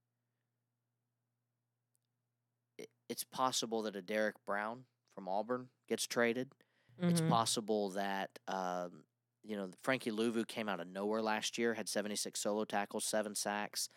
it- 2.78 2.90
It's 3.08 3.24
possible 3.24 3.82
that 3.82 3.96
a 3.96 4.02
Derrick 4.02 4.36
Brown 4.44 4.84
from 5.14 5.28
Auburn 5.28 5.70
gets 5.88 6.06
traded. 6.06 6.52
It's 6.98 7.20
Mhm. 7.20 7.28
possible 7.28 7.90
that 7.90 8.38
um, 8.48 9.04
you 9.42 9.56
know 9.56 9.70
Frankie 9.82 10.10
Luvu 10.10 10.46
came 10.46 10.68
out 10.68 10.80
of 10.80 10.88
nowhere 10.88 11.22
last 11.22 11.56
year, 11.58 11.74
had 11.74 11.88
76 11.88 12.40
solo 12.40 12.64
tackles, 12.64 13.04
seven 13.04 13.34
sacks. 13.34 13.88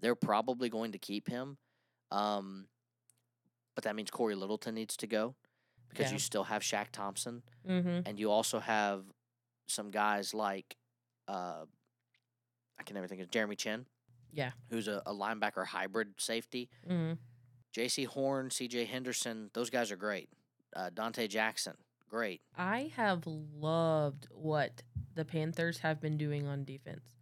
They're 0.00 0.14
probably 0.16 0.68
going 0.68 0.92
to 0.92 0.98
keep 0.98 1.28
him, 1.28 1.58
um, 2.10 2.68
but 3.74 3.84
that 3.84 3.94
means 3.96 4.10
Cory 4.10 4.34
Littleton 4.34 4.74
needs 4.74 4.96
to 4.98 5.06
go 5.06 5.36
because 5.88 6.06
Yeah. 6.08 6.12
you 6.14 6.18
still 6.18 6.44
have 6.44 6.62
Shaq 6.62 6.90
Thompson, 6.90 7.42
Mm-hmm. 7.64 8.06
and 8.08 8.18
you 8.18 8.30
also 8.30 8.58
have 8.60 9.12
some 9.70 9.90
guys 9.90 10.34
like 10.34 10.76
uh, 11.28 11.64
I 12.78 12.82
can 12.84 12.94
never 12.94 13.06
think 13.06 13.20
of 13.22 13.30
Jeremy 13.30 13.56
Chinn, 13.56 13.86
Yeah. 14.32 14.50
who's 14.70 14.88
a, 14.88 15.02
a 15.06 15.12
linebacker 15.14 15.66
hybrid 15.66 16.14
safety. 16.18 16.68
Mm-hmm. 16.88 17.12
Jaycee 17.76 18.06
Horn, 18.06 18.50
C.J. 18.50 18.86
Henderson, 18.86 19.50
those 19.54 19.70
guys 19.70 19.92
are 19.92 19.96
great. 19.96 20.28
Uh, 20.74 20.90
Donte 20.92 21.28
Jackson, 21.28 21.74
great. 22.08 22.40
I 22.56 22.90
have 22.96 23.22
loved 23.26 24.26
what 24.32 24.82
the 25.14 25.24
Panthers 25.24 25.78
have 25.78 26.00
been 26.00 26.16
doing 26.16 26.46
on 26.48 26.64
defense, 26.64 27.14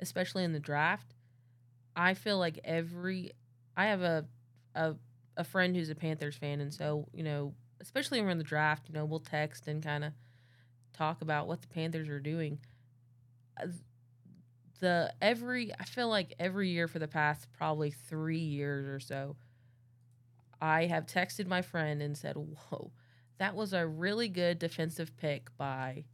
especially 0.00 0.44
in 0.44 0.52
the 0.52 0.60
draft. 0.60 1.14
I 1.94 2.14
feel 2.14 2.38
like 2.38 2.58
every 2.64 3.32
I 3.76 3.86
have 3.86 4.00
a 4.02 4.24
a 4.74 4.94
a 5.36 5.44
friend 5.44 5.74
who's 5.76 5.90
a 5.90 5.94
Panthers 5.94 6.36
fan, 6.36 6.60
and 6.62 6.72
so 6.72 7.06
you 7.12 7.22
know, 7.22 7.54
especially 7.80 8.20
around 8.20 8.38
the 8.38 8.44
draft, 8.44 8.88
you 8.88 8.94
know, 8.94 9.04
we'll 9.04 9.20
text 9.20 9.68
and 9.68 9.82
kind 9.82 10.04
of 10.04 10.12
talk 11.02 11.22
about 11.22 11.46
what 11.48 11.60
the 11.62 11.68
Panthers 11.68 12.08
are 12.08 12.20
doing. 12.20 12.58
Uh, 13.60 13.66
The 14.80 15.12
every 15.20 15.72
I 15.78 15.84
feel 15.84 16.08
like 16.08 16.34
every 16.38 16.68
year 16.70 16.88
for 16.88 16.98
the 16.98 17.08
past 17.08 17.46
probably 17.52 17.90
three 17.90 18.38
years 18.38 18.86
or 18.86 19.00
so, 19.00 19.36
I 20.60 20.86
have 20.86 21.06
texted 21.06 21.46
my 21.46 21.62
friend 21.62 22.02
and 22.02 22.16
said, 22.16 22.36
"Whoa." 22.36 22.92
That 23.38 23.54
was 23.56 23.72
a 23.72 23.86
really 23.86 24.28
good 24.28 24.58
defensive 24.60 25.16
pick 25.16 25.56
by 25.56 26.04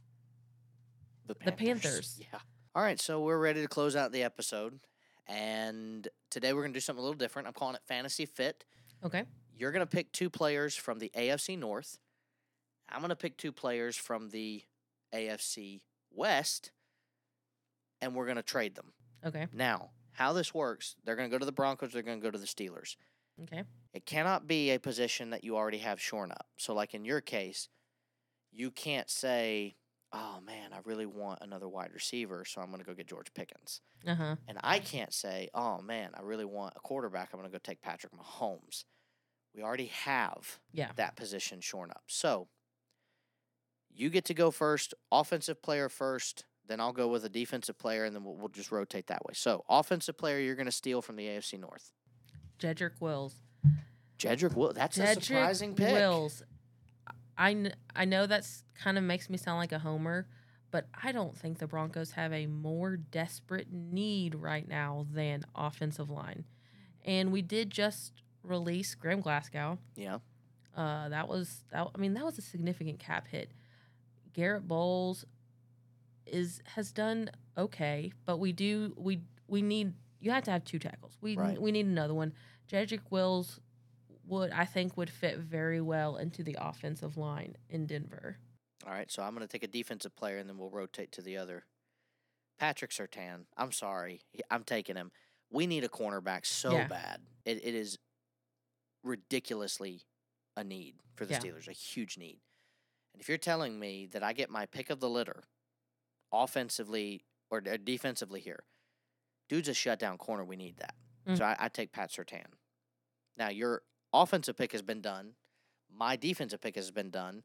The 1.27 1.35
The 1.45 1.51
Panthers. 1.51 2.19
Yeah. 2.33 2.39
All 2.75 2.83
right, 2.83 2.99
so 2.99 3.21
we're 3.21 3.39
ready 3.39 3.61
to 3.61 3.67
close 3.67 3.95
out 3.95 4.11
the 4.11 4.23
episode. 4.23 4.79
And 5.27 6.07
today 6.31 6.53
we're 6.53 6.61
going 6.61 6.73
to 6.73 6.77
do 6.77 6.81
something 6.81 7.01
a 7.01 7.03
little 7.05 7.17
different. 7.17 7.47
I'm 7.47 7.53
calling 7.53 7.75
it 7.75 7.81
Fantasy 7.87 8.25
Fit. 8.25 8.63
Okay. 9.03 9.25
You're 9.55 9.71
going 9.71 9.85
to 9.85 9.89
pick 9.97 10.11
two 10.11 10.29
players 10.29 10.75
from 10.75 10.97
the 10.99 11.11
AFC 11.15 11.57
North. 11.57 11.99
I'm 12.87 12.99
going 13.01 13.09
to 13.09 13.15
pick 13.15 13.37
two 13.37 13.51
players 13.51 13.95
from 13.95 14.29
the 14.29 14.63
AFC 15.13 15.81
West. 16.11 16.71
And 18.01 18.15
we're 18.15 18.25
going 18.25 18.37
to 18.37 18.43
trade 18.43 18.75
them. 18.75 18.93
Okay. 19.25 19.47
Now, 19.53 19.89
how 20.13 20.31
this 20.33 20.53
works, 20.53 20.95
they're 21.03 21.15
going 21.15 21.29
to 21.29 21.33
go 21.33 21.39
to 21.39 21.45
the 21.45 21.51
Broncos, 21.51 21.91
they're 21.91 22.01
going 22.01 22.19
to 22.19 22.23
go 22.23 22.31
to 22.31 22.37
the 22.37 22.45
Steelers. 22.45 22.95
Okay. 23.43 23.63
It 23.93 24.05
cannot 24.05 24.47
be 24.47 24.71
a 24.71 24.79
position 24.79 25.29
that 25.31 25.43
you 25.43 25.55
already 25.57 25.77
have 25.79 25.99
shorn 26.01 26.31
up. 26.31 26.47
So, 26.57 26.73
like 26.73 26.93
in 26.93 27.03
your 27.05 27.21
case, 27.21 27.67
you 28.51 28.71
can't 28.71 29.09
say, 29.09 29.75
oh 30.11 30.39
man, 30.45 30.71
I 30.73 30.79
really 30.85 31.05
want 31.05 31.39
another 31.41 31.67
wide 31.69 31.91
receiver, 31.93 32.43
so 32.45 32.61
I'm 32.61 32.67
going 32.67 32.79
to 32.79 32.85
go 32.85 32.93
get 32.93 33.07
George 33.07 33.33
Pickens. 33.33 33.81
Uh 34.07 34.15
huh. 34.15 34.35
And 34.47 34.57
I 34.63 34.79
can't 34.79 35.13
say, 35.13 35.49
oh 35.53 35.81
man, 35.81 36.11
I 36.17 36.21
really 36.21 36.45
want 36.45 36.73
a 36.75 36.79
quarterback, 36.79 37.29
I'm 37.33 37.39
going 37.39 37.49
to 37.49 37.55
go 37.55 37.59
take 37.61 37.81
Patrick 37.81 38.13
Mahomes. 38.13 38.85
We 39.55 39.61
already 39.63 39.87
have 39.87 40.59
Yeah. 40.73 40.89
that 40.95 41.15
position 41.15 41.59
shorn 41.61 41.91
up. 41.91 42.03
So, 42.07 42.47
you 43.99 44.09
get 44.09 44.25
to 44.25 44.33
go 44.33 44.49
first, 44.49 44.93
offensive 45.11 45.61
player 45.61 45.89
first, 45.89 46.45
then 46.67 46.79
I'll 46.79 46.93
go 46.93 47.07
with 47.07 47.25
a 47.25 47.29
defensive 47.29 47.77
player, 47.77 48.05
and 48.05 48.15
then 48.15 48.23
we'll, 48.23 48.35
we'll 48.35 48.47
just 48.47 48.71
rotate 48.71 49.07
that 49.07 49.25
way. 49.25 49.33
So, 49.33 49.65
offensive 49.67 50.17
player, 50.17 50.39
you're 50.39 50.55
going 50.55 50.67
to 50.67 50.71
steal 50.71 51.01
from 51.01 51.15
the 51.17 51.25
AFC 51.27 51.59
North. 51.59 51.91
Jedrick 52.59 53.01
Wills. 53.01 53.35
Jedrick 54.17 54.55
Wills. 54.55 54.75
that's 54.75 54.97
a 54.97 55.01
Jedrick 55.03 55.23
surprising 55.23 55.75
pick. 55.75 55.93
Wills. 55.93 56.43
I, 57.37 57.53
kn- 57.53 57.75
I 57.95 58.05
know 58.05 58.25
that's 58.25 58.63
kind 58.75 58.97
of 58.97 59.03
makes 59.03 59.29
me 59.29 59.37
sound 59.37 59.57
like 59.57 59.71
a 59.71 59.79
homer, 59.79 60.27
but 60.71 60.87
I 61.03 61.11
don't 61.11 61.35
think 61.35 61.57
the 61.57 61.67
Broncos 61.67 62.11
have 62.11 62.31
a 62.31 62.45
more 62.45 62.97
desperate 62.97 63.67
need 63.71 64.35
right 64.35 64.67
now 64.67 65.07
than 65.11 65.43
offensive 65.55 66.09
line. 66.09 66.45
And 67.03 67.31
we 67.31 67.41
did 67.41 67.69
just 67.69 68.13
release 68.43 68.93
Graham 68.95 69.21
Glasgow. 69.21 69.79
Yeah. 69.95 70.19
Uh, 70.75 71.09
that 71.09 71.27
was 71.27 71.63
that. 71.71 71.87
I 71.93 71.97
mean, 71.97 72.13
that 72.13 72.23
was 72.23 72.37
a 72.37 72.41
significant 72.41 72.99
cap 72.99 73.27
hit. 73.27 73.49
Garett 74.39 74.65
Bolles 74.67 75.25
is 76.25 76.61
has 76.75 76.93
done 76.93 77.29
okay, 77.57 78.13
but 78.25 78.37
we 78.37 78.53
do 78.53 78.93
we 78.97 79.19
we 79.47 79.61
need 79.61 79.93
you 80.21 80.31
have 80.31 80.43
to 80.45 80.51
have 80.51 80.63
two 80.63 80.79
tackles. 80.79 81.17
We 81.19 81.35
Right. 81.35 81.61
we 81.61 81.73
need 81.73 81.85
another 81.87 82.13
one. 82.13 82.33
Jedrick 82.71 83.01
Wills 83.09 83.59
would 84.27 84.51
I 84.51 84.63
think 84.63 84.95
would 84.95 85.09
fit 85.09 85.39
very 85.39 85.81
well 85.81 86.15
into 86.15 86.41
the 86.43 86.55
offensive 86.57 87.17
line 87.17 87.57
in 87.69 87.85
Denver. 87.85 88.37
All 88.85 88.93
right, 88.93 89.11
so 89.11 89.21
I'm 89.23 89.35
going 89.35 89.45
to 89.45 89.51
take 89.51 89.63
a 89.63 89.67
defensive 89.67 90.15
player 90.15 90.37
and 90.37 90.47
then 90.47 90.57
we'll 90.57 90.69
rotate 90.69 91.11
to 91.13 91.21
the 91.21 91.35
other. 91.35 91.65
Patrick 92.59 92.91
Surtain. 92.91 93.43
I'm 93.57 93.73
sorry. 93.73 94.21
I'm 94.49 94.63
taking 94.63 94.95
him. 94.95 95.11
We 95.51 95.67
need 95.67 95.83
a 95.83 95.89
cornerback 95.89 96.45
so 96.45 96.71
Yeah. 96.71 96.87
bad. 96.87 97.19
It, 97.43 97.65
it 97.65 97.75
is 97.75 97.97
ridiculously 99.03 100.03
a 100.55 100.63
need 100.63 100.95
for 101.15 101.25
the 101.25 101.33
Yeah. 101.33 101.39
Steelers, 101.39 101.67
a 101.67 101.73
huge 101.73 102.17
need. 102.17 102.39
And 103.19 103.23
if 103.23 103.27
you're 103.27 103.37
telling 103.37 103.77
me 103.77 104.07
that 104.13 104.23
I 104.23 104.31
get 104.31 104.49
my 104.49 104.65
pick 104.65 104.89
of 104.89 105.01
the 105.01 105.09
litter 105.09 105.43
offensively 106.31 107.25
or 107.51 107.61
uh, 107.69 107.75
defensively 107.83 108.39
here, 108.39 108.63
dude's 109.49 109.67
a 109.67 109.73
shutdown 109.73 110.17
corner. 110.17 110.45
We 110.45 110.55
need 110.55 110.77
that. 110.77 110.95
So 111.35 111.43
Mm. 111.43 111.47
I, 111.47 111.65
I 111.65 111.67
take 111.67 111.91
Pat 111.91 112.11
Surtain. 112.11 112.45
Now, 113.37 113.49
your 113.49 113.81
offensive 114.13 114.55
pick 114.55 114.71
has 114.71 114.81
been 114.81 115.01
done. 115.01 115.33
My 115.93 116.15
defensive 116.15 116.61
pick 116.61 116.77
has 116.77 116.91
been 116.91 117.09
done. 117.09 117.43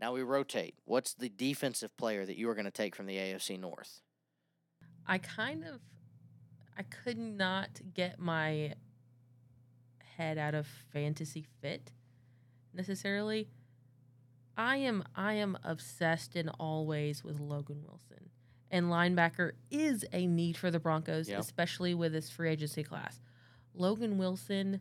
Now 0.00 0.14
we 0.14 0.22
rotate. 0.22 0.74
What's 0.86 1.12
the 1.12 1.28
defensive 1.28 1.94
player 1.98 2.24
that 2.24 2.38
you 2.38 2.48
are 2.48 2.54
going 2.54 2.64
to 2.64 2.70
take 2.70 2.96
from 2.96 3.04
the 3.04 3.16
AFC 3.16 3.60
North? 3.60 4.00
I 5.06 5.18
kind 5.18 5.64
of 5.64 5.80
I 6.78 6.82
could 6.84 7.18
not 7.18 7.80
get 7.92 8.18
my 8.18 8.72
head 10.16 10.38
out 10.38 10.54
of 10.54 10.66
fantasy 10.94 11.46
fit 11.60 11.92
necessarily. 12.72 13.48
I 14.60 14.76
am 14.76 15.02
I 15.16 15.32
am 15.34 15.56
obsessed 15.64 16.36
in 16.36 16.50
all 16.50 16.84
ways 16.86 17.24
with 17.24 17.40
Logan 17.40 17.82
Wilson. 17.86 18.28
And 18.70 18.86
linebacker 18.86 19.52
is 19.70 20.04
a 20.12 20.26
need 20.26 20.56
for 20.56 20.70
the 20.70 20.78
Broncos, 20.78 21.28
Yep. 21.30 21.40
especially 21.40 21.94
with 21.94 22.12
this 22.12 22.28
free 22.28 22.50
agency 22.50 22.84
class. 22.84 23.20
Logan 23.74 24.18
Wilson 24.18 24.80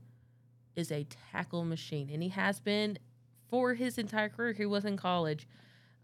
is 0.76 0.92
a 0.92 1.06
tackle 1.32 1.64
machine, 1.64 2.10
and 2.12 2.22
he 2.22 2.30
has 2.30 2.60
been 2.60 3.00
for 3.48 3.74
his 3.74 3.98
entire 3.98 4.28
career. 4.30 4.52
He 4.52 4.66
was 4.66 4.84
in 4.84 4.98
college. 4.98 5.48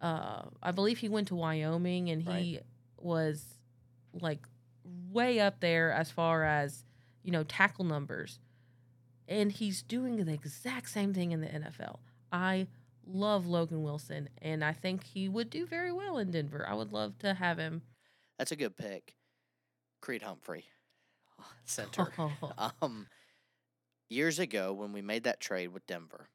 Uh, 0.02 0.44
I 0.64 0.72
believe 0.72 1.00
he 1.00 1.10
went 1.10 1.28
to 1.28 1.36
Wyoming, 1.36 2.10
and 2.10 2.24
he 2.24 2.60
was 2.98 3.60
like 4.14 4.48
way 5.12 5.42
up 5.42 5.60
there 5.60 5.92
as 5.92 6.10
far 6.10 6.46
as 6.46 6.86
you 7.24 7.32
know 7.32 7.44
tackle 7.44 7.84
numbers 7.86 8.40
and 9.28 9.52
he's 9.52 9.82
doing 9.82 10.24
the 10.24 10.32
exact 10.34 10.88
same 10.90 11.14
thing 11.14 11.32
in 11.32 11.42
the 11.42 11.48
NFL. 11.48 11.98
I 12.32 12.68
love 13.08 13.46
Logan 13.46 13.82
Wilson 13.84 14.30
and 14.42 14.64
I 14.64 14.74
think 14.74 15.04
he 15.04 15.28
would 15.30 15.50
do 15.50 15.66
very 15.66 15.92
well 15.92 16.18
in 16.18 16.32
Denver. 16.32 16.66
I 16.68 16.74
would 16.74 16.92
love 16.94 17.18
to 17.20 17.34
have 17.34 17.58
him. 17.58 17.82
That's 18.38 18.52
a 18.52 18.56
good 18.56 18.76
pick. 18.78 19.16
Creed 20.02 20.22
Humphrey, 20.24 20.66
center. 21.66 22.12
um, 22.82 23.08
years 24.10 24.40
ago, 24.40 24.74
when 24.74 24.92
we 24.94 25.02
made 25.02 25.24
that 25.24 25.40
trade 25.40 25.70
with 25.70 25.86
Denver 25.88 26.30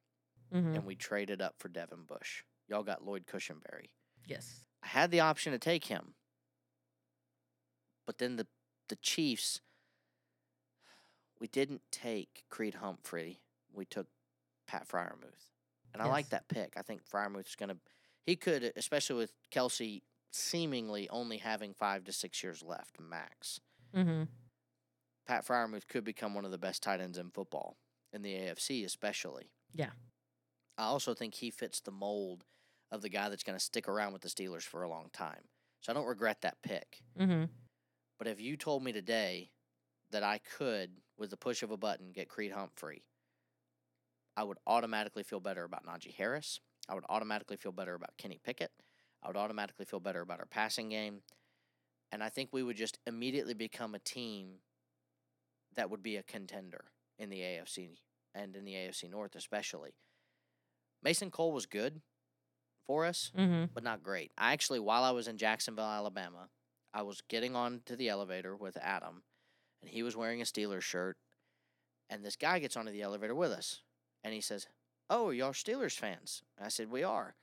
Mhm. 0.52 0.74
and 0.74 0.84
we 0.84 0.96
traded 0.96 1.40
up 1.40 1.54
for 1.58 1.68
Devin 1.68 2.04
Bush, 2.04 2.42
y'all 2.68 2.82
got 2.82 3.04
Lloyd 3.04 3.26
Cushenberry. 3.26 3.90
Yes. 4.26 4.66
I 4.82 4.88
had 4.88 5.10
the 5.12 5.20
option 5.20 5.52
to 5.52 5.58
take 5.58 5.84
him, 5.84 6.14
but 8.06 8.18
then 8.18 8.36
the 8.36 8.46
the 8.88 8.96
Chiefs. 8.96 9.60
We 11.38 11.46
didn't 11.46 11.82
take 11.92 12.44
Creed 12.50 12.74
Humphrey. 12.74 13.40
We 13.72 13.84
took 13.86 14.08
Pat 14.66 14.86
Freiermuth, 14.88 15.49
and 15.92 16.02
I 16.02 16.06
like 16.06 16.30
that 16.30 16.48
pick. 16.48 16.74
I 16.76 16.82
think 16.82 17.02
Freiermuth's 17.08 17.56
gonna. 17.56 17.76
He 18.26 18.36
could, 18.36 18.72
especially 18.76 19.16
with 19.16 19.32
Kelce 19.52 20.02
seemingly 20.32 21.08
only 21.10 21.38
having 21.38 21.74
five 21.74 22.04
to 22.04 22.12
six 22.12 22.42
years 22.42 22.62
left 22.62 23.00
max. 23.00 23.60
Mm-hmm. 23.94 24.24
Pat 25.26 25.46
Freiermuth 25.46 25.88
could 25.88 26.04
become 26.04 26.34
one 26.34 26.44
of 26.44 26.50
the 26.50 26.58
best 26.58 26.82
tight 26.82 27.00
ends 27.00 27.18
in 27.18 27.30
football 27.30 27.76
in 28.12 28.22
the 28.22 28.34
AFC, 28.34 28.84
especially. 28.84 29.50
Yeah. 29.74 29.90
I 30.78 30.84
also 30.84 31.14
think 31.14 31.34
he 31.34 31.50
fits 31.50 31.80
the 31.80 31.90
mold 31.90 32.44
of 32.90 33.02
the 33.02 33.08
guy 33.08 33.28
that's 33.28 33.42
going 33.42 33.58
to 33.58 33.64
stick 33.64 33.88
around 33.88 34.12
with 34.12 34.22
the 34.22 34.28
Steelers 34.28 34.62
for 34.62 34.82
a 34.82 34.88
long 34.88 35.08
time. 35.12 35.42
So 35.80 35.92
I 35.92 35.94
don't 35.94 36.06
regret 36.06 36.40
that 36.42 36.62
pick. 36.62 37.02
Mm-hmm. 37.18 37.44
But 38.18 38.28
if 38.28 38.40
you 38.40 38.56
told 38.56 38.82
me 38.82 38.92
today 38.92 39.50
that 40.10 40.22
I 40.22 40.40
could, 40.58 40.90
with 41.18 41.30
the 41.30 41.36
push 41.36 41.62
of 41.62 41.70
a 41.70 41.76
button, 41.76 42.12
get 42.12 42.28
Creed 42.28 42.52
Humphrey, 42.52 43.04
I 44.36 44.44
would 44.44 44.58
automatically 44.66 45.22
feel 45.22 45.40
better 45.40 45.64
about 45.64 45.84
Najee 45.86 46.14
Harris. 46.14 46.60
I 46.88 46.94
would 46.94 47.04
automatically 47.08 47.56
feel 47.56 47.72
better 47.72 47.94
about 47.94 48.16
Kenny 48.16 48.40
Pickett. 48.42 48.70
I 49.22 49.26
would 49.28 49.36
automatically 49.36 49.84
feel 49.84 50.00
better 50.00 50.20
about 50.22 50.40
our 50.40 50.46
passing 50.46 50.88
game. 50.88 51.22
And 52.12 52.22
I 52.22 52.28
think 52.28 52.50
we 52.52 52.62
would 52.62 52.76
just 52.76 52.98
immediately 53.06 53.54
become 53.54 53.94
a 53.94 53.98
team 53.98 54.60
that 55.76 55.90
would 55.90 56.02
be 56.02 56.16
a 56.16 56.22
contender 56.22 56.86
in 57.18 57.28
the 57.30 57.40
AFC 57.40 57.98
and 58.34 58.56
in 58.56 58.64
the 58.64 58.72
AFC 58.74 59.10
North, 59.10 59.34
especially. 59.36 59.94
Mason 61.02 61.30
Cole 61.30 61.52
was 61.52 61.66
good 61.66 62.00
for 62.86 63.04
us, 63.06 63.30
Mm-hmm. 63.36 63.66
but 63.74 63.84
not 63.84 64.02
great. 64.02 64.32
I 64.36 64.52
actually, 64.52 64.80
while 64.80 65.04
I 65.04 65.10
was 65.12 65.28
in 65.28 65.36
Jacksonville, 65.38 65.84
Alabama, 65.84 66.48
I 66.92 67.02
was 67.02 67.20
getting 67.28 67.54
on 67.54 67.82
to 67.86 67.94
the 67.94 68.08
elevator 68.08 68.56
with 68.56 68.76
Adam, 68.78 69.22
and 69.80 69.90
he 69.90 70.02
was 70.02 70.16
wearing 70.16 70.40
a 70.40 70.44
Steelers 70.44 70.82
shirt. 70.82 71.16
And 72.08 72.24
this 72.24 72.34
guy 72.36 72.58
gets 72.58 72.76
onto 72.76 72.90
the 72.90 73.02
elevator 73.02 73.34
with 73.36 73.52
us, 73.52 73.82
and 74.22 74.34
he 74.34 74.40
says, 74.40 74.66
"Oh, 75.08 75.30
y'all 75.30 75.52
Steelers 75.52 75.98
fans?" 75.98 76.42
I 76.60 76.68
said, 76.68 76.90
"We 76.90 77.02
are." 77.02 77.36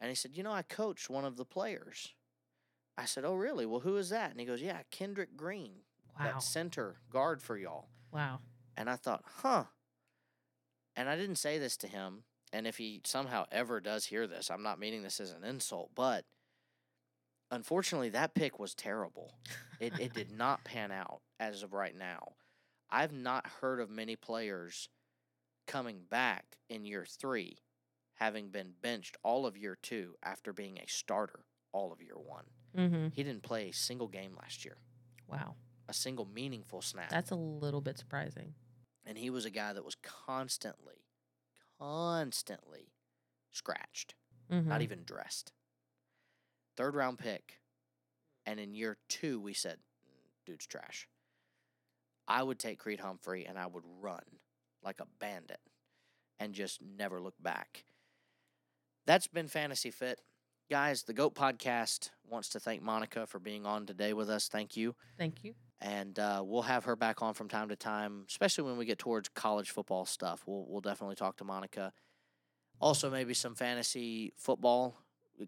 And 0.00 0.08
he 0.10 0.14
said, 0.14 0.36
"You 0.36 0.42
know, 0.42 0.52
I 0.52 0.62
coached 0.62 1.08
one 1.10 1.24
of 1.24 1.36
the 1.36 1.44
players." 1.44 2.14
I 2.98 3.04
said, 3.04 3.24
"Oh, 3.24 3.34
really? 3.34 3.66
Well, 3.66 3.80
who 3.80 3.96
is 3.96 4.08
that?" 4.10 4.30
And 4.30 4.40
he 4.40 4.46
goes, 4.46 4.62
"Yeah, 4.62 4.82
Kendrick 4.90 5.36
Green, 5.36 5.82
Wow. 6.18 6.24
that 6.24 6.42
center 6.42 6.96
guard 7.10 7.42
for 7.42 7.56
y'all." 7.56 7.88
Wow. 8.12 8.40
And 8.76 8.88
I 8.90 8.96
thought, 8.96 9.24
huh. 9.42 9.64
And 10.94 11.08
I 11.08 11.16
didn't 11.16 11.36
say 11.36 11.58
this 11.58 11.76
to 11.78 11.88
him. 11.88 12.24
And 12.52 12.66
if 12.66 12.78
he 12.78 13.00
somehow 13.04 13.44
ever 13.50 13.80
does 13.80 14.06
hear 14.06 14.26
this, 14.26 14.50
I'm 14.50 14.62
not 14.62 14.78
meaning 14.78 15.02
this 15.02 15.20
as 15.20 15.30
an 15.32 15.44
insult, 15.44 15.90
but 15.94 16.24
unfortunately, 17.50 18.08
that 18.10 18.34
pick 18.34 18.58
was 18.58 18.74
terrible. 18.74 19.32
It, 19.80 19.98
it 19.98 20.14
did 20.14 20.30
not 20.36 20.64
pan 20.64 20.90
out 20.92 21.20
as 21.38 21.62
of 21.62 21.72
right 21.72 21.94
now. 21.94 22.34
I've 22.90 23.12
not 23.12 23.46
heard 23.60 23.80
of 23.80 23.90
many 23.90 24.16
players 24.16 24.88
coming 25.66 26.02
back 26.08 26.58
in 26.68 26.84
year 26.84 27.04
three, 27.06 27.58
having 28.14 28.50
been 28.50 28.72
benched 28.80 29.16
all 29.22 29.46
of 29.46 29.56
year 29.56 29.76
two 29.82 30.14
after 30.22 30.52
being 30.52 30.78
a 30.78 30.86
starter 30.86 31.40
all 31.72 31.92
of 31.92 32.00
year 32.00 32.16
one. 32.16 32.44
Mm-hmm. 32.76 33.08
He 33.12 33.22
didn't 33.22 33.42
play 33.42 33.68
a 33.68 33.72
single 33.72 34.08
game 34.08 34.34
last 34.38 34.64
year, 34.64 34.76
Wow. 35.28 35.56
a 35.88 35.92
single 35.92 36.24
meaningful 36.26 36.82
snap. 36.82 37.10
That's 37.10 37.30
a 37.30 37.36
little 37.36 37.80
bit 37.80 37.98
surprising. 37.98 38.54
and 39.04 39.16
he 39.18 39.30
was 39.30 39.44
a 39.44 39.50
guy 39.50 39.72
that 39.72 39.84
was 39.84 39.94
constantly, 40.02 41.04
constantly 41.78 42.92
scratched, 43.52 44.14
Mm-hmm. 44.50 44.68
not 44.68 44.82
even 44.82 45.02
dressed. 45.04 45.52
Third 46.76 46.94
round 46.94 47.18
pick, 47.18 47.58
and 48.44 48.60
in 48.60 48.74
year 48.74 48.98
two 49.08 49.40
we 49.40 49.52
said, 49.54 49.78
"Mm, 50.04 50.28
"Dude's 50.44 50.66
trash." 50.66 51.08
I 52.28 52.42
would 52.44 52.58
take 52.58 52.78
Creed 52.78 53.00
Humphrey 53.00 53.44
and 53.46 53.58
I 53.58 53.66
would 53.66 53.84
run 54.00 54.22
like 54.86 55.00
a 55.00 55.06
bandit, 55.18 55.58
and 56.38 56.54
just 56.54 56.80
never 56.80 57.20
look 57.20 57.34
back. 57.42 57.84
That's 59.06 59.26
been 59.26 59.48
Fantasy 59.48 59.90
Fit. 59.90 60.20
Guys, 60.70 61.02
the 61.02 61.12
GOAT 61.12 61.34
podcast 61.34 62.10
wants 62.28 62.48
to 62.50 62.60
thank 62.60 62.82
Monica 62.82 63.26
for 63.26 63.38
being 63.38 63.66
on 63.66 63.84
today 63.86 64.12
with 64.12 64.28
us. 64.30 64.48
Thank 64.48 64.76
you 64.76 64.94
Thank 65.18 65.44
you. 65.44 65.54
and 65.80 66.18
uh, 66.18 66.42
we'll 66.44 66.62
have 66.62 66.84
her 66.84 66.96
back 66.96 67.22
on 67.22 67.34
from 67.34 67.48
time 67.48 67.68
to 67.68 67.76
time, 67.76 68.24
especially 68.28 68.64
when 68.64 68.76
we 68.76 68.84
get 68.84 68.98
towards 68.98 69.28
college 69.28 69.70
football 69.70 70.06
stuff. 70.06 70.42
We'll 70.46 70.66
we'll 70.68 70.80
definitely 70.80 71.16
talk 71.16 71.36
to 71.38 71.44
Monica. 71.44 71.92
Also, 72.80 73.10
maybe 73.10 73.32
some 73.34 73.54
fantasy 73.54 74.32
football 74.36 74.96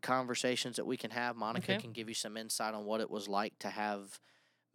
conversations 0.03 0.76
that 0.76 0.84
we 0.86 0.97
can 0.97 1.11
have. 1.11 1.36
Monica 1.36 1.72
Okay. 1.72 1.80
can 1.82 1.93
give 1.93 2.09
you 2.09 2.14
some 2.14 2.36
insight 2.36 2.74
on 2.74 2.84
what 2.84 3.01
it 3.01 3.11
was 3.11 3.26
like 3.28 3.59
to 3.61 3.68
have 3.70 4.18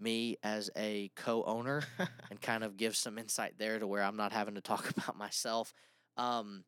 me 0.03 0.37
as 0.43 0.69
a 0.75 1.09
co-owner 1.15 1.83
and 2.29 2.41
kind 2.41 2.63
of 2.63 2.77
give 2.77 2.95
some 2.95 3.17
insight 3.17 3.53
there 3.57 3.79
to 3.79 3.87
where 3.87 4.03
I'm 4.03 4.17
not 4.17 4.33
having 4.33 4.55
to 4.55 4.61
talk 4.61 4.89
about 4.97 5.17
myself. 5.17 5.73
Um, 6.17 6.65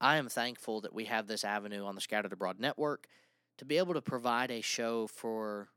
I 0.00 0.16
am 0.16 0.28
thankful 0.28 0.80
that 0.82 0.94
we 0.94 1.04
have 1.06 1.26
this 1.26 1.44
avenue 1.44 1.84
on 1.84 1.94
the 1.94 2.00
Scattered 2.00 2.32
Abroad 2.32 2.58
Network 2.58 3.06
to 3.58 3.64
be 3.64 3.78
able 3.78 3.94
to 3.94 4.02
provide 4.02 4.50
a 4.50 4.60
show 4.60 5.06
for 5.06 5.68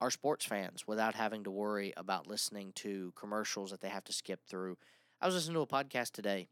our 0.00 0.10
sports 0.10 0.44
fans 0.44 0.86
without 0.86 1.14
having 1.14 1.44
to 1.44 1.50
worry 1.50 1.92
about 1.96 2.26
listening 2.26 2.72
to 2.74 3.12
commercials 3.14 3.70
that 3.70 3.80
they 3.80 3.88
have 3.88 4.04
to 4.04 4.12
skip 4.12 4.40
through. 4.48 4.76
I 5.20 5.26
was 5.26 5.34
listening 5.34 5.54
to 5.54 5.60
a 5.60 5.66
podcast 5.66 6.10
today, 6.10 6.48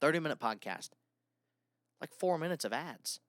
30 0.00 0.20
minute 0.20 0.40
podcast, 0.40 0.90
like 2.00 2.14
four 2.14 2.38
minutes 2.38 2.64
of 2.64 2.72
ads. 2.72 3.20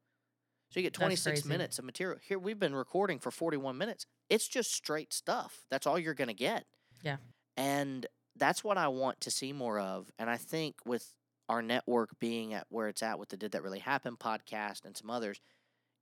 So 0.70 0.80
you 0.80 0.84
get 0.84 0.94
26 0.94 1.46
minutes 1.46 1.80
of 1.80 1.86
material. 1.86 2.20
Here, 2.22 2.38
we've 2.38 2.60
been 2.60 2.76
recording 2.76 3.18
for 3.20 3.32
41 3.32 3.78
minutes. 3.78 4.06
It's 4.30 4.48
just 4.48 4.72
straight 4.72 5.14
stuff. 5.14 5.66
That's 5.72 5.88
all 5.88 5.98
you're 5.98 6.14
going 6.14 6.28
to 6.28 6.34
get. 6.34 6.66
Yeah. 7.02 7.18
And 7.58 8.06
that's 8.36 8.64
what 8.64 8.78
I 8.78 8.88
want 8.88 9.20
to 9.22 9.32
see 9.32 9.52
more 9.52 9.80
of. 9.80 10.12
And 10.20 10.30
I 10.30 10.38
think 10.38 10.76
with 10.86 11.14
our 11.50 11.64
network 11.64 12.20
being 12.20 12.54
at 12.54 12.68
where 12.70 12.88
it's 12.88 13.02
at 13.02 13.18
with 13.18 13.30
the 13.30 13.38
Did 13.38 13.54
That 13.54 13.64
Really 13.64 13.80
Happen 13.80 14.16
podcast 14.16 14.86
and 14.86 14.96
some 14.96 15.10
others, 15.10 15.42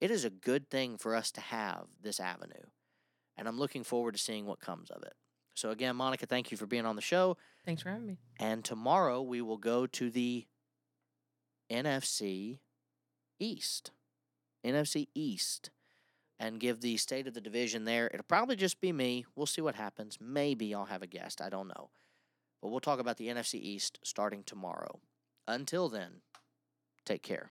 it 0.02 0.12
is 0.12 0.26
a 0.26 0.30
good 0.30 0.70
thing 0.70 0.98
for 0.98 1.16
us 1.16 1.32
to 1.32 1.42
have 1.42 1.86
this 2.02 2.20
avenue. 2.20 2.54
And 3.38 3.48
I'm 3.48 3.58
looking 3.58 3.84
forward 3.84 4.16
to 4.16 4.20
seeing 4.20 4.46
what 4.46 4.60
comes 4.60 4.90
of 4.90 5.04
it. 5.04 5.14
So, 5.56 5.72
again, 5.72 5.96
Monica, 5.96 6.26
thank 6.26 6.52
you 6.52 6.58
for 6.58 6.68
being 6.68 6.86
on 6.86 6.96
the 6.96 7.02
show. 7.02 7.38
Thanks 7.66 7.82
for 7.82 7.90
having 7.90 8.06
me. 8.06 8.18
And 8.40 8.64
tomorrow 8.64 9.22
we 9.22 9.42
will 9.42 9.58
go 9.58 9.88
to 9.88 10.10
the 10.10 10.46
NFC 11.72 12.60
East. 13.40 13.92
NFC 14.68 15.08
East. 15.16 15.70
And 16.40 16.60
give 16.60 16.82
the 16.82 16.98
state 16.98 17.28
of 17.28 17.34
the 17.34 17.42
division 17.42 17.86
there. 17.86 18.12
It'll 18.14 18.24
probably 18.24 18.56
just 18.56 18.80
be 18.80 18.92
me. 18.92 19.26
We'll 19.36 19.48
see 19.48 19.62
what 19.62 19.74
happens. 19.74 20.20
Maybe 20.22 20.74
I'll 20.76 20.86
have 20.86 21.02
a 21.02 21.08
guest. 21.08 21.42
I 21.42 21.50
don't 21.50 21.68
know. 21.68 21.90
But 22.62 22.70
we'll 22.70 22.80
talk 22.80 23.00
about 23.00 23.18
the 23.18 23.28
NFC 23.28 23.56
East 23.56 24.00
starting 24.04 24.44
tomorrow. 24.44 25.00
Until 25.48 25.90
then, 25.90 26.22
take 27.06 27.24
care. 27.24 27.46